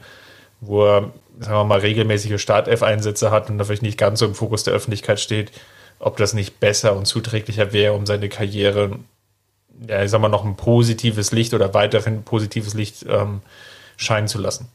wo 0.61 0.85
er, 0.85 1.13
sagen 1.39 1.57
wir 1.57 1.65
mal, 1.65 1.81
regelmäßige 1.81 2.41
Startelf-Einsätze 2.41 3.31
hat 3.31 3.49
und 3.51 3.65
vielleicht 3.65 3.83
nicht 3.83 3.99
ganz 3.99 4.19
so 4.19 4.27
im 4.27 4.35
Fokus 4.35 4.65
der 4.65 4.75
Öffentlichkeit 4.75 5.21
steht, 5.21 5.53
ob 6.01 6.17
das 6.17 6.35
nicht 6.35 6.61
besser 6.61 6.97
und 6.97 7.07
zuträglicher 7.07 7.73
wäre, 7.73 7.95
um 7.95 8.07
seine 8.07 8.29
Karriere, 8.29 8.99
ja, 9.87 10.03
ich 10.03 10.11
sag 10.11 10.21
mal, 10.21 10.29
noch 10.29 10.45
ein 10.45 10.57
positives 10.57 11.33
Licht 11.33 11.55
oder 11.55 11.75
weiterhin 11.75 12.25
positives 12.25 12.75
Licht 12.75 13.07
ähm, 13.09 13.43
scheinen 13.97 14.29
zu 14.29 14.39
lassen. 14.39 14.69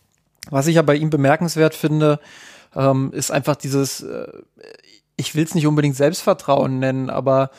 Was 0.50 0.68
ich 0.68 0.78
aber 0.78 0.88
bei 0.88 0.96
ihm 0.96 1.10
bemerkenswert 1.10 1.76
finde, 1.76 2.20
ähm, 2.76 3.12
ist 3.14 3.32
einfach 3.32 3.56
dieses, 3.56 4.02
äh, 4.02 4.28
ich 5.16 5.36
will 5.36 5.44
es 5.44 5.56
nicht 5.56 5.68
unbedingt 5.68 5.96
Selbstvertrauen 5.96 6.80
nennen, 6.80 7.10
aber 7.10 7.52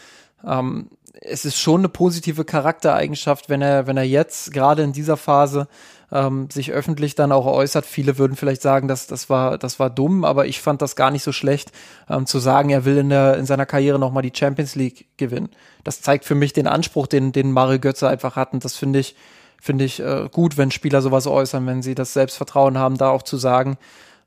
ähm, 0.46 0.88
es 1.20 1.44
ist 1.44 1.58
schon 1.58 1.82
eine 1.82 1.88
positive 1.88 2.44
Charaktereigenschaft, 2.44 3.48
wenn 3.48 3.62
er, 3.62 3.86
wenn 3.86 3.96
er 3.96 4.04
jetzt 4.04 4.52
gerade 4.52 4.82
in 4.82 4.92
dieser 4.92 5.16
Phase 5.16 5.68
ähm, 6.12 6.48
sich 6.50 6.72
öffentlich 6.72 7.14
dann 7.14 7.32
auch 7.32 7.46
äußert. 7.46 7.86
Viele 7.86 8.18
würden 8.18 8.36
vielleicht 8.36 8.62
sagen, 8.62 8.88
dass 8.88 9.06
das 9.06 9.30
war, 9.30 9.58
das 9.58 9.78
war 9.78 9.90
dumm, 9.90 10.24
aber 10.24 10.46
ich 10.46 10.60
fand 10.60 10.82
das 10.82 10.96
gar 10.96 11.10
nicht 11.10 11.22
so 11.22 11.32
schlecht, 11.32 11.72
ähm, 12.08 12.26
zu 12.26 12.38
sagen, 12.38 12.70
er 12.70 12.84
will 12.84 12.98
in, 12.98 13.08
der, 13.08 13.36
in 13.36 13.46
seiner 13.46 13.66
Karriere 13.66 13.98
nochmal 13.98 14.22
die 14.22 14.32
Champions 14.34 14.74
League 14.74 15.06
gewinnen. 15.16 15.50
Das 15.82 16.02
zeigt 16.02 16.24
für 16.24 16.34
mich 16.34 16.52
den 16.52 16.66
Anspruch, 16.66 17.06
den, 17.06 17.32
den 17.32 17.52
Mario 17.52 17.78
Götze 17.78 18.08
einfach 18.08 18.36
hat. 18.36 18.52
Und 18.52 18.64
das 18.64 18.76
finde 18.76 18.98
ich, 18.98 19.14
finde 19.60 19.84
ich 19.84 20.00
äh, 20.00 20.28
gut, 20.30 20.56
wenn 20.56 20.70
Spieler 20.70 21.00
sowas 21.00 21.26
äußern, 21.26 21.66
wenn 21.66 21.82
sie 21.82 21.94
das 21.94 22.12
Selbstvertrauen 22.12 22.78
haben, 22.78 22.98
da 22.98 23.10
auch 23.10 23.22
zu 23.22 23.36
sagen, 23.36 23.78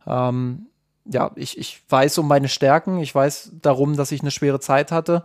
ähm, 0.06 0.68
ja, 1.06 1.32
ich, 1.36 1.58
ich 1.58 1.82
weiß 1.90 2.18
um 2.18 2.28
meine 2.28 2.50
Stärken, 2.50 3.00
ich 3.00 3.14
weiß 3.14 3.52
darum, 3.62 3.96
dass 3.96 4.12
ich 4.12 4.22
eine 4.22 4.32
schwere 4.32 4.60
Zeit 4.60 4.92
hatte, 4.92 5.24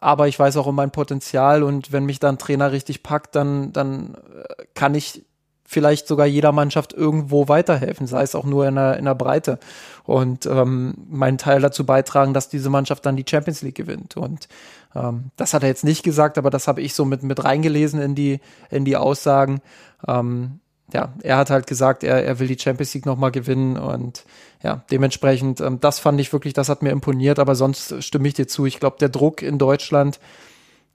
aber 0.00 0.28
ich 0.28 0.38
weiß 0.38 0.56
auch 0.56 0.66
um 0.66 0.74
mein 0.74 0.90
Potenzial 0.90 1.62
und 1.62 1.92
wenn 1.92 2.04
mich 2.04 2.18
dann 2.18 2.38
Trainer 2.38 2.72
richtig 2.72 3.02
packt, 3.02 3.34
dann, 3.36 3.72
dann 3.72 4.14
äh, 4.14 4.64
kann 4.74 4.94
ich 4.94 5.24
vielleicht 5.70 6.08
sogar 6.08 6.26
jeder 6.26 6.50
Mannschaft 6.50 6.92
irgendwo 6.92 7.46
weiterhelfen, 7.46 8.08
sei 8.08 8.22
es 8.22 8.34
auch 8.34 8.44
nur 8.44 8.66
in 8.66 8.74
der, 8.74 8.96
in 8.96 9.04
der 9.04 9.14
Breite 9.14 9.60
und 10.02 10.44
ähm, 10.46 10.94
meinen 11.08 11.38
Teil 11.38 11.60
dazu 11.60 11.86
beitragen, 11.86 12.34
dass 12.34 12.48
diese 12.48 12.70
Mannschaft 12.70 13.06
dann 13.06 13.14
die 13.14 13.24
Champions 13.28 13.62
League 13.62 13.76
gewinnt. 13.76 14.16
Und 14.16 14.48
ähm, 14.96 15.30
das 15.36 15.54
hat 15.54 15.62
er 15.62 15.68
jetzt 15.68 15.84
nicht 15.84 16.02
gesagt, 16.02 16.38
aber 16.38 16.50
das 16.50 16.66
habe 16.66 16.80
ich 16.80 16.94
so 16.94 17.04
mit, 17.04 17.22
mit 17.22 17.44
reingelesen 17.44 18.00
in 18.00 18.16
die, 18.16 18.40
in 18.68 18.84
die 18.84 18.96
Aussagen. 18.96 19.60
Ähm, 20.08 20.58
ja, 20.92 21.12
er 21.22 21.36
hat 21.36 21.50
halt 21.50 21.68
gesagt, 21.68 22.02
er, 22.02 22.24
er 22.24 22.40
will 22.40 22.48
die 22.48 22.58
Champions 22.58 22.92
League 22.94 23.06
nochmal 23.06 23.30
gewinnen 23.30 23.76
und 23.76 24.24
ja, 24.62 24.84
dementsprechend, 24.90 25.60
ähm, 25.60 25.80
das 25.80 25.98
fand 25.98 26.20
ich 26.20 26.32
wirklich, 26.32 26.52
das 26.52 26.68
hat 26.68 26.82
mir 26.82 26.90
imponiert, 26.90 27.38
aber 27.38 27.54
sonst 27.54 28.02
stimme 28.02 28.28
ich 28.28 28.34
dir 28.34 28.46
zu. 28.46 28.66
Ich 28.66 28.78
glaube, 28.78 28.96
der 29.00 29.08
Druck 29.08 29.42
in 29.42 29.58
Deutschland, 29.58 30.20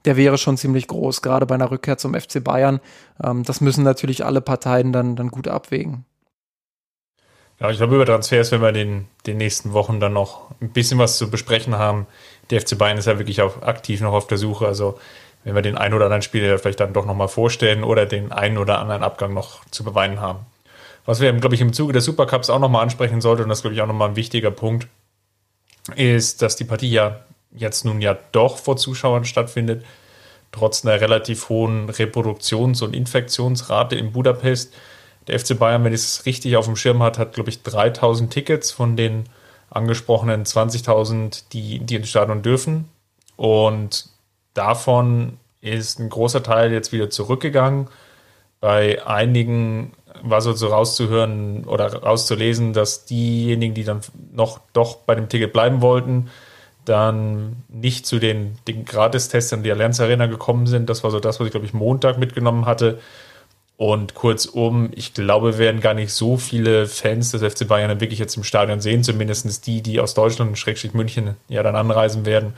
der 0.04 0.16
wäre 0.16 0.38
schon 0.38 0.56
ziemlich 0.56 0.86
groß, 0.86 1.20
gerade 1.20 1.46
bei 1.46 1.56
einer 1.56 1.70
Rückkehr 1.70 1.98
zum 1.98 2.14
FC 2.14 2.42
Bayern. 2.42 2.80
Ähm, 3.22 3.42
das 3.42 3.60
müssen 3.60 3.82
natürlich 3.82 4.24
alle 4.24 4.40
Parteien 4.40 4.92
dann, 4.92 5.16
dann 5.16 5.28
gut 5.28 5.48
abwägen. 5.48 6.04
Ja, 7.58 7.70
ich 7.70 7.78
glaube, 7.78 7.94
über 7.94 8.04
Transfers 8.04 8.52
werden 8.52 8.62
wir 8.62 8.74
in 8.80 9.06
den 9.26 9.38
nächsten 9.38 9.72
Wochen 9.72 9.98
dann 9.98 10.12
noch 10.12 10.50
ein 10.60 10.70
bisschen 10.70 10.98
was 10.98 11.16
zu 11.16 11.30
besprechen 11.30 11.76
haben. 11.76 12.06
Der 12.50 12.60
FC 12.60 12.76
Bayern 12.76 12.98
ist 12.98 13.06
ja 13.06 13.18
wirklich 13.18 13.40
auch 13.40 13.62
aktiv 13.62 14.00
noch 14.00 14.12
auf 14.12 14.26
der 14.26 14.38
Suche. 14.38 14.66
Also, 14.66 14.98
wenn 15.42 15.54
wir 15.54 15.62
den 15.62 15.78
einen 15.78 15.94
oder 15.94 16.04
anderen 16.04 16.22
Spieler 16.22 16.58
vielleicht 16.58 16.80
dann 16.80 16.92
doch 16.92 17.06
nochmal 17.06 17.28
vorstellen 17.28 17.82
oder 17.82 18.04
den 18.04 18.30
einen 18.30 18.58
oder 18.58 18.78
anderen 18.78 19.02
Abgang 19.02 19.32
noch 19.32 19.64
zu 19.70 19.84
beweinen 19.84 20.20
haben. 20.20 20.40
Was 21.06 21.20
wir, 21.20 21.32
glaube 21.32 21.54
ich, 21.54 21.60
im 21.60 21.72
Zuge 21.72 21.92
des 21.92 22.04
Supercups 22.04 22.50
auch 22.50 22.58
nochmal 22.58 22.82
ansprechen 22.82 23.20
sollten, 23.20 23.44
und 23.44 23.48
das 23.48 23.62
glaube 23.62 23.74
ich 23.74 23.80
auch 23.80 23.86
nochmal 23.86 24.10
ein 24.10 24.16
wichtiger 24.16 24.50
Punkt, 24.50 24.88
ist, 25.94 26.42
dass 26.42 26.56
die 26.56 26.64
Partie 26.64 26.90
ja 26.90 27.20
jetzt 27.52 27.84
nun 27.84 28.00
ja 28.00 28.18
doch 28.32 28.58
vor 28.58 28.76
Zuschauern 28.76 29.24
stattfindet, 29.24 29.84
trotz 30.52 30.84
einer 30.84 31.00
relativ 31.00 31.48
hohen 31.48 31.88
Reproduktions- 31.88 32.82
und 32.82 32.94
Infektionsrate 32.94 33.94
in 33.96 34.12
Budapest. 34.12 34.74
Der 35.28 35.38
FC 35.38 35.58
Bayern, 35.58 35.84
wenn 35.84 35.92
ich 35.92 36.00
es 36.00 36.26
richtig 36.26 36.56
auf 36.56 36.66
dem 36.66 36.76
Schirm 36.76 37.02
hat, 37.02 37.18
hat, 37.18 37.34
glaube 37.34 37.50
ich, 37.50 37.62
3000 37.62 38.32
Tickets 38.32 38.70
von 38.70 38.96
den 38.96 39.24
angesprochenen 39.70 40.44
20.000, 40.44 41.44
die, 41.52 41.80
die 41.80 41.96
ins 41.96 42.08
Stadion 42.08 42.42
dürfen. 42.42 42.88
Und 43.36 44.08
davon 44.54 45.38
ist 45.60 45.98
ein 45.98 46.08
großer 46.08 46.42
Teil 46.42 46.72
jetzt 46.72 46.92
wieder 46.92 47.10
zurückgegangen. 47.10 47.88
Bei 48.60 49.04
einigen 49.06 49.92
war 50.22 50.40
so, 50.40 50.52
so 50.52 50.68
rauszuhören 50.68 51.64
oder 51.64 52.02
rauszulesen, 52.02 52.72
dass 52.72 53.04
diejenigen, 53.04 53.74
die 53.74 53.84
dann 53.84 54.00
noch 54.32 54.60
doch 54.72 54.96
bei 54.96 55.14
dem 55.14 55.28
Ticket 55.28 55.52
bleiben 55.52 55.80
wollten, 55.80 56.30
dann 56.84 57.56
nicht 57.68 58.06
zu 58.06 58.18
den, 58.18 58.56
den 58.68 58.84
Gratistests 58.84 59.52
in 59.52 59.62
die 59.62 59.72
Allianz 59.72 60.00
Arena 60.00 60.26
gekommen 60.26 60.66
sind. 60.66 60.88
Das 60.88 61.04
war 61.04 61.10
so 61.10 61.20
das, 61.20 61.40
was 61.40 61.46
ich, 61.46 61.50
glaube 61.50 61.66
ich, 61.66 61.74
Montag 61.74 62.18
mitgenommen 62.18 62.66
hatte. 62.66 62.98
Und 63.76 64.14
kurzum, 64.14 64.90
ich 64.94 65.12
glaube, 65.12 65.58
werden 65.58 65.80
gar 65.80 65.92
nicht 65.92 66.12
so 66.12 66.38
viele 66.38 66.86
Fans 66.86 67.32
des 67.32 67.42
FC 67.42 67.68
Bayern 67.68 68.00
wirklich 68.00 68.18
jetzt 68.18 68.36
im 68.36 68.44
Stadion 68.44 68.80
sehen, 68.80 69.02
zumindest 69.02 69.66
die, 69.66 69.82
die 69.82 70.00
aus 70.00 70.14
Deutschland 70.14 70.50
und 70.50 70.56
Schrägstrich 70.56 70.94
München 70.94 71.36
ja 71.48 71.62
dann 71.62 71.76
anreisen 71.76 72.24
werden, 72.24 72.54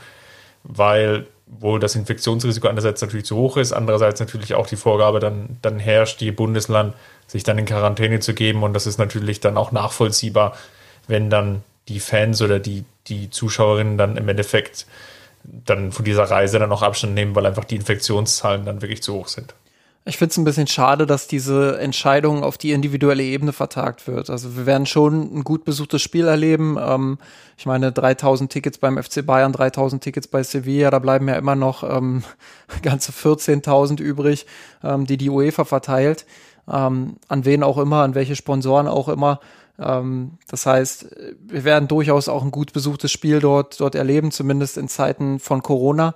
weil 0.63 1.27
wohl 1.49 1.79
das 1.79 1.95
Infektionsrisiko 1.95 2.67
einerseits 2.67 3.01
natürlich 3.01 3.25
zu 3.25 3.35
hoch 3.35 3.57
ist, 3.57 3.73
andererseits 3.73 4.19
natürlich 4.19 4.53
auch 4.53 4.67
die 4.67 4.75
Vorgabe 4.75 5.19
dann, 5.19 5.57
dann 5.61 5.79
herrscht, 5.79 6.21
die 6.21 6.31
Bundesland 6.31 6.93
sich 7.27 7.43
dann 7.43 7.57
in 7.57 7.65
Quarantäne 7.65 8.19
zu 8.19 8.33
geben 8.33 8.63
und 8.63 8.73
das 8.73 8.87
ist 8.87 8.99
natürlich 8.99 9.39
dann 9.39 9.57
auch 9.57 9.71
nachvollziehbar, 9.71 10.55
wenn 11.07 11.29
dann 11.29 11.63
die 11.87 11.99
Fans 11.99 12.41
oder 12.41 12.59
die, 12.59 12.85
die 13.07 13.29
Zuschauerinnen 13.29 13.97
dann 13.97 14.15
im 14.15 14.29
Endeffekt 14.29 14.85
dann 15.43 15.91
von 15.91 16.05
dieser 16.05 16.23
Reise 16.23 16.59
dann 16.59 16.71
auch 16.71 16.83
Abstand 16.83 17.13
nehmen, 17.15 17.35
weil 17.35 17.45
einfach 17.45 17.65
die 17.65 17.75
Infektionszahlen 17.75 18.65
dann 18.65 18.81
wirklich 18.81 19.01
zu 19.01 19.13
hoch 19.15 19.27
sind. 19.27 19.55
Ich 20.05 20.17
finde 20.17 20.31
es 20.31 20.37
ein 20.37 20.43
bisschen 20.45 20.67
schade, 20.67 21.05
dass 21.05 21.27
diese 21.27 21.77
Entscheidung 21.79 22.43
auf 22.43 22.57
die 22.57 22.71
individuelle 22.71 23.23
Ebene 23.23 23.51
vertagt 23.51 24.07
wird. 24.07 24.29
Also 24.29 24.55
wir 24.55 24.65
werden 24.65 24.85
schon 24.85 25.35
ein 25.35 25.43
gut 25.43 25.65
besuchtes 25.65 26.01
Spiel 26.01 26.25
erleben. 26.25 26.77
Ähm, 26.79 27.17
ich 27.57 27.65
meine, 27.65 27.91
3000 27.91 28.51
Tickets 28.51 28.77
beim 28.77 29.01
FC 29.01 29.25
Bayern, 29.25 29.51
3000 29.51 30.01
Tickets 30.01 30.27
bei 30.27 30.41
Sevilla, 30.41 30.89
da 30.89 30.99
bleiben 30.99 31.27
ja 31.27 31.35
immer 31.35 31.55
noch 31.55 31.83
ähm, 31.83 32.23
ganze 32.81 33.11
14.000 33.11 33.99
übrig, 34.01 34.45
ähm, 34.83 35.05
die 35.05 35.17
die 35.17 35.29
UEFA 35.29 35.65
verteilt. 35.65 36.25
Ähm, 36.71 37.17
an 37.27 37.45
wen 37.45 37.61
auch 37.61 37.77
immer, 37.77 38.03
an 38.03 38.15
welche 38.15 38.35
Sponsoren 38.35 38.87
auch 38.87 39.09
immer. 39.09 39.41
Ähm, 39.77 40.37
das 40.47 40.65
heißt, 40.65 41.07
wir 41.41 41.63
werden 41.65 41.87
durchaus 41.87 42.29
auch 42.29 42.43
ein 42.43 42.51
gut 42.51 42.73
besuchtes 42.73 43.11
Spiel 43.11 43.39
dort, 43.41 43.79
dort 43.79 43.95
erleben, 43.95 44.31
zumindest 44.31 44.77
in 44.77 44.87
Zeiten 44.87 45.39
von 45.39 45.61
Corona. 45.61 46.15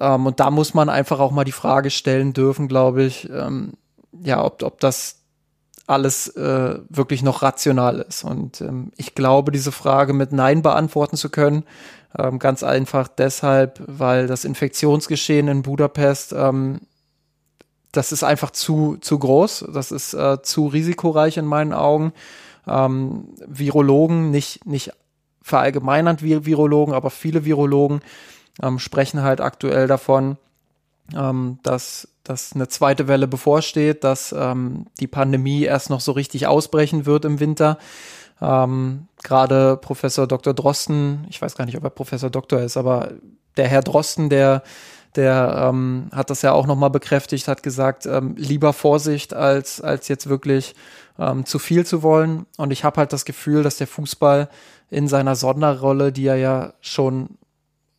Ähm, 0.00 0.26
und 0.26 0.40
da 0.40 0.50
muss 0.50 0.74
man 0.74 0.88
einfach 0.88 1.20
auch 1.20 1.30
mal 1.30 1.44
die 1.44 1.52
Frage 1.52 1.90
stellen 1.90 2.32
dürfen, 2.32 2.68
glaube 2.68 3.02
ich, 3.04 3.28
ähm, 3.30 3.74
ja, 4.22 4.44
ob, 4.44 4.62
ob 4.62 4.80
das 4.80 5.22
alles 5.86 6.28
äh, 6.28 6.78
wirklich 6.88 7.22
noch 7.22 7.42
rational 7.42 8.00
ist. 8.00 8.24
Und 8.24 8.60
ähm, 8.60 8.90
ich 8.96 9.14
glaube, 9.14 9.52
diese 9.52 9.72
Frage 9.72 10.12
mit 10.12 10.32
Nein 10.32 10.62
beantworten 10.62 11.16
zu 11.16 11.30
können, 11.30 11.64
ähm, 12.18 12.38
ganz 12.38 12.62
einfach 12.62 13.08
deshalb, 13.08 13.80
weil 13.86 14.26
das 14.26 14.44
Infektionsgeschehen 14.44 15.48
in 15.48 15.62
Budapest, 15.62 16.32
ähm, 16.32 16.80
das 17.92 18.12
ist 18.12 18.24
einfach 18.24 18.50
zu, 18.50 18.96
zu 19.00 19.18
groß, 19.18 19.66
das 19.72 19.92
ist 19.92 20.12
äh, 20.14 20.42
zu 20.42 20.66
risikoreich 20.66 21.36
in 21.36 21.46
meinen 21.46 21.72
Augen 21.72 22.12
ähm, 22.66 23.28
Virologen, 23.46 24.30
nicht, 24.30 24.66
nicht 24.66 24.90
verallgemeinernd 25.40 26.22
Virologen, 26.22 26.94
aber 26.94 27.10
viele 27.10 27.44
Virologen 27.44 28.00
ähm, 28.62 28.78
sprechen 28.78 29.22
halt 29.22 29.40
aktuell 29.40 29.86
davon, 29.86 30.36
ähm, 31.14 31.58
dass, 31.62 32.08
dass 32.24 32.52
eine 32.54 32.68
zweite 32.68 33.08
Welle 33.08 33.28
bevorsteht, 33.28 34.04
dass 34.04 34.32
ähm, 34.36 34.86
die 35.00 35.06
Pandemie 35.06 35.62
erst 35.62 35.90
noch 35.90 36.00
so 36.00 36.12
richtig 36.12 36.46
ausbrechen 36.46 37.06
wird 37.06 37.24
im 37.24 37.40
Winter. 37.40 37.78
Ähm, 38.40 39.08
Gerade 39.22 39.76
Professor 39.76 40.26
Dr. 40.26 40.54
Drosten, 40.54 41.26
ich 41.28 41.40
weiß 41.40 41.56
gar 41.56 41.64
nicht, 41.64 41.76
ob 41.76 41.84
er 41.84 41.90
Professor 41.90 42.30
Doktor 42.30 42.60
ist, 42.60 42.76
aber 42.76 43.12
der 43.56 43.68
Herr 43.68 43.82
Drosten, 43.82 44.28
der 44.28 44.62
der 45.16 45.68
ähm, 45.70 46.10
hat 46.12 46.30
das 46.30 46.42
ja 46.42 46.52
auch 46.52 46.66
nochmal 46.66 46.90
bekräftigt, 46.90 47.48
hat 47.48 47.62
gesagt, 47.62 48.06
ähm, 48.06 48.34
lieber 48.36 48.72
Vorsicht 48.72 49.34
als, 49.34 49.80
als 49.80 50.08
jetzt 50.08 50.28
wirklich 50.28 50.74
ähm, 51.18 51.46
zu 51.46 51.58
viel 51.58 51.86
zu 51.86 52.02
wollen. 52.02 52.46
Und 52.58 52.70
ich 52.70 52.84
habe 52.84 52.98
halt 52.98 53.12
das 53.12 53.24
Gefühl, 53.24 53.62
dass 53.62 53.78
der 53.78 53.86
Fußball 53.86 54.48
in 54.90 55.08
seiner 55.08 55.34
Sonderrolle, 55.34 56.12
die 56.12 56.26
er 56.26 56.36
ja 56.36 56.74
schon 56.80 57.38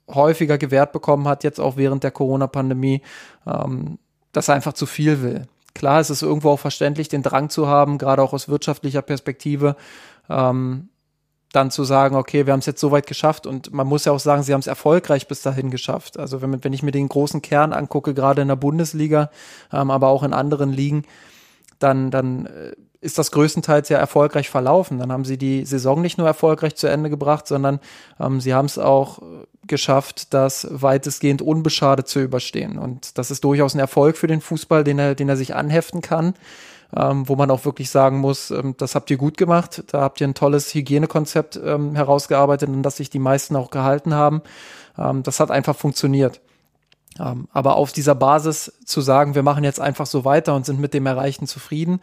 häufiger 0.07 0.57
gewährt 0.57 0.91
bekommen 0.91 1.27
hat, 1.27 1.43
jetzt 1.43 1.59
auch 1.59 1.77
während 1.77 2.03
der 2.03 2.11
Corona-Pandemie, 2.11 3.01
ähm, 3.45 3.99
dass 4.31 4.47
er 4.47 4.55
einfach 4.55 4.73
zu 4.73 4.85
viel 4.85 5.21
will. 5.21 5.47
Klar, 5.73 5.99
es 5.99 6.09
ist 6.09 6.21
irgendwo 6.21 6.49
auch 6.51 6.59
verständlich, 6.59 7.07
den 7.07 7.23
Drang 7.23 7.49
zu 7.49 7.67
haben, 7.67 7.97
gerade 7.97 8.21
auch 8.21 8.33
aus 8.33 8.49
wirtschaftlicher 8.49 9.01
Perspektive, 9.01 9.75
ähm, 10.29 10.89
dann 11.53 11.71
zu 11.71 11.83
sagen, 11.83 12.15
okay, 12.15 12.45
wir 12.45 12.53
haben 12.53 12.59
es 12.59 12.65
jetzt 12.65 12.81
so 12.81 12.91
weit 12.91 13.07
geschafft 13.07 13.47
und 13.47 13.71
man 13.71 13.87
muss 13.87 14.05
ja 14.05 14.11
auch 14.11 14.19
sagen, 14.19 14.43
sie 14.43 14.53
haben 14.53 14.59
es 14.59 14.67
erfolgreich 14.67 15.27
bis 15.27 15.41
dahin 15.41 15.71
geschafft. 15.71 16.19
Also 16.19 16.41
wenn, 16.41 16.63
wenn 16.63 16.73
ich 16.73 16.83
mir 16.83 16.91
den 16.91 17.07
großen 17.07 17.41
Kern 17.41 17.73
angucke, 17.73 18.13
gerade 18.13 18.41
in 18.41 18.47
der 18.49 18.55
Bundesliga, 18.55 19.29
ähm, 19.71 19.91
aber 19.91 20.07
auch 20.07 20.23
in 20.23 20.33
anderen 20.33 20.71
Ligen, 20.71 21.03
dann, 21.79 22.11
dann 22.11 22.47
äh, 22.47 22.71
ist 23.01 23.17
das 23.17 23.31
größtenteils 23.31 23.89
ja 23.89 23.97
erfolgreich 23.97 24.49
verlaufen. 24.49 24.99
Dann 24.99 25.11
haben 25.11 25.25
sie 25.25 25.37
die 25.37 25.65
Saison 25.65 26.01
nicht 26.01 26.17
nur 26.17 26.27
erfolgreich 26.27 26.75
zu 26.75 26.87
Ende 26.87 27.09
gebracht, 27.09 27.47
sondern 27.47 27.79
ähm, 28.19 28.41
sie 28.41 28.53
haben 28.53 28.65
es 28.65 28.77
auch 28.79 29.19
äh, 29.19 29.23
geschafft, 29.67 30.33
das 30.33 30.67
weitestgehend 30.69 31.41
unbeschadet 31.41 32.07
zu 32.07 32.19
überstehen. 32.19 32.77
Und 32.77 33.17
das 33.17 33.31
ist 33.31 33.43
durchaus 33.43 33.75
ein 33.75 33.79
Erfolg 33.79 34.17
für 34.17 34.27
den 34.27 34.41
Fußball, 34.41 34.83
den 34.83 34.99
er, 34.99 35.15
den 35.15 35.29
er 35.29 35.37
sich 35.37 35.55
anheften 35.55 36.01
kann 36.01 36.33
ähm, 36.95 37.27
wo 37.27 37.35
man 37.35 37.51
auch 37.51 37.65
wirklich 37.65 37.89
sagen 37.89 38.19
muss, 38.19 38.51
ähm, 38.51 38.75
das 38.77 38.95
habt 38.95 39.09
ihr 39.11 39.17
gut 39.17 39.37
gemacht, 39.37 39.83
da 39.87 40.01
habt 40.01 40.21
ihr 40.21 40.27
ein 40.27 40.33
tolles 40.33 40.73
Hygienekonzept 40.73 41.59
ähm, 41.63 41.95
herausgearbeitet, 41.95 42.69
an 42.69 42.83
das 42.83 42.97
sich 42.97 43.09
die 43.09 43.19
meisten 43.19 43.55
auch 43.55 43.69
gehalten 43.71 44.13
haben. 44.13 44.41
Ähm, 44.97 45.23
das 45.23 45.39
hat 45.39 45.51
einfach 45.51 45.75
funktioniert. 45.75 46.39
Ähm, 47.19 47.47
aber 47.51 47.75
auf 47.75 47.91
dieser 47.91 48.15
Basis 48.15 48.71
zu 48.85 49.01
sagen, 49.01 49.35
wir 49.35 49.43
machen 49.43 49.63
jetzt 49.63 49.81
einfach 49.81 50.05
so 50.05 50.23
weiter 50.23 50.55
und 50.55 50.65
sind 50.65 50.79
mit 50.79 50.93
dem 50.93 51.05
Erreichten 51.05 51.47
zufrieden, 51.47 51.99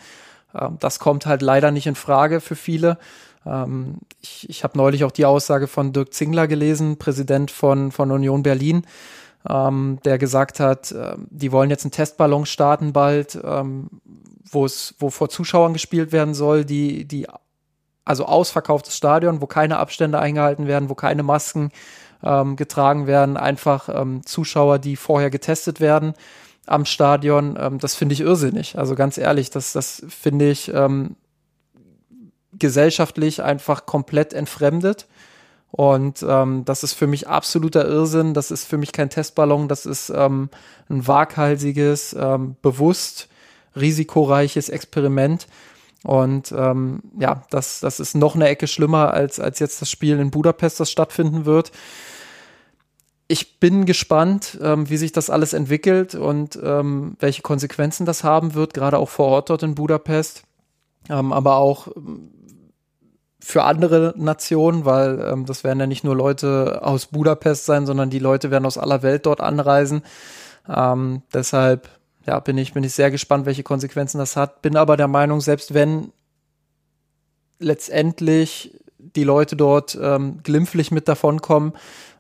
das 0.80 0.98
kommt 0.98 1.26
halt 1.26 1.42
leider 1.42 1.70
nicht 1.70 1.86
in 1.86 1.94
Frage 1.94 2.40
für 2.40 2.57
viele. 2.57 2.98
Ähm, 3.46 3.98
ich 4.20 4.48
ich 4.48 4.64
habe 4.64 4.78
neulich 4.78 5.05
auch 5.05 5.11
die 5.11 5.26
Aussage 5.26 5.66
von 5.66 5.92
Dirk 5.92 6.14
Zingler 6.14 6.46
gelesen, 6.46 6.98
Präsident 6.98 7.50
von, 7.50 7.92
von 7.92 8.11
Union 8.11 8.42
Berlin, 8.42 8.86
ähm, 9.48 9.98
der 10.05 10.18
gesagt 10.18 10.61
hat, 10.61 10.94
die 11.30 11.52
wollen 11.52 11.70
jetzt 11.70 11.84
einen 11.84 11.92
Testballon 11.92 12.46
starten 12.46 12.92
bald, 12.92 13.38
ähm, 13.44 13.88
wo 14.50 14.64
es, 14.64 14.94
wo 14.98 15.11
vor 15.11 15.28
Zuschauern 15.28 15.72
gespielt 15.72 16.12
werden 16.12 16.34
soll, 16.34 16.64
die, 16.64 17.05
die, 17.05 17.26
also 18.05 18.26
ausverkauftes 18.26 18.96
Stadion, 18.96 19.40
wo 19.40 19.46
keine 19.46 19.78
Abstände 19.78 20.18
eingehalten 20.18 20.66
werden, 20.66 20.88
wo 20.88 20.94
keine 20.94 21.22
Masken 21.22 21.70
ähm, 22.22 22.57
getragen 22.57 23.07
werden, 23.07 23.36
einfach 23.36 23.88
ähm, 23.88 24.24
Zuschauer, 24.24 24.78
die 24.78 24.96
vorher 24.96 25.30
getestet 25.30 25.80
werden 25.80 26.14
am 26.66 26.84
Stadion, 26.84 27.56
ähm, 27.60 27.78
das 27.78 27.94
finde 27.94 28.14
ich 28.14 28.20
irrsinnig. 28.20 28.78
Also 28.78 28.94
ganz 28.94 29.18
ehrlich, 29.18 29.50
das, 29.50 29.72
das 29.72 30.02
finde 30.08 30.50
ich 30.50 30.72
ähm, 30.72 31.16
gesellschaftlich 32.52 33.42
einfach 33.42 33.86
komplett 33.86 34.32
entfremdet. 34.32 35.06
Und 35.70 36.24
ähm, 36.26 36.64
das 36.64 36.84
ist 36.84 36.92
für 36.92 37.08
mich 37.08 37.28
absoluter 37.28 37.84
Irrsinn. 37.84 38.32
Das 38.32 38.52
ist 38.52 38.64
für 38.64 38.78
mich 38.78 38.92
kein 38.92 39.10
Testballon. 39.10 39.66
Das 39.66 39.86
ist 39.86 40.08
ähm, 40.10 40.48
ein 40.88 41.06
waghalsiges, 41.06 42.14
ähm, 42.18 42.56
bewusst 42.62 43.28
risikoreiches 43.74 44.68
Experiment. 44.68 45.48
Und 46.04 46.52
ähm, 46.56 47.02
ja, 47.18 47.42
das, 47.50 47.80
das 47.80 47.98
ist 47.98 48.14
noch 48.14 48.36
eine 48.36 48.46
Ecke 48.46 48.68
schlimmer 48.68 49.12
als, 49.12 49.40
als 49.40 49.58
jetzt 49.58 49.80
das 49.80 49.90
Spiel 49.90 50.20
in 50.20 50.30
Budapest, 50.30 50.78
das 50.78 50.90
stattfinden 50.90 51.44
wird. 51.44 51.72
Ich 53.26 53.58
bin 53.58 53.86
gespannt, 53.86 54.58
ähm, 54.62 54.90
wie 54.90 54.98
sich 54.98 55.12
das 55.12 55.30
alles 55.30 55.54
entwickelt 55.54 56.14
und 56.14 56.58
ähm, 56.62 57.16
welche 57.20 57.42
Konsequenzen 57.42 58.04
das 58.04 58.22
haben 58.22 58.54
wird, 58.54 58.74
gerade 58.74 58.98
auch 58.98 59.08
vor 59.08 59.26
Ort 59.26 59.50
dort 59.50 59.62
in 59.62 59.74
Budapest. 59.74 60.42
Ähm, 61.08 61.32
aber 61.32 61.56
auch 61.56 61.88
für 63.40 63.64
andere 63.64 64.14
Nationen, 64.16 64.84
weil 64.86 65.20
ähm, 65.20 65.44
das 65.44 65.64
werden 65.64 65.80
ja 65.80 65.86
nicht 65.86 66.04
nur 66.04 66.16
Leute 66.16 66.80
aus 66.82 67.06
Budapest 67.06 67.66
sein, 67.66 67.84
sondern 67.84 68.08
die 68.08 68.18
Leute 68.18 68.50
werden 68.50 68.64
aus 68.64 68.78
aller 68.78 69.02
Welt 69.02 69.26
dort 69.26 69.40
anreisen. 69.40 70.02
Ähm, 70.66 71.22
deshalb 71.32 71.88
ja, 72.26 72.40
bin 72.40 72.56
ich, 72.56 72.72
bin 72.72 72.84
ich 72.84 72.94
sehr 72.94 73.10
gespannt, 73.10 73.44
welche 73.44 73.62
Konsequenzen 73.62 74.18
das 74.18 74.36
hat. 74.36 74.62
Bin 74.62 74.76
aber 74.76 74.96
der 74.96 75.08
Meinung, 75.08 75.42
selbst 75.42 75.74
wenn 75.74 76.12
letztendlich 77.58 78.80
die 78.98 79.24
Leute 79.24 79.56
dort 79.56 79.98
ähm, 80.00 80.40
glimpflich 80.42 80.90
mit 80.90 81.06
davonkommen, 81.06 81.74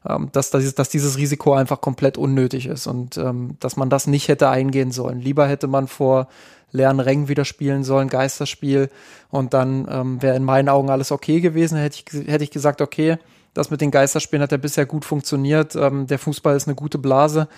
ähm, 0.08 0.28
dass, 0.32 0.50
dass, 0.50 0.74
dass 0.74 0.88
dieses 0.88 1.16
Risiko 1.16 1.54
einfach 1.54 1.80
komplett 1.80 2.18
unnötig 2.18 2.66
ist 2.66 2.86
und 2.86 3.16
ähm, 3.16 3.56
dass 3.60 3.76
man 3.76 3.90
das 3.90 4.06
nicht 4.06 4.28
hätte 4.28 4.48
eingehen 4.48 4.90
sollen. 4.90 5.20
Lieber 5.20 5.46
hätte 5.46 5.66
man 5.66 5.88
vor 5.88 6.28
leeren 6.74 7.00
Rängen 7.00 7.28
wieder 7.28 7.44
spielen 7.44 7.84
sollen, 7.84 8.08
Geisterspiel. 8.08 8.90
Und 9.30 9.54
dann 9.54 9.86
ähm, 9.88 10.20
wäre 10.20 10.36
in 10.36 10.44
meinen 10.44 10.68
Augen 10.68 10.90
alles 10.90 11.12
okay 11.12 11.40
gewesen. 11.40 11.78
Hätte 11.78 12.02
ich, 12.04 12.28
hätte 12.28 12.44
ich 12.44 12.50
gesagt, 12.50 12.82
okay, 12.82 13.16
das 13.54 13.70
mit 13.70 13.80
den 13.80 13.92
Geisterspielen 13.92 14.42
hat 14.42 14.50
ja 14.50 14.58
bisher 14.58 14.84
gut 14.84 15.04
funktioniert. 15.04 15.76
Ähm, 15.76 16.08
der 16.08 16.18
Fußball 16.18 16.56
ist 16.56 16.66
eine 16.66 16.74
gute 16.74 16.98
Blase. 16.98 17.48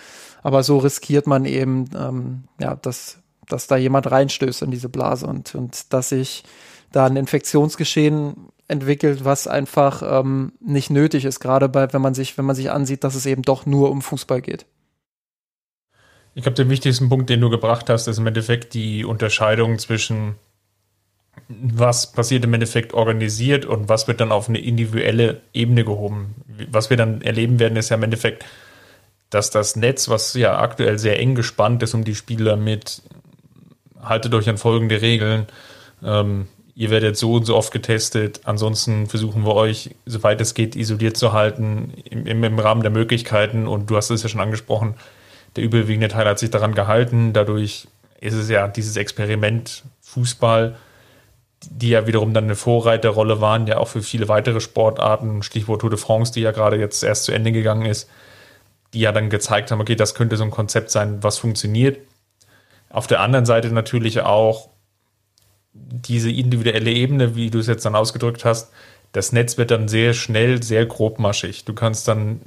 Aber 0.43 0.63
so 0.63 0.79
riskiert 0.79 1.27
man 1.27 1.47
eben, 1.47 1.87
ähm, 1.97 2.45
ja, 2.61 2.77
dass, 2.77 3.19
dass 3.49 3.67
da 3.67 3.77
jemand 3.77 4.11
reinstößt 4.11 4.63
in 4.63 4.71
diese 4.71 4.91
Blase 4.91 5.27
und, 5.27 5.55
und 5.55 5.93
dass 5.95 6.11
sich 6.11 6.45
da 6.93 7.07
ein 7.07 7.17
Infektionsgeschehen 7.17 8.49
entwickelt, 8.69 9.25
was 9.25 9.47
einfach 9.47 10.03
ähm, 10.03 10.53
nicht 10.61 10.91
nötig 10.91 11.25
ist, 11.25 11.41
gerade 11.41 11.69
bei, 11.69 11.93
wenn 11.93 12.03
man 12.03 12.15
sich, 12.15 12.37
wenn 12.37 12.45
man 12.45 12.57
sich 12.57 12.71
ansieht, 12.71 13.05
dass 13.05 13.15
es 13.15 13.27
eben 13.27 13.43
doch 13.43 13.67
nur 13.67 13.91
um 13.91 14.03
Fußball 14.03 14.41
geht. 14.41 14.67
Ich 16.35 16.43
glaube, 16.43 16.57
der 16.57 16.69
wichtigste 16.69 17.07
Punkt, 17.07 17.31
den 17.31 17.41
du 17.41 17.49
gebracht 17.49 17.89
hast, 17.89 18.09
ist 18.09 18.19
im 18.19 18.27
Endeffekt 18.27 18.75
die 18.75 19.05
Unterscheidung 19.05 19.79
zwischen 19.79 20.35
was 21.49 22.13
passiert 22.13 22.45
im 22.45 22.55
Endeffekt 22.55 22.93
organisiert 22.93 23.67
und 23.67 23.89
was 23.89 24.09
wird 24.09 24.21
dann 24.21 24.33
auf 24.33 24.49
eine 24.49 24.59
individuelle 24.59 25.41
Ebene 25.53 25.85
gehoben. 25.85 26.35
Was 26.71 26.91
wir 26.91 26.97
dann 26.97 27.23
erleben 27.23 27.59
werden, 27.59 27.77
ist 27.77 27.91
ja 27.91 27.97
im 27.97 28.03
Endeffekt, 28.03 28.45
dass 29.31 29.51
das 29.51 29.77
Netz, 29.77 30.09
was 30.09 30.35
ja 30.35 30.59
aktuell 30.59 30.99
sehr 30.99 31.19
eng 31.19 31.35
gespannt 31.35 31.83
ist 31.83 31.95
um 31.95 32.05
die 32.05 32.15
Spieler 32.15 32.57
mit 32.57 33.03
haltet 34.03 34.35
euch 34.35 34.49
an 34.49 34.59
folgende 34.59 35.03
Regeln, 35.03 35.47
ähm, 36.03 36.49
ihr 36.77 36.91
werdet 36.91 37.17
so 37.17 37.33
und 37.33 37.47
so 37.47 37.57
oft 37.57 37.73
getestet, 37.73 38.43
ansonsten 38.45 39.07
versuchen 39.07 39.45
wir 39.47 39.55
euch, 39.55 39.97
soweit 40.05 40.41
es 40.43 40.53
geht, 40.53 40.77
isoliert 40.77 41.17
zu 41.17 41.33
halten, 41.33 41.95
im, 42.05 42.45
im 42.45 42.59
Rahmen 42.59 42.83
der 42.83 42.91
Möglichkeiten 42.91 43.67
und 43.67 43.89
du 43.91 43.97
hast 43.97 44.11
es 44.11 44.23
ja 44.23 44.29
schon 44.29 44.43
angesprochen, 44.43 44.95
der 45.57 45.65
überwiegende 45.65 46.09
Teil 46.09 46.27
hat 46.27 46.39
sich 46.39 46.51
daran 46.51 46.75
gehalten. 46.75 47.33
Dadurch 47.33 47.89
ist 48.21 48.35
es 48.35 48.51
ja 48.51 48.69
dieses 48.69 48.99
Experiment 48.99 49.85
Fußball, 50.03 50.77
die 51.71 51.89
ja 51.89 52.07
wiederum 52.07 52.35
dann 52.35 52.45
eine 52.45 52.57
Vorreiterrolle 52.57 53.41
waren, 53.41 53.67
ja 53.67 53.79
auch 53.79 53.89
für 53.89 54.03
viele 54.03 54.29
weitere 54.29 54.61
Sportarten, 54.61 55.43
Stichwort 55.43 55.81
Tour 55.81 55.91
de 55.91 55.99
France, 55.99 56.35
die 56.35 56.43
ja 56.43 56.51
gerade 56.51 56.77
jetzt 56.77 57.03
erst 57.03 57.25
zu 57.25 57.33
Ende 57.33 57.53
gegangen 57.53 57.87
ist, 57.87 58.11
die 58.93 59.01
ja 59.01 59.13
dann 59.13 59.31
gezeigt 59.31 59.71
haben, 59.71 59.81
okay, 59.81 59.97
das 59.97 60.15
könnte 60.15 60.37
so 60.37 60.45
ein 60.45 60.51
Konzept 60.51 60.91
sein, 60.91 61.23
was 61.23 61.39
funktioniert. 61.39 62.01
Auf 62.91 63.07
der 63.07 63.21
anderen 63.21 63.47
Seite 63.47 63.71
natürlich 63.73 64.21
auch 64.21 64.69
diese 65.91 66.31
individuelle 66.31 66.91
Ebene, 66.91 67.37
wie 67.37 67.51
du 67.51 67.59
es 67.59 67.67
jetzt 67.67 67.85
dann 67.85 67.95
ausgedrückt 67.95 68.45
hast, 68.45 68.73
das 69.13 69.33
Netz 69.33 69.57
wird 69.57 69.71
dann 69.71 69.89
sehr 69.89 70.15
schnell, 70.15 70.63
sehr 70.63 70.85
grobmaschig. 70.87 71.65
Du 71.65 71.73
kannst 71.73 72.09
dann 72.09 72.41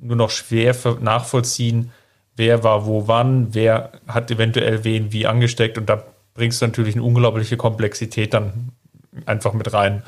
nur 0.00 0.16
noch 0.16 0.30
schwer 0.30 0.74
nachvollziehen, 1.00 1.92
wer 2.36 2.64
war 2.64 2.86
wo 2.86 3.08
wann, 3.08 3.54
wer 3.54 3.92
hat 4.06 4.30
eventuell 4.30 4.84
wen 4.84 5.12
wie 5.12 5.26
angesteckt 5.26 5.78
und 5.78 5.88
da 5.88 6.04
bringst 6.34 6.60
du 6.60 6.66
natürlich 6.66 6.94
eine 6.94 7.04
unglaubliche 7.04 7.56
Komplexität 7.56 8.34
dann 8.34 8.72
einfach 9.26 9.52
mit 9.52 9.72
rein. 9.72 10.02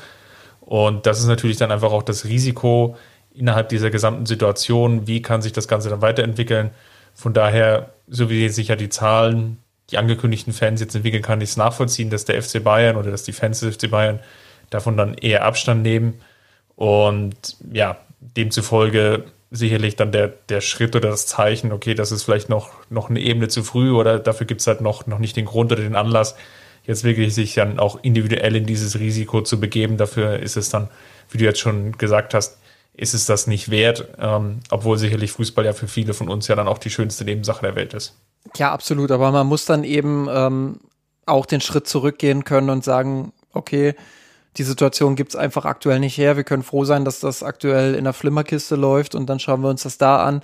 Und 0.59 1.05
das 1.05 1.19
ist 1.19 1.27
natürlich 1.27 1.57
dann 1.57 1.71
einfach 1.71 1.91
auch 1.91 2.03
das 2.03 2.25
Risiko 2.25 2.97
innerhalb 3.33 3.69
dieser 3.69 3.89
gesamten 3.89 4.25
Situation, 4.25 5.07
wie 5.07 5.21
kann 5.21 5.41
sich 5.41 5.53
das 5.53 5.67
Ganze 5.67 5.89
dann 5.89 6.01
weiterentwickeln. 6.01 6.71
Von 7.13 7.33
daher, 7.33 7.93
so 8.07 8.29
wie 8.29 8.49
sich 8.49 8.67
ja 8.67 8.75
die 8.75 8.89
Zahlen, 8.89 9.57
die 9.89 9.97
angekündigten 9.97 10.53
Fans 10.53 10.81
jetzt 10.81 10.95
entwickeln, 10.95 11.23
kann 11.23 11.41
ich 11.41 11.51
es 11.51 11.57
nachvollziehen, 11.57 12.09
dass 12.09 12.25
der 12.25 12.41
FC 12.41 12.63
Bayern 12.63 12.97
oder 12.97 13.11
dass 13.11 13.23
die 13.23 13.31
Fans 13.31 13.59
des 13.61 13.75
FC 13.75 13.89
Bayern 13.89 14.19
davon 14.69 14.97
dann 14.97 15.13
eher 15.13 15.45
Abstand 15.45 15.81
nehmen. 15.81 16.15
Und 16.75 17.57
ja, 17.71 17.97
demzufolge 18.19 19.25
sicherlich 19.49 19.95
dann 19.95 20.11
der, 20.11 20.27
der 20.49 20.61
Schritt 20.61 20.95
oder 20.95 21.09
das 21.09 21.25
Zeichen, 21.25 21.71
okay, 21.71 21.93
das 21.93 22.11
ist 22.11 22.23
vielleicht 22.23 22.49
noch, 22.49 22.71
noch 22.89 23.09
eine 23.09 23.19
Ebene 23.19 23.47
zu 23.47 23.63
früh 23.63 23.91
oder 23.91 24.19
dafür 24.19 24.45
gibt 24.45 24.61
es 24.61 24.67
halt 24.67 24.81
noch, 24.81 25.07
noch 25.07 25.19
nicht 25.19 25.37
den 25.37 25.45
Grund 25.45 25.71
oder 25.71 25.81
den 25.81 25.95
Anlass, 25.95 26.35
jetzt 26.85 27.03
wirklich 27.03 27.33
sich 27.33 27.53
dann 27.53 27.79
auch 27.79 27.99
individuell 28.01 28.55
in 28.55 28.65
dieses 28.65 28.99
Risiko 28.99 29.41
zu 29.41 29.59
begeben. 29.59 29.97
Dafür 29.97 30.39
ist 30.39 30.57
es 30.57 30.69
dann, 30.69 30.89
wie 31.31 31.37
du 31.37 31.45
jetzt 31.45 31.59
schon 31.59 31.93
gesagt 31.93 32.33
hast, 32.33 32.57
ist 32.93 33.13
es 33.13 33.25
das 33.25 33.47
nicht 33.47 33.69
wert, 33.69 34.07
ähm, 34.19 34.59
obwohl 34.69 34.97
sicherlich 34.97 35.31
Fußball 35.31 35.65
ja 35.65 35.73
für 35.73 35.87
viele 35.87 36.13
von 36.13 36.29
uns 36.29 36.47
ja 36.47 36.55
dann 36.55 36.67
auch 36.67 36.79
die 36.79 36.89
schönste 36.89 37.23
Nebensache 37.23 37.61
der 37.61 37.75
Welt 37.75 37.93
ist. 37.93 38.15
Ja, 38.55 38.71
absolut, 38.71 39.11
aber 39.11 39.31
man 39.31 39.47
muss 39.47 39.65
dann 39.65 39.83
eben 39.83 40.27
ähm, 40.31 40.79
auch 41.25 41.45
den 41.45 41.61
Schritt 41.61 41.87
zurückgehen 41.87 42.43
können 42.43 42.69
und 42.69 42.83
sagen, 42.83 43.33
okay, 43.53 43.95
die 44.57 44.63
Situation 44.63 45.15
gibt's 45.15 45.35
einfach 45.35 45.65
aktuell 45.65 45.99
nicht 45.99 46.17
her. 46.17 46.35
Wir 46.35 46.43
können 46.43 46.63
froh 46.63 46.85
sein, 46.85 47.05
dass 47.05 47.19
das 47.19 47.43
aktuell 47.43 47.93
in 47.93 48.05
der 48.05 48.13
Flimmerkiste 48.13 48.75
läuft 48.75 49.13
und 49.13 49.27
dann 49.27 49.39
schauen 49.39 49.61
wir 49.61 49.69
uns 49.69 49.83
das 49.83 49.97
da 49.97 50.23
an. 50.23 50.41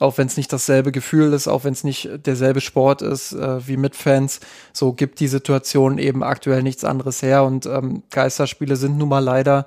Auch 0.00 0.18
wenn 0.18 0.26
es 0.28 0.36
nicht 0.36 0.52
dasselbe 0.52 0.92
Gefühl 0.92 1.32
ist, 1.32 1.48
auch 1.48 1.64
wenn 1.64 1.72
es 1.72 1.82
nicht 1.82 2.08
derselbe 2.24 2.60
Sport 2.60 3.02
ist 3.02 3.32
äh, 3.32 3.66
wie 3.66 3.76
mit 3.76 3.96
Fans, 3.96 4.38
so 4.72 4.92
gibt 4.92 5.18
die 5.18 5.28
Situation 5.28 5.98
eben 5.98 6.22
aktuell 6.22 6.62
nichts 6.62 6.84
anderes 6.84 7.22
her. 7.22 7.42
Und 7.42 7.66
ähm, 7.66 8.02
Geisterspiele 8.10 8.76
sind 8.76 8.98
nun 8.98 9.08
mal 9.08 9.24
leider 9.24 9.66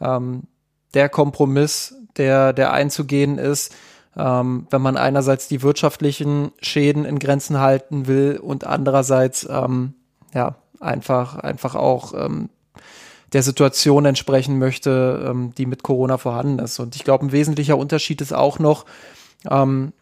ähm, 0.00 0.42
der 0.94 1.08
Kompromiss, 1.08 1.94
der, 2.16 2.52
der 2.52 2.72
einzugehen 2.72 3.38
ist, 3.38 3.74
ähm, 4.16 4.66
wenn 4.70 4.82
man 4.82 4.96
einerseits 4.96 5.48
die 5.48 5.62
wirtschaftlichen 5.62 6.52
Schäden 6.60 7.04
in 7.04 7.18
Grenzen 7.18 7.58
halten 7.58 8.06
will 8.06 8.38
und 8.42 8.66
andererseits 8.66 9.48
ähm, 9.50 9.94
ja 10.34 10.56
einfach 10.80 11.36
einfach 11.36 11.74
auch 11.74 12.12
ähm, 12.14 12.50
der 13.32 13.42
Situation 13.42 14.04
entsprechen 14.04 14.58
möchte, 14.58 15.24
ähm, 15.26 15.54
die 15.56 15.66
mit 15.66 15.82
Corona 15.82 16.18
vorhanden 16.18 16.58
ist. 16.58 16.78
Und 16.78 16.96
ich 16.96 17.04
glaube, 17.04 17.24
ein 17.24 17.32
wesentlicher 17.32 17.78
Unterschied 17.78 18.20
ist 18.20 18.34
auch 18.34 18.58
noch, 18.58 18.84
ähm, 19.50 19.92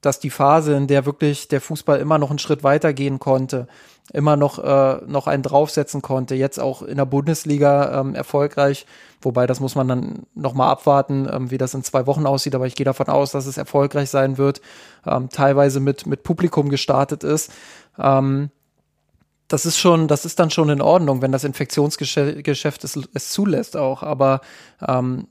dass 0.00 0.18
die 0.18 0.30
Phase, 0.30 0.74
in 0.74 0.86
der 0.86 1.06
wirklich 1.06 1.48
der 1.48 1.60
Fußball 1.60 1.98
immer 1.98 2.18
noch 2.18 2.30
einen 2.30 2.38
Schritt 2.38 2.62
weitergehen 2.62 3.18
konnte, 3.18 3.66
immer 4.12 4.36
noch, 4.36 4.58
äh, 4.58 5.00
noch 5.06 5.26
einen 5.26 5.42
draufsetzen 5.42 6.02
konnte, 6.02 6.34
jetzt 6.34 6.58
auch 6.58 6.82
in 6.82 6.96
der 6.96 7.04
Bundesliga 7.04 8.00
ähm, 8.00 8.14
erfolgreich, 8.14 8.86
wobei 9.20 9.46
das 9.46 9.60
muss 9.60 9.74
man 9.74 9.88
dann 9.88 10.22
nochmal 10.34 10.70
abwarten, 10.70 11.28
ähm, 11.30 11.50
wie 11.50 11.58
das 11.58 11.74
in 11.74 11.84
zwei 11.84 12.06
Wochen 12.06 12.26
aussieht, 12.26 12.54
aber 12.54 12.66
ich 12.66 12.74
gehe 12.74 12.84
davon 12.86 13.08
aus, 13.08 13.32
dass 13.32 13.46
es 13.46 13.58
erfolgreich 13.58 14.10
sein 14.10 14.38
wird, 14.38 14.60
ähm, 15.06 15.28
teilweise 15.28 15.80
mit, 15.80 16.06
mit 16.06 16.22
Publikum 16.22 16.70
gestartet 16.70 17.22
ist. 17.22 17.52
Ähm, 17.98 18.50
das 19.50 19.66
ist 19.66 19.78
schon, 19.78 20.06
das 20.06 20.24
ist 20.24 20.38
dann 20.38 20.50
schon 20.50 20.70
in 20.70 20.80
Ordnung, 20.80 21.22
wenn 21.22 21.32
das 21.32 21.42
Infektionsgeschäft 21.44 22.84
es, 22.84 22.98
es 23.12 23.30
zulässt 23.30 23.76
auch. 23.76 24.04
Aber 24.04 24.42
ähm, 24.86 25.26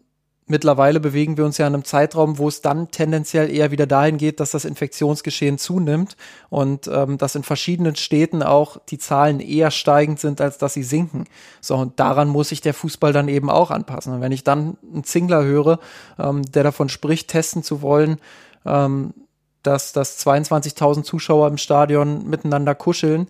mittlerweile 0.49 0.99
bewegen 0.99 1.37
wir 1.37 1.45
uns 1.45 1.57
ja 1.57 1.67
in 1.67 1.73
einem 1.73 1.85
Zeitraum, 1.85 2.37
wo 2.37 2.47
es 2.47 2.61
dann 2.61 2.91
tendenziell 2.91 3.49
eher 3.49 3.71
wieder 3.71 3.87
dahin 3.87 4.17
geht, 4.17 4.39
dass 4.39 4.51
das 4.51 4.65
Infektionsgeschehen 4.65 5.57
zunimmt 5.57 6.17
und 6.49 6.87
ähm, 6.87 7.17
dass 7.17 7.35
in 7.35 7.43
verschiedenen 7.43 7.95
Städten 7.95 8.43
auch 8.43 8.77
die 8.89 8.97
Zahlen 8.97 9.39
eher 9.39 9.71
steigend 9.71 10.19
sind, 10.19 10.41
als 10.41 10.57
dass 10.57 10.73
sie 10.73 10.83
sinken. 10.83 11.25
So, 11.61 11.75
und 11.75 11.99
daran 11.99 12.27
muss 12.27 12.49
sich 12.49 12.61
der 12.61 12.73
Fußball 12.73 13.13
dann 13.13 13.29
eben 13.29 13.49
auch 13.49 13.71
anpassen. 13.71 14.13
Und 14.13 14.21
wenn 14.21 14.31
ich 14.31 14.43
dann 14.43 14.77
einen 14.91 15.03
Zingler 15.03 15.43
höre, 15.43 15.79
ähm, 16.17 16.41
der 16.43 16.63
davon 16.63 16.89
spricht, 16.89 17.29
testen 17.29 17.63
zu 17.63 17.81
wollen, 17.81 18.17
ähm, 18.65 19.13
dass, 19.61 19.93
dass 19.93 20.25
22.000 20.25 21.03
Zuschauer 21.03 21.47
im 21.47 21.57
Stadion 21.57 22.27
miteinander 22.27 22.73
kuscheln, 22.73 23.27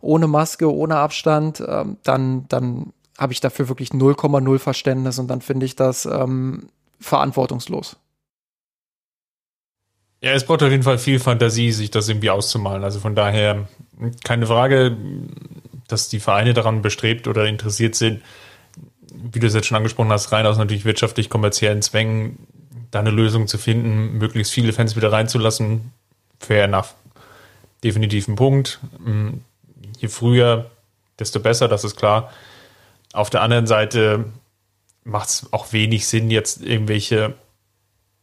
ohne 0.00 0.28
Maske, 0.28 0.72
ohne 0.72 0.96
Abstand, 0.96 1.62
ähm, 1.66 1.96
dann, 2.04 2.46
dann 2.48 2.92
habe 3.20 3.34
ich 3.34 3.40
dafür 3.40 3.68
wirklich 3.68 3.90
0,0 3.90 4.58
Verständnis 4.58 5.18
und 5.18 5.28
dann 5.28 5.42
finde 5.42 5.66
ich 5.66 5.76
das 5.76 6.06
ähm, 6.06 6.70
verantwortungslos. 6.98 7.96
Ja, 10.22 10.32
es 10.32 10.44
braucht 10.44 10.62
auf 10.62 10.70
jeden 10.70 10.82
Fall 10.82 10.98
viel 10.98 11.20
Fantasie, 11.20 11.70
sich 11.70 11.90
das 11.90 12.08
irgendwie 12.08 12.30
auszumalen. 12.30 12.82
Also 12.82 12.98
von 12.98 13.14
daher 13.14 13.68
keine 14.24 14.46
Frage, 14.46 14.96
dass 15.86 16.08
die 16.08 16.20
Vereine 16.20 16.54
daran 16.54 16.80
bestrebt 16.82 17.28
oder 17.28 17.46
interessiert 17.46 17.94
sind, 17.94 18.22
wie 19.12 19.38
du 19.38 19.46
es 19.46 19.54
jetzt 19.54 19.66
schon 19.66 19.76
angesprochen 19.76 20.10
hast, 20.10 20.32
rein 20.32 20.46
aus 20.46 20.56
natürlich 20.56 20.84
wirtschaftlich-kommerziellen 20.86 21.82
Zwängen, 21.82 22.38
da 22.90 23.00
eine 23.00 23.10
Lösung 23.10 23.48
zu 23.48 23.58
finden, 23.58 24.18
möglichst 24.18 24.52
viele 24.52 24.72
Fans 24.72 24.96
wieder 24.96 25.12
reinzulassen. 25.12 25.92
Fair 26.38 26.64
enough. 26.64 26.94
Definitiv 27.84 28.28
ein 28.28 28.36
Punkt. 28.36 28.80
Je 29.98 30.08
früher, 30.08 30.70
desto 31.18 31.40
besser, 31.40 31.68
das 31.68 31.84
ist 31.84 31.96
klar. 31.96 32.30
Auf 33.12 33.30
der 33.30 33.42
anderen 33.42 33.66
Seite 33.66 34.24
macht 35.04 35.28
es 35.28 35.52
auch 35.52 35.72
wenig 35.72 36.06
Sinn, 36.06 36.30
jetzt 36.30 36.62
irgendwelche 36.62 37.34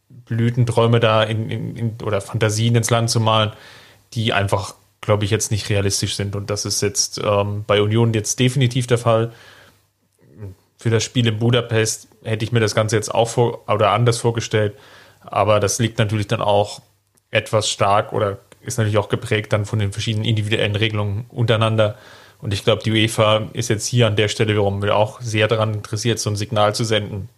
Blütenträume 0.08 1.00
da 1.00 1.22
in, 1.22 1.50
in, 1.50 1.76
in, 1.76 1.96
oder 2.02 2.20
Fantasien 2.20 2.74
ins 2.76 2.90
Land 2.90 3.10
zu 3.10 3.20
malen, 3.20 3.52
die 4.14 4.32
einfach, 4.32 4.74
glaube 5.00 5.24
ich, 5.24 5.30
jetzt 5.30 5.50
nicht 5.50 5.68
realistisch 5.68 6.14
sind. 6.14 6.34
Und 6.34 6.50
das 6.50 6.64
ist 6.64 6.80
jetzt 6.80 7.20
ähm, 7.22 7.64
bei 7.66 7.82
Union 7.82 8.14
jetzt 8.14 8.38
definitiv 8.38 8.86
der 8.86 8.98
Fall. 8.98 9.32
Für 10.78 10.90
das 10.90 11.04
Spiel 11.04 11.26
in 11.26 11.38
Budapest 11.38 12.08
hätte 12.22 12.44
ich 12.44 12.52
mir 12.52 12.60
das 12.60 12.74
Ganze 12.74 12.96
jetzt 12.96 13.12
auch 13.12 13.28
vor 13.28 13.68
oder 13.68 13.90
anders 13.90 14.18
vorgestellt. 14.18 14.74
Aber 15.20 15.60
das 15.60 15.78
liegt 15.78 15.98
natürlich 15.98 16.28
dann 16.28 16.40
auch 16.40 16.80
etwas 17.30 17.68
stark 17.68 18.12
oder 18.12 18.38
ist 18.60 18.78
natürlich 18.78 18.98
auch 18.98 19.08
geprägt 19.08 19.52
dann 19.52 19.66
von 19.66 19.78
den 19.78 19.92
verschiedenen 19.92 20.24
individuellen 20.24 20.76
Regelungen 20.76 21.26
untereinander. 21.28 21.96
Und 22.40 22.54
ich 22.54 22.64
glaube, 22.64 22.82
die 22.82 22.92
UEFA 22.92 23.48
ist 23.52 23.68
jetzt 23.68 23.86
hier 23.86 24.06
an 24.06 24.16
der 24.16 24.28
Stelle 24.28 24.52
wiederum 24.52 24.82
auch 24.84 25.20
sehr 25.20 25.48
daran 25.48 25.74
interessiert, 25.74 26.18
so 26.20 26.30
ein 26.30 26.36
Signal 26.36 26.74
zu 26.74 26.84
senden, 26.84 27.28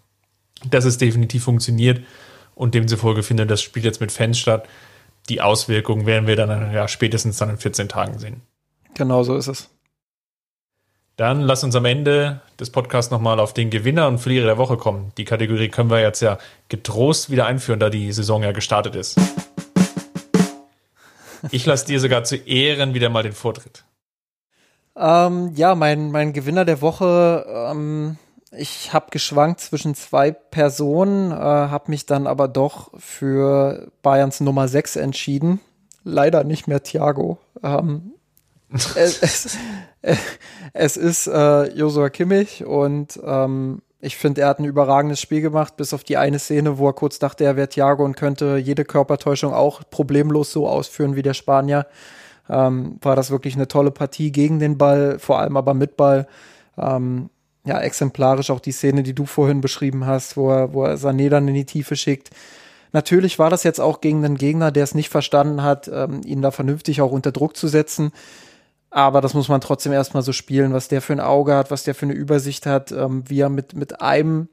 dass 0.68 0.84
es 0.84 0.98
definitiv 0.98 1.44
funktioniert. 1.44 2.02
Und 2.54 2.74
demzufolge 2.74 3.22
findet 3.22 3.50
das 3.50 3.62
Spiel 3.62 3.84
jetzt 3.84 4.00
mit 4.00 4.12
Fans 4.12 4.38
statt. 4.38 4.68
Die 5.30 5.40
Auswirkungen 5.40 6.04
werden 6.04 6.26
wir 6.26 6.36
dann 6.36 6.72
ja, 6.72 6.88
spätestens 6.88 7.38
dann 7.38 7.50
in 7.50 7.56
14 7.56 7.88
Tagen 7.88 8.18
sehen. 8.18 8.42
Genau 8.94 9.22
so 9.22 9.36
ist 9.36 9.46
es. 9.46 9.70
Dann 11.16 11.40
lass 11.40 11.64
uns 11.64 11.76
am 11.76 11.84
Ende 11.84 12.40
des 12.58 12.70
Podcasts 12.70 13.10
nochmal 13.10 13.40
auf 13.40 13.52
den 13.52 13.70
Gewinner 13.70 14.08
und 14.08 14.18
Verlierer 14.18 14.46
der 14.46 14.58
Woche 14.58 14.76
kommen. 14.76 15.12
Die 15.18 15.24
Kategorie 15.24 15.68
können 15.68 15.90
wir 15.90 16.00
jetzt 16.00 16.20
ja 16.20 16.38
getrost 16.68 17.30
wieder 17.30 17.46
einführen, 17.46 17.80
da 17.80 17.90
die 17.90 18.12
Saison 18.12 18.42
ja 18.42 18.52
gestartet 18.52 18.94
ist. 18.94 19.18
Ich 21.50 21.64
lasse 21.64 21.86
dir 21.86 22.00
sogar 22.00 22.24
zu 22.24 22.36
Ehren 22.36 22.94
wieder 22.94 23.08
mal 23.08 23.22
den 23.22 23.32
Vortritt. 23.32 23.84
Ähm, 25.00 25.52
ja, 25.54 25.74
mein, 25.74 26.10
mein 26.10 26.34
Gewinner 26.34 26.66
der 26.66 26.82
Woche, 26.82 27.46
ähm, 27.48 28.18
ich 28.52 28.92
habe 28.92 29.06
geschwankt 29.10 29.60
zwischen 29.60 29.94
zwei 29.94 30.30
Personen, 30.30 31.32
äh, 31.32 31.34
habe 31.34 31.90
mich 31.90 32.04
dann 32.04 32.26
aber 32.26 32.48
doch 32.48 32.90
für 32.98 33.90
Bayerns 34.02 34.40
Nummer 34.40 34.68
6 34.68 34.96
entschieden. 34.96 35.60
Leider 36.04 36.44
nicht 36.44 36.68
mehr 36.68 36.82
Thiago. 36.82 37.38
Ähm, 37.62 38.12
es, 38.94 39.22
es, 39.22 39.58
es, 40.74 40.96
ist 40.98 41.26
äh, 41.28 41.72
Josua 41.72 42.10
Kimmich 42.10 42.64
und 42.66 43.18
ähm, 43.24 43.80
ich 44.00 44.16
finde, 44.16 44.42
er 44.42 44.48
hat 44.48 44.58
ein 44.58 44.64
überragendes 44.64 45.20
Spiel 45.20 45.40
gemacht, 45.40 45.76
bis 45.78 45.94
auf 45.94 46.04
die 46.04 46.18
eine 46.18 46.38
Szene, 46.38 46.76
wo 46.76 46.88
er 46.88 46.92
kurz 46.92 47.18
dachte, 47.18 47.44
er 47.44 47.56
wäre 47.56 47.68
Thiago 47.68 48.04
und 48.04 48.16
könnte 48.16 48.58
jede 48.58 48.84
Körpertäuschung 48.84 49.54
auch 49.54 49.80
problemlos 49.88 50.52
so 50.52 50.68
ausführen 50.68 51.16
wie 51.16 51.22
der 51.22 51.34
Spanier 51.34 51.86
ähm, 52.48 52.98
war 53.02 53.16
das 53.16 53.30
wirklich 53.30 53.54
eine 53.54 53.68
tolle 53.68 53.90
Partie 53.90 54.32
gegen 54.32 54.58
den 54.58 54.78
Ball, 54.78 55.18
vor 55.18 55.38
allem 55.38 55.56
aber 55.56 55.74
mit 55.74 55.96
Ball. 55.96 56.26
Ähm, 56.78 57.30
ja, 57.64 57.78
exemplarisch 57.80 58.50
auch 58.50 58.60
die 58.60 58.72
Szene, 58.72 59.02
die 59.02 59.14
du 59.14 59.26
vorhin 59.26 59.60
beschrieben 59.60 60.06
hast, 60.06 60.36
wo 60.36 60.50
er, 60.50 60.72
wo 60.72 60.84
er 60.84 60.96
Sané 60.96 61.28
dann 61.28 61.46
in 61.46 61.54
die 61.54 61.66
Tiefe 61.66 61.94
schickt. 61.94 62.30
Natürlich 62.92 63.38
war 63.38 63.50
das 63.50 63.62
jetzt 63.62 63.80
auch 63.80 64.00
gegen 64.00 64.24
einen 64.24 64.36
Gegner, 64.36 64.72
der 64.72 64.84
es 64.84 64.94
nicht 64.94 65.10
verstanden 65.10 65.62
hat, 65.62 65.88
ähm, 65.92 66.22
ihn 66.24 66.42
da 66.42 66.50
vernünftig 66.50 67.02
auch 67.02 67.12
unter 67.12 67.32
Druck 67.32 67.56
zu 67.56 67.68
setzen. 67.68 68.12
Aber 68.90 69.20
das 69.20 69.34
muss 69.34 69.48
man 69.48 69.60
trotzdem 69.60 69.92
erstmal 69.92 70.24
so 70.24 70.32
spielen, 70.32 70.72
was 70.72 70.88
der 70.88 71.00
für 71.00 71.12
ein 71.12 71.20
Auge 71.20 71.54
hat, 71.54 71.70
was 71.70 71.84
der 71.84 71.94
für 71.94 72.06
eine 72.06 72.14
Übersicht 72.14 72.66
hat, 72.66 72.90
ähm, 72.90 73.22
wie 73.28 73.40
er 73.40 73.48
mit, 73.48 73.74
mit 73.74 74.00
einem 74.00 74.48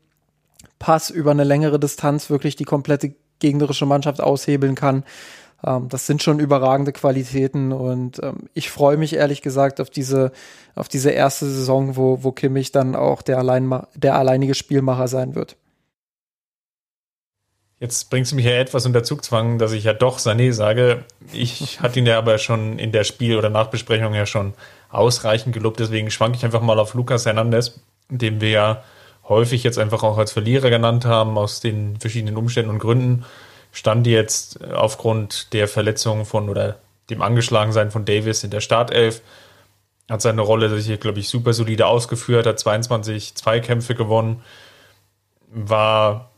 Pass 0.78 1.10
über 1.10 1.32
eine 1.32 1.44
längere 1.44 1.80
Distanz 1.80 2.30
wirklich 2.30 2.56
die 2.56 2.66
komplette 2.66 3.16
gegnerische 3.40 3.88
Mannschaft 3.88 4.22
aushebeln 4.22 4.76
kann. 4.76 5.04
Ähm, 5.66 5.90
das 5.90 6.06
sind 6.06 6.22
schon 6.24 6.40
überragende 6.40 6.92
Qualitäten 6.92 7.72
und 7.72 8.22
ähm, 8.24 8.50
ich 8.54 8.70
freue 8.70 8.98
mich 8.98 9.14
ehrlich 9.14 9.42
gesagt 9.42 9.82
auf 9.82 9.90
diese, 9.90 10.32
auf 10.76 10.88
diese 10.88 11.12
erste 11.12 11.46
Saison, 11.46 11.96
wo, 11.96 12.24
wo 12.24 12.32
Kimmich 12.32 12.72
dann 12.72 12.96
auch 12.96 13.22
der, 13.22 13.38
allein, 13.38 13.82
der 13.96 14.16
alleinige 14.16 14.54
Spielmacher 14.54 15.08
sein 15.08 15.36
wird. 15.36 15.56
Jetzt 17.80 18.10
bringst 18.10 18.32
du 18.32 18.36
mich 18.36 18.46
ja 18.46 18.54
etwas 18.54 18.88
unter 18.88 19.04
Zugzwang, 19.04 19.60
dass 19.60 19.72
ich 19.72 19.84
ja 19.84 19.94
doch 19.94 20.18
Sané 20.18 20.52
sage. 20.52 21.06
Ich 21.32 21.80
hatte 21.80 22.00
ihn 22.00 22.08
ja 22.08 22.18
aber 22.18 22.38
schon 22.38 22.80
in 22.80 22.92
der 22.92 23.04
Spiel- 23.04 23.38
oder 23.38 23.50
Nachbesprechung 23.50 24.14
ja 24.14 24.26
schon 24.26 24.54
ausreichend 24.90 25.54
gelobt, 25.54 25.80
deswegen 25.80 26.10
schwanke 26.12 26.38
ich 26.38 26.46
einfach 26.46 26.62
mal 26.62 26.80
auf 26.80 26.94
Lucas 26.94 27.26
Hernandez, 27.26 27.82
den 28.10 28.42
wir 28.42 28.50
ja 28.50 28.84
häufig 29.28 29.64
jetzt 29.64 29.78
einfach 29.78 30.04
auch 30.04 30.18
als 30.18 30.32
Verlierer 30.32 30.70
genannt 30.70 31.04
haben, 31.06 31.38
aus 31.38 31.60
den 31.60 32.00
verschiedenen 32.00 32.38
Umständen 32.38 32.72
und 32.72 32.80
Gründen 32.80 33.26
stand 33.78 34.08
jetzt 34.08 34.64
aufgrund 34.64 35.54
der 35.54 35.68
Verletzung 35.68 36.26
von 36.26 36.50
oder 36.50 36.80
dem 37.12 37.22
Angeschlagensein 37.22 37.92
von 37.92 38.06
Davis 38.06 38.44
in 38.44 38.50
der 38.50 38.60
Startelf. 38.60 39.22
Hat 40.10 40.20
seine 40.20 40.42
Rolle 40.42 40.76
hier, 40.80 40.98
glaube 40.98 41.20
ich, 41.20 41.30
super 41.30 41.54
solide 41.54 41.86
ausgeführt, 41.86 42.48
hat 42.48 42.60
22 42.60 43.36
Zweikämpfe 43.36 43.94
gewonnen, 43.94 44.42
war 45.52 46.32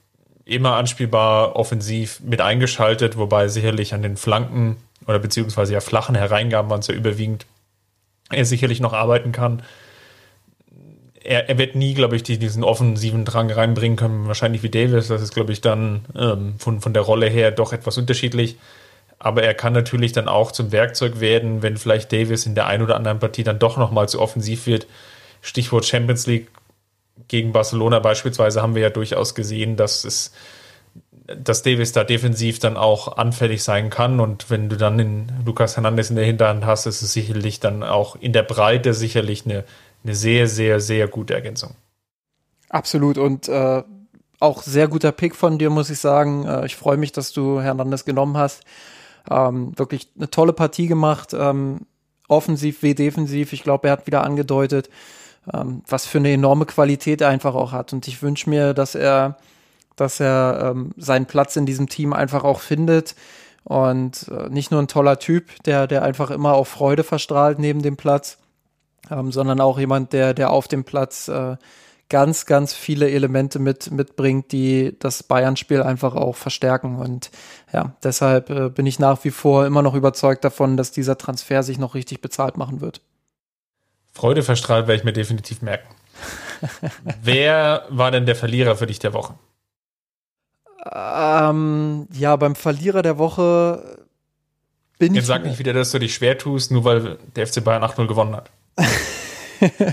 immer 0.43 0.73
anspielbar, 0.73 1.55
offensiv 1.55 2.19
mit 2.19 2.41
eingeschaltet, 2.41 3.17
wobei 3.17 3.47
sicherlich 3.47 3.93
an 3.93 4.01
den 4.01 4.17
Flanken 4.17 4.75
oder 5.07 5.19
beziehungsweise 5.19 5.71
ja 5.71 5.79
flachen 5.79 6.15
Hereingaben 6.15 6.69
waren 6.69 6.81
es 6.81 6.87
ja 6.87 6.93
überwiegend, 6.93 7.45
er 8.31 8.43
sicherlich 8.43 8.81
noch 8.81 8.93
arbeiten 8.93 9.31
kann 9.31 9.63
er, 11.23 11.49
er 11.49 11.57
wird 11.57 11.75
nie, 11.75 11.93
glaube 11.93 12.15
ich, 12.15 12.23
diesen 12.23 12.63
offensiven 12.63 13.25
Drang 13.25 13.51
reinbringen 13.51 13.97
können, 13.97 14.27
wahrscheinlich 14.27 14.63
wie 14.63 14.69
Davis. 14.69 15.07
Das 15.07 15.21
ist, 15.21 15.33
glaube 15.33 15.51
ich, 15.51 15.61
dann 15.61 16.05
ähm, 16.17 16.55
von, 16.57 16.81
von 16.81 16.93
der 16.93 17.03
Rolle 17.03 17.27
her 17.27 17.51
doch 17.51 17.73
etwas 17.73 17.97
unterschiedlich. 17.97 18.57
Aber 19.17 19.43
er 19.43 19.53
kann 19.53 19.73
natürlich 19.73 20.13
dann 20.13 20.29
auch 20.29 20.51
zum 20.51 20.71
Werkzeug 20.71 21.19
werden, 21.19 21.61
wenn 21.61 21.75
vielleicht 21.77 22.11
Davis 22.13 22.45
in 22.45 22.55
der 22.55 22.67
einen 22.67 22.83
oder 22.83 22.95
anderen 22.95 23.19
Partie 23.19 23.43
dann 23.43 23.59
doch 23.59 23.77
nochmal 23.77 24.07
zu 24.07 24.21
offensiv 24.21 24.65
wird. 24.65 24.87
Stichwort 25.41 25.85
Champions 25.85 26.25
League 26.25 26.47
gegen 27.27 27.51
Barcelona 27.51 27.99
beispielsweise 27.99 28.61
haben 28.61 28.75
wir 28.75 28.81
ja 28.81 28.89
durchaus 28.89 29.35
gesehen, 29.35 29.75
dass 29.75 30.05
es 30.05 30.31
dass 31.37 31.61
Davis 31.61 31.91
da 31.91 32.03
defensiv 32.03 32.57
dann 32.57 32.75
auch 32.75 33.17
anfällig 33.17 33.63
sein 33.63 33.89
kann. 33.89 34.19
Und 34.19 34.49
wenn 34.49 34.67
du 34.67 34.77
dann 34.77 34.97
den 34.97 35.31
Lukas 35.45 35.75
Hernandez 35.75 36.09
in 36.09 36.15
der 36.15 36.25
Hinterhand 36.25 36.65
hast, 36.65 36.87
ist 36.87 37.03
es 37.03 37.13
sicherlich 37.13 37.59
dann 37.59 37.83
auch 37.83 38.15
in 38.15 38.33
der 38.33 38.41
Breite 38.41 38.95
sicherlich 38.95 39.45
eine, 39.45 39.63
eine 40.03 40.15
sehr, 40.15 40.47
sehr, 40.47 40.79
sehr 40.79 41.07
gute 41.07 41.33
Ergänzung. 41.33 41.75
Absolut 42.69 43.17
und 43.17 43.47
äh, 43.47 43.83
auch 44.39 44.63
sehr 44.63 44.87
guter 44.87 45.11
Pick 45.11 45.35
von 45.35 45.57
dir, 45.57 45.69
muss 45.69 45.89
ich 45.89 45.99
sagen. 45.99 46.45
Äh, 46.45 46.65
ich 46.65 46.75
freue 46.75 46.97
mich, 46.97 47.11
dass 47.11 47.33
du 47.33 47.61
Hernandez 47.61 48.05
genommen 48.05 48.37
hast. 48.37 48.63
Ähm, 49.29 49.77
wirklich 49.77 50.09
eine 50.17 50.29
tolle 50.29 50.53
Partie 50.53 50.87
gemacht, 50.87 51.33
ähm, 51.33 51.81
offensiv 52.27 52.81
wie 52.81 52.95
defensiv. 52.95 53.53
Ich 53.53 53.63
glaube, 53.63 53.87
er 53.87 53.93
hat 53.93 54.07
wieder 54.07 54.23
angedeutet, 54.23 54.89
ähm, 55.53 55.83
was 55.87 56.05
für 56.05 56.19
eine 56.19 56.31
enorme 56.31 56.65
Qualität 56.65 57.21
er 57.21 57.29
einfach 57.29 57.55
auch 57.55 57.71
hat. 57.71 57.91
Und 57.91 58.07
ich 58.07 58.21
wünsche 58.21 58.49
mir, 58.49 58.73
dass 58.73 58.95
er, 58.95 59.37
dass 59.95 60.19
er 60.19 60.71
ähm, 60.71 60.91
seinen 60.95 61.25
Platz 61.25 61.55
in 61.55 61.65
diesem 61.65 61.89
Team 61.89 62.13
einfach 62.13 62.43
auch 62.43 62.61
findet. 62.61 63.15
Und 63.65 64.27
äh, 64.29 64.49
nicht 64.49 64.71
nur 64.71 64.81
ein 64.81 64.87
toller 64.87 65.19
Typ, 65.19 65.61
der, 65.63 65.85
der 65.85 66.03
einfach 66.03 66.31
immer 66.31 66.53
auch 66.53 66.65
Freude 66.65 67.03
verstrahlt 67.03 67.59
neben 67.59 67.81
dem 67.81 67.97
Platz, 67.97 68.38
ähm, 69.09 69.31
sondern 69.31 69.61
auch 69.61 69.79
jemand, 69.79 70.13
der, 70.13 70.33
der 70.33 70.51
auf 70.51 70.67
dem 70.67 70.83
Platz 70.83 71.27
äh, 71.27 71.57
ganz, 72.09 72.45
ganz 72.45 72.73
viele 72.73 73.09
Elemente 73.09 73.59
mit, 73.59 73.91
mitbringt, 73.91 74.51
die 74.51 74.95
das 74.99 75.23
Bayern-Spiel 75.23 75.83
einfach 75.83 76.15
auch 76.15 76.35
verstärken. 76.35 76.97
Und 76.97 77.29
ja, 77.71 77.93
deshalb 78.03 78.49
äh, 78.49 78.69
bin 78.69 78.87
ich 78.87 78.99
nach 78.99 79.23
wie 79.23 79.31
vor 79.31 79.65
immer 79.65 79.81
noch 79.81 79.93
überzeugt 79.93 80.43
davon, 80.43 80.75
dass 80.75 80.91
dieser 80.91 81.17
Transfer 81.17 81.63
sich 81.63 81.77
noch 81.77 81.93
richtig 81.93 82.21
bezahlt 82.21 82.57
machen 82.57 82.81
wird. 82.81 83.01
Freude 84.11 84.41
verstrahlt 84.41 84.87
werde 84.87 84.99
ich 84.99 85.05
mir 85.05 85.13
definitiv 85.13 85.61
merken. 85.61 85.87
Wer 87.21 87.85
war 87.89 88.11
denn 88.11 88.25
der 88.25 88.35
Verlierer 88.35 88.75
für 88.75 88.87
dich 88.87 88.99
der 88.99 89.13
Woche? 89.13 89.35
Ähm, 90.91 92.07
ja, 92.13 92.35
beim 92.35 92.55
Verlierer 92.55 93.01
der 93.01 93.17
Woche 93.17 93.99
bin 94.97 95.13
Jetzt 95.13 95.23
ich. 95.23 95.27
sag 95.27 95.43
nicht 95.43 95.59
wieder, 95.59 95.73
dass 95.73 95.91
du 95.91 95.99
dich 95.99 96.13
schwer 96.13 96.37
tust, 96.37 96.71
nur 96.71 96.83
weil 96.83 97.17
der 97.35 97.47
FC 97.47 97.63
Bayern 97.63 97.83
8-0 97.83 98.07
gewonnen 98.07 98.35
hat. 98.35 98.49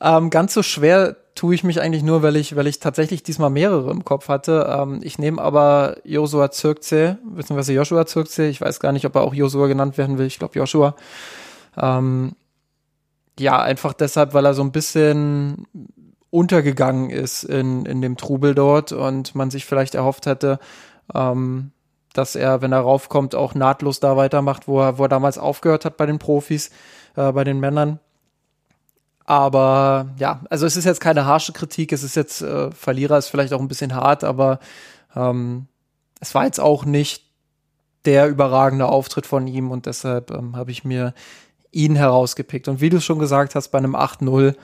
ähm, 0.00 0.30
ganz 0.30 0.54
so 0.54 0.62
schwer 0.62 1.16
tue 1.34 1.54
ich 1.54 1.64
mich 1.64 1.80
eigentlich 1.80 2.02
nur, 2.02 2.22
weil 2.22 2.36
ich, 2.36 2.56
weil 2.56 2.66
ich 2.66 2.78
tatsächlich 2.78 3.22
diesmal 3.22 3.50
mehrere 3.50 3.90
im 3.90 4.04
Kopf 4.04 4.28
hatte. 4.28 4.66
Ähm, 4.68 5.00
ich 5.02 5.18
nehme 5.18 5.40
aber 5.40 5.96
Joshua 6.04 6.50
Zirkze, 6.50 7.18
beziehungsweise 7.24 7.72
Joshua 7.72 8.06
Zirkze. 8.06 8.46
Ich 8.46 8.60
weiß 8.60 8.80
gar 8.80 8.92
nicht, 8.92 9.06
ob 9.06 9.14
er 9.14 9.22
auch 9.22 9.34
Joshua 9.34 9.66
genannt 9.66 9.98
werden 9.98 10.18
will. 10.18 10.26
Ich 10.26 10.38
glaube 10.38 10.58
Joshua. 10.58 10.94
Ähm, 11.76 12.32
ja, 13.38 13.60
einfach 13.60 13.94
deshalb, 13.94 14.34
weil 14.34 14.44
er 14.44 14.54
so 14.54 14.62
ein 14.62 14.72
bisschen 14.72 15.66
untergegangen 16.30 17.10
ist 17.10 17.44
in, 17.44 17.86
in 17.86 18.00
dem 18.00 18.16
Trubel 18.16 18.54
dort 18.54 18.92
und 18.92 19.34
man 19.34 19.50
sich 19.50 19.66
vielleicht 19.66 19.94
erhofft 19.94 20.26
hätte, 20.26 20.58
ähm, 21.14 21.72
dass 22.14 22.36
er, 22.36 22.62
wenn 22.62 22.72
er 22.72 22.80
raufkommt, 22.80 23.34
auch 23.34 23.54
nahtlos 23.54 24.00
da 24.00 24.16
weitermacht, 24.16 24.68
wo 24.68 24.80
er, 24.80 24.98
wo 24.98 25.04
er 25.04 25.08
damals 25.08 25.38
aufgehört 25.38 25.84
hat 25.84 25.96
bei 25.96 26.06
den 26.06 26.18
Profis, 26.18 26.70
äh, 27.16 27.32
bei 27.32 27.44
den 27.44 27.60
Männern. 27.60 27.98
Aber 29.24 30.10
ja, 30.18 30.42
also 30.50 30.66
es 30.66 30.76
ist 30.76 30.84
jetzt 30.84 31.00
keine 31.00 31.26
harsche 31.26 31.52
Kritik, 31.52 31.92
es 31.92 32.02
ist 32.02 32.16
jetzt, 32.16 32.42
äh, 32.42 32.70
Verlierer 32.72 33.18
ist 33.18 33.28
vielleicht 33.28 33.52
auch 33.52 33.60
ein 33.60 33.68
bisschen 33.68 33.94
hart, 33.94 34.24
aber 34.24 34.58
ähm, 35.14 35.68
es 36.20 36.34
war 36.34 36.44
jetzt 36.44 36.60
auch 36.60 36.84
nicht 36.84 37.24
der 38.04 38.28
überragende 38.28 38.86
Auftritt 38.86 39.26
von 39.26 39.46
ihm 39.46 39.70
und 39.70 39.86
deshalb 39.86 40.30
ähm, 40.32 40.56
habe 40.56 40.70
ich 40.70 40.84
mir 40.84 41.14
ihn 41.70 41.96
herausgepickt. 41.96 42.68
Und 42.68 42.80
wie 42.80 42.90
du 42.90 43.00
schon 43.00 43.18
gesagt 43.18 43.54
hast, 43.54 43.68
bei 43.68 43.78
einem 43.78 43.94
8-0 43.94 44.54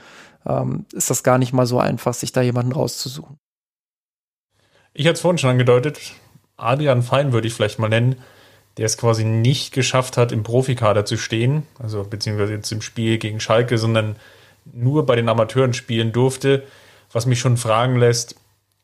ähm, 0.45 0.85
ist 0.93 1.09
das 1.09 1.23
gar 1.23 1.37
nicht 1.37 1.53
mal 1.53 1.65
so 1.65 1.79
einfach, 1.79 2.13
sich 2.13 2.31
da 2.31 2.41
jemanden 2.41 2.73
rauszusuchen. 2.73 3.37
Ich 4.93 5.05
hatte 5.05 5.13
es 5.15 5.21
vorhin 5.21 5.37
schon 5.37 5.51
angedeutet, 5.51 5.99
Adrian 6.57 7.03
Fein 7.03 7.31
würde 7.31 7.47
ich 7.47 7.53
vielleicht 7.53 7.79
mal 7.79 7.89
nennen, 7.89 8.21
der 8.79 8.85
es 8.85 8.97
quasi 8.97 9.25
nicht 9.25 9.73
geschafft 9.73 10.15
hat, 10.15 10.31
im 10.31 10.43
Profikader 10.43 11.03
zu 11.03 11.17
stehen, 11.17 11.63
also 11.79 12.05
beziehungsweise 12.05 12.53
jetzt 12.53 12.71
im 12.71 12.81
Spiel 12.81 13.17
gegen 13.17 13.41
Schalke, 13.41 13.77
sondern 13.77 14.15
nur 14.71 15.05
bei 15.05 15.17
den 15.17 15.27
Amateuren 15.27 15.73
spielen 15.73 16.13
durfte, 16.13 16.63
was 17.11 17.25
mich 17.25 17.41
schon 17.41 17.57
fragen 17.57 17.97
lässt, 17.97 18.35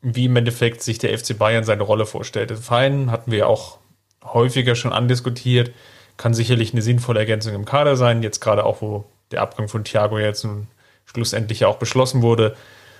wie 0.02 0.26
im 0.26 0.36
Endeffekt 0.36 0.82
sich 0.82 0.98
der 0.98 1.18
FC 1.18 1.38
Bayern 1.38 1.64
seine 1.64 1.82
Rolle 1.82 2.04
vorstellt. 2.04 2.52
Fein 2.52 3.10
hatten 3.10 3.30
wir 3.30 3.48
auch 3.48 3.78
häufiger 4.22 4.74
schon 4.74 4.92
andiskutiert, 4.92 5.70
kann 6.18 6.34
sicherlich 6.34 6.74
eine 6.74 6.82
sinnvolle 6.82 7.20
Ergänzung 7.20 7.54
im 7.54 7.64
Kader 7.64 7.96
sein, 7.96 8.22
jetzt 8.22 8.40
gerade 8.40 8.66
auch, 8.66 8.82
wo 8.82 9.06
der 9.30 9.40
Abgang 9.40 9.66
von 9.66 9.82
Thiago 9.82 10.18
jetzt 10.18 10.44
nun 10.44 10.66
schlussendlich 11.06 11.60
ja 11.60 11.68
auch 11.68 11.78
beschlossen 11.78 12.20
wurde 12.20 12.54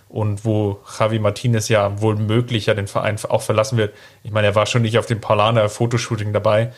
und 0.09 0.45
wo 0.45 0.81
Javi 0.99 1.19
Martinez 1.19 1.69
ja 1.69 2.01
wohl 2.01 2.17
möglich 2.17 2.67
ja 2.67 2.75
den 2.75 2.87
Verein 2.87 3.19
auch 3.29 3.43
verlassen 3.43 3.77
wird. 3.77 3.95
Ich 4.23 4.31
meine, 4.31 4.49
er 4.49 4.55
war 4.55 4.67
schon 4.67 4.83
nicht 4.83 4.99
auf 4.99 5.07
dem 5.07 5.21
Parlaner 5.21 5.69
Fotoshooting 5.69 6.33
dabei, 6.33 6.73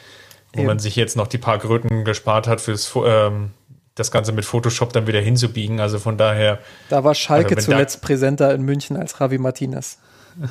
wo 0.52 0.60
Eben. 0.60 0.68
man 0.68 0.78
sich 0.78 0.96
jetzt 0.96 1.16
noch 1.16 1.26
die 1.26 1.38
paar 1.38 1.58
Kröten 1.58 2.04
gespart 2.04 2.46
hat 2.46 2.60
fürs 2.60 2.92
ähm, 3.04 3.50
das 3.94 4.10
Ganze 4.10 4.32
mit 4.32 4.44
Photoshop 4.44 4.92
dann 4.92 5.06
wieder 5.06 5.20
hinzubiegen. 5.20 5.80
Also 5.80 5.98
von 5.98 6.16
daher. 6.16 6.58
Da 6.88 7.04
war 7.04 7.14
Schalke 7.14 7.56
also 7.56 7.70
zuletzt 7.70 7.96
da, 7.96 8.06
präsenter 8.06 8.54
in 8.54 8.62
München 8.62 8.96
als 8.96 9.18
Javi 9.18 9.38
Martinez. 9.38 9.98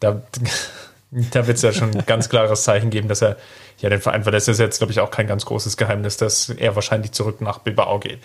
Da, 0.00 0.22
da 1.10 1.48
wird 1.48 1.56
es 1.56 1.62
ja 1.62 1.72
schon 1.72 1.90
ein 1.90 2.06
ganz 2.06 2.28
klares 2.28 2.62
Zeichen 2.62 2.90
geben, 2.90 3.08
dass 3.08 3.20
er 3.20 3.36
ja 3.78 3.88
den 3.88 4.00
Verein 4.00 4.22
verlässt. 4.22 4.46
Das 4.46 4.54
ist 4.54 4.60
jetzt, 4.60 4.78
glaube 4.78 4.92
ich, 4.92 5.00
auch 5.00 5.10
kein 5.10 5.26
ganz 5.26 5.44
großes 5.44 5.76
Geheimnis, 5.76 6.18
dass 6.18 6.50
er 6.50 6.76
wahrscheinlich 6.76 7.10
zurück 7.10 7.40
nach 7.40 7.58
Bilbao 7.58 7.98
geht. 7.98 8.20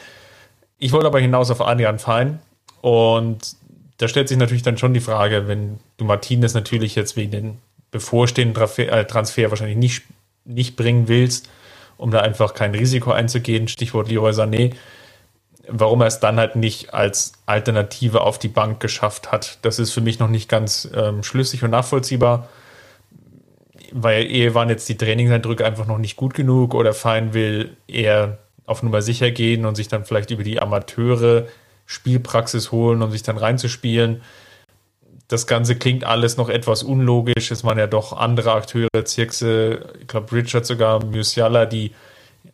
Ich 0.78 0.92
wollte 0.92 1.08
aber 1.08 1.20
hinaus 1.20 1.50
auf 1.50 1.62
Adrian 1.62 1.98
Fein 1.98 2.40
und 2.82 3.56
da 3.98 4.08
stellt 4.08 4.28
sich 4.28 4.38
natürlich 4.38 4.64
dann 4.64 4.78
schon 4.78 4.94
die 4.94 5.00
Frage, 5.00 5.48
wenn 5.48 5.80
du 5.98 6.06
Martinez 6.06 6.54
natürlich 6.54 6.96
jetzt 6.96 7.16
wegen 7.16 7.32
den 7.32 7.58
bevorstehenden 7.92 8.62
äh, 8.78 9.06
Transfer, 9.06 9.50
wahrscheinlich 9.50 9.78
nicht, 9.78 10.04
nicht 10.46 10.76
bringen 10.76 11.08
willst, 11.08 11.50
um 11.98 12.12
da 12.12 12.22
einfach 12.22 12.54
kein 12.54 12.74
Risiko 12.74 13.12
einzugehen, 13.12 13.68
Stichwort 13.68 14.10
Leroy 14.10 14.32
Sané, 14.32 14.74
warum 15.68 16.02
er 16.02 16.08
es 16.08 16.20
dann 16.20 16.38
halt 16.38 16.56
nicht 16.56 16.94
als 16.94 17.34
Alternative 17.46 18.22
auf 18.22 18.40
die 18.40 18.48
Bank 18.48 18.80
geschafft 18.80 19.32
hat. 19.32 19.60
Das 19.62 19.80
ist 19.80 19.94
für 19.94 20.02
mich 20.02 20.20
noch 20.20 20.28
nicht 20.28 20.50
ganz 20.50 20.90
ähm, 20.94 21.24
schlüssig 21.24 21.64
und 21.64 21.72
nachvollziehbar, 21.72 22.50
weil 23.92 24.30
eher 24.30 24.56
waren 24.56 24.70
jetzt 24.70 24.90
die 24.90 24.98
Trainingseindrücke 24.98 25.66
einfach 25.66 25.86
noch 25.86 26.00
nicht 26.00 26.18
gut 26.18 26.34
genug 26.34 26.74
oder 26.74 26.94
Fein 26.94 27.34
will 27.34 27.78
eher 27.88 28.40
auf 28.66 28.82
Nummer 28.82 29.02
sicher 29.02 29.32
gehen 29.32 29.66
und 29.66 29.76
sich 29.76 29.88
dann 29.88 30.04
vielleicht 30.04 30.32
über 30.32 30.44
die 30.44 30.62
Amateure 30.62 31.48
Spielpraxis 31.86 32.72
holen, 32.72 33.02
um 33.02 33.12
sich 33.12 33.24
dann 33.24 33.38
reinzuspielen. 33.38 34.22
Das 35.28 35.48
Ganze 35.48 35.76
klingt 35.76 36.04
alles 36.04 36.38
noch 36.38 36.50
etwas 36.50 36.84
unlogisch. 36.84 37.52
Es 37.52 37.64
waren 37.64 37.78
ja 37.78 37.88
doch 37.88 38.14
andere 38.14 38.54
Akteure, 38.54 39.06
Zirkse, 39.06 39.94
ich 40.00 40.08
glaube 40.08 40.32
Richard 40.32 40.66
sogar, 40.66 41.04
Musiala, 41.04 41.66
die 41.66 41.92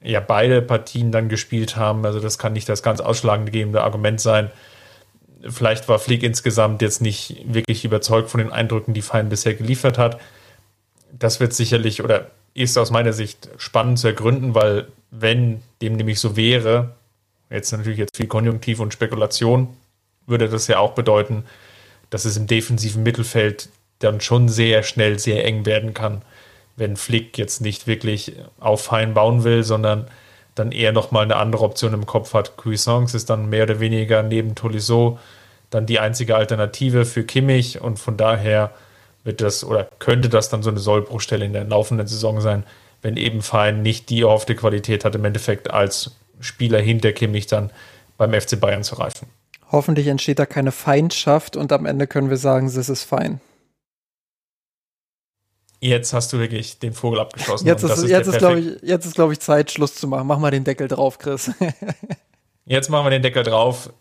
ja 0.02 0.20
beide 0.20 0.62
Partien 0.62 1.12
dann 1.12 1.30
gespielt 1.30 1.76
haben. 1.76 2.06
Also 2.06 2.20
das 2.20 2.38
kann 2.38 2.54
nicht 2.54 2.70
das 2.70 2.84
ganz 2.84 3.02
ausschlaggebende 3.02 3.84
Argument 3.84 4.22
sein. 4.22 4.52
Vielleicht 5.48 5.88
war 5.88 6.00
Flick 6.00 6.24
insgesamt 6.24 6.82
jetzt 6.82 7.02
nicht 7.02 7.42
wirklich 7.46 7.86
überzeugt 7.86 8.30
von 8.30 8.40
den 8.40 8.52
Eindrücken, 8.52 8.94
die 8.94 9.02
Fein 9.02 9.30
bisher 9.30 9.56
geliefert 9.56 9.98
hat. 9.98 10.20
Das 11.12 11.40
wird 11.40 11.54
sicherlich 11.54 12.04
oder 12.04 12.28
ist 12.54 12.78
aus 12.78 12.92
meiner 12.92 13.14
Sicht 13.14 13.50
spannend 13.58 14.00
zu 14.00 14.08
ergründen, 14.08 14.54
weil 14.54 14.88
wenn 15.12 15.62
dem 15.82 15.94
nämlich 15.94 16.20
so 16.20 16.36
wäre, 16.36 16.96
jetzt 17.50 17.72
natürlich 17.72 18.00
jetzt 18.00 18.18
viel 18.18 18.28
Konjunktiv 18.28 18.80
und 18.80 18.94
Spekulation, 18.94 19.76
würde 20.28 20.50
das 20.50 20.68
ja 20.68 20.80
auch 20.80 20.94
bedeuten, 20.94 21.44
dass 22.10 22.26
es 22.26 22.38
im 22.38 22.48
defensiven 22.48 23.04
Mittelfeld 23.04 23.70
dann 24.00 24.22
schon 24.22 24.48
sehr 24.48 24.84
schnell 24.84 25.20
sehr 25.20 25.46
eng 25.46 25.66
werden 25.66 25.94
kann, 25.94 26.22
wenn 26.76 26.96
Flick 26.96 27.38
jetzt 27.38 27.62
nicht 27.62 27.88
wirklich 27.88 28.34
auf 28.60 28.84
Fein 28.84 29.14
bauen 29.14 29.44
will, 29.44 29.64
sondern 29.64 30.08
dann 30.56 30.72
eher 30.72 30.92
nochmal 30.92 31.24
eine 31.24 31.36
andere 31.36 31.64
Option 31.64 31.94
im 31.94 32.06
Kopf 32.06 32.34
hat. 32.34 32.58
Cuisance 32.58 33.16
ist 33.16 33.30
dann 33.30 33.50
mehr 33.50 33.64
oder 33.64 33.80
weniger 33.80 34.24
neben 34.24 34.56
Tolisso 34.56 35.20
dann 35.70 35.86
die 35.86 36.00
einzige 36.00 36.36
Alternative 36.36 37.06
für 37.06 37.24
Kimmich 37.24 37.82
und 37.82 38.00
von 38.00 38.18
daher 38.18 38.72
wird 39.24 39.42
das 39.42 39.64
oder 39.64 39.88
könnte 40.00 40.30
das 40.30 40.50
dann 40.50 40.64
so 40.64 40.70
eine 40.70 40.80
Sollbruchstelle 40.80 41.46
in 41.46 41.54
der 41.54 41.66
laufenden 41.66 42.08
Saison 42.08 42.42
sein, 42.42 42.64
wenn 43.02 43.18
eben 43.18 43.42
Fein 43.42 43.82
nicht 43.82 44.10
die 44.10 44.22
erhoffte 44.22 44.56
Qualität 44.56 45.06
hat 45.06 45.16
im 45.16 45.26
Endeffekt 45.26 45.72
als 45.72 46.16
Spieler 46.40 46.80
hinter 46.80 47.12
Kimmich 47.12 47.48
dann 47.48 47.72
beim 48.18 48.40
FC 48.40 48.60
Bayern 48.60 48.84
zu 48.84 48.96
reifen. 48.96 49.28
Hoffentlich 49.72 50.08
entsteht 50.08 50.40
da 50.40 50.46
keine 50.46 50.72
Feindschaft 50.72 51.56
und 51.56 51.72
am 51.72 51.86
Ende 51.86 52.08
können 52.08 52.30
wir 52.30 52.38
sagen, 52.38 52.68
es 52.68 52.76
ist 52.76 53.04
fein. 53.04 53.40
Jetzt 55.80 56.12
hast 56.12 56.34
du 56.34 56.40
wirklich 56.40 56.80
den 56.80 56.94
Vogel 56.94 57.20
abgeschlossen. 57.20 57.66
Jetzt 57.66 57.84
ist, 57.84 57.98
ist, 57.98 58.10
jetzt 58.10 58.28
ist 58.28 58.40
glaube 58.40 58.60
ich, 58.60 58.82
jetzt 58.82 59.06
ist, 59.06 59.16
glaube 59.16 59.32
ich, 59.32 59.40
Zeit, 59.40 59.72
Schluss 59.72 59.96
zu 59.96 60.08
machen. 60.08 60.28
Mach 60.28 60.40
mal 60.40 60.52
den 60.52 60.66
Deckel 60.66 60.90
drauf, 60.90 61.20
Chris. 61.20 61.52
jetzt 62.66 62.90
machen 62.90 63.06
wir 63.06 63.12
den 63.12 63.22
Deckel 63.22 63.44
drauf. 63.44 63.94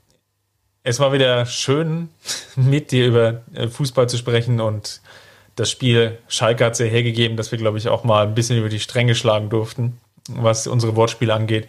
Es 0.83 0.99
war 0.99 1.13
wieder 1.13 1.47
schön, 1.47 2.09
mit 2.57 2.91
dir 2.91 3.07
über 3.07 3.43
äh, 3.55 3.69
Fußball 3.69 4.09
zu 4.09 4.17
sprechen 4.17 4.61
und 4.61 5.01
das 5.55 5.71
Spiel 5.71 6.19
Schalke 6.29 6.65
hat 6.65 6.73
es 6.73 6.79
ja 6.79 6.87
hergegeben, 6.87 7.37
dass 7.37 7.53
wir, 7.53 7.59
glaube 7.59 7.79
ich, 7.79 7.89
auch 7.89 8.05
mal 8.05 8.27
ein 8.27 8.35
bisschen 8.35 8.59
über 8.59 8.69
die 8.69 8.81
Stränge 8.81 9.15
schlagen 9.15 9.51
durften, 9.51 10.01
was 10.29 10.67
unsere 10.67 10.97
Wortspiele 10.97 11.35
angeht 11.35 11.69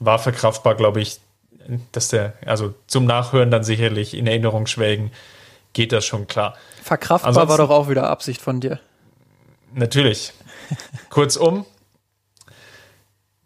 war 0.00 0.18
verkraftbar, 0.18 0.74
glaube 0.74 1.00
ich, 1.00 1.20
dass 1.92 2.08
der, 2.08 2.32
also 2.44 2.74
zum 2.86 3.04
Nachhören 3.04 3.50
dann 3.50 3.62
sicherlich 3.62 4.14
in 4.14 4.26
Erinnerung 4.26 4.66
schwelgen, 4.66 5.12
geht 5.72 5.92
das 5.92 6.04
schon 6.04 6.26
klar. 6.26 6.56
Verkraftbar 6.82 7.28
Ansonsten, 7.28 7.48
war 7.50 7.58
doch 7.58 7.70
auch 7.70 7.88
wieder 7.88 8.08
Absicht 8.08 8.40
von 8.40 8.60
dir. 8.60 8.80
Natürlich. 9.72 10.32
Kurzum, 11.10 11.64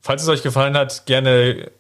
falls 0.01 0.23
es 0.23 0.29
euch 0.29 0.43
gefallen 0.43 0.77
hat, 0.77 1.05
gerne 1.07 1.71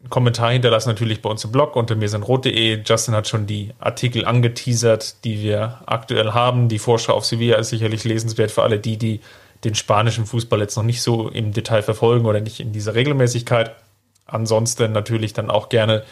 einen 0.00 0.10
Kommentar 0.10 0.52
hinterlassen, 0.52 0.88
natürlich 0.88 1.20
bei 1.20 1.28
uns 1.28 1.44
im 1.44 1.52
Blog 1.52 1.76
unter 1.76 1.94
mirsenrot.de. 1.94 2.82
Justin 2.84 3.14
hat 3.14 3.28
schon 3.28 3.46
die 3.46 3.72
Artikel 3.78 4.24
angeteasert, 4.24 5.24
die 5.24 5.42
wir 5.42 5.80
aktuell 5.86 6.32
haben. 6.32 6.68
Die 6.68 6.78
Vorschau 6.78 7.14
auf 7.14 7.26
Sevilla 7.26 7.56
ist 7.56 7.70
sicherlich 7.70 8.04
lesenswert 8.04 8.50
für 8.50 8.62
alle 8.62 8.78
die, 8.78 8.96
die 8.96 9.20
den 9.64 9.74
spanischen 9.74 10.26
Fußball 10.26 10.60
jetzt 10.60 10.76
noch 10.76 10.82
nicht 10.82 11.02
so 11.02 11.28
im 11.28 11.52
Detail 11.52 11.82
verfolgen 11.82 12.26
oder 12.26 12.40
nicht 12.40 12.60
in 12.60 12.72
dieser 12.72 12.94
Regelmäßigkeit. 12.94 13.74
Ansonsten 14.26 14.92
natürlich 14.92 15.32
dann 15.32 15.50
auch 15.50 15.68
gerne 15.68 16.04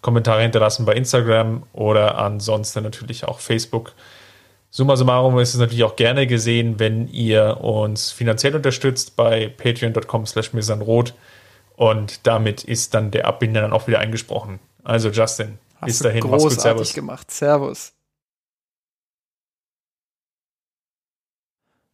Kommentare 0.00 0.42
hinterlassen 0.42 0.84
bei 0.84 0.94
Instagram 0.94 1.64
oder 1.72 2.18
ansonsten 2.18 2.84
natürlich 2.84 3.24
auch 3.24 3.40
Facebook. 3.40 3.92
Summa 4.70 4.96
summarum 4.96 5.38
ist 5.38 5.54
es 5.54 5.60
natürlich 5.60 5.84
auch 5.84 5.96
gerne 5.96 6.26
gesehen, 6.26 6.78
wenn 6.78 7.08
ihr 7.08 7.58
uns 7.62 8.12
finanziell 8.12 8.54
unterstützt 8.54 9.16
bei 9.16 9.48
patreon.com 9.48 10.26
slash 10.26 10.52
misanrot 10.52 11.14
und 11.76 12.26
damit 12.26 12.64
ist 12.64 12.94
dann 12.94 13.10
der 13.10 13.26
Abbinder 13.26 13.62
dann 13.62 13.72
auch 13.72 13.86
wieder 13.86 13.98
eingesprochen. 13.98 14.60
Also 14.84 15.08
Justin, 15.08 15.58
Hast 15.76 15.86
bis 15.86 15.98
dahin, 16.00 16.28
mach's 16.28 16.42
gut, 16.42 16.60
Servus. 16.60 16.92
gemacht, 16.92 17.30
Servus. 17.30 17.92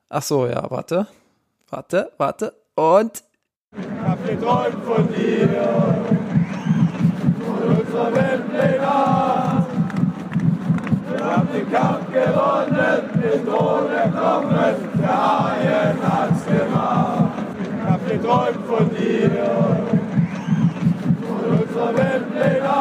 Ach 0.08 0.22
so, 0.22 0.46
ja, 0.46 0.70
warte, 0.70 1.06
warte, 1.70 2.12
warte 2.18 2.54
und 2.74 3.22
ich 3.76 4.08
hab 4.08 4.24
geträumt 4.26 4.84
von 4.84 5.08
dir, 5.08 5.48
von 7.44 7.76
unserer 7.76 8.14
Weltpläne. 8.14 9.66
Wir 11.10 11.24
haben 11.24 11.48
den 11.52 11.72
Kampf 11.72 12.12
gewonnen, 12.12 13.02
den 13.14 13.46
Thron 13.46 13.90
erkommen, 13.90 14.74
der 15.00 15.08
Haien 15.08 15.98
hat's 16.02 16.44
gemacht. 16.46 17.32
Ich 17.60 17.90
hab 17.90 18.08
geträumt 18.08 18.66
von 18.66 18.90
dir, 18.90 19.30
von 21.26 21.58
unserer 21.58 21.96
Weltpläne. 21.96 22.74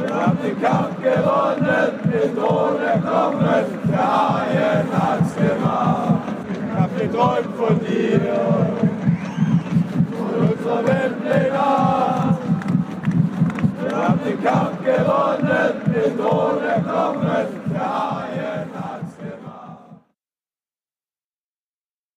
Wir 0.00 0.14
haben 0.14 0.38
den 0.42 0.60
Kampf 0.60 0.96
gewonnen, 1.02 1.90
den 2.04 2.36
Thron 2.36 2.80
erkommen, 2.80 3.64
der 3.90 4.06
Haien 4.12 4.86
hat's 4.92 5.34
gemacht. 5.36 6.22
Ich 6.74 6.80
hab 6.80 6.98
geträumt 6.98 7.56
von 7.56 7.78
dir, 7.80 8.71
unser 10.72 10.86
Weltleger. 10.86 12.38
Wir 13.80 13.96
haben 13.96 14.20
den 14.24 14.42
Kampf 14.42 14.84
gewonnen, 14.84 15.82
den 15.86 16.16
Tod 16.18 16.62
erklommen, 16.62 17.46
der 17.72 18.16
Heilige. 18.16 18.31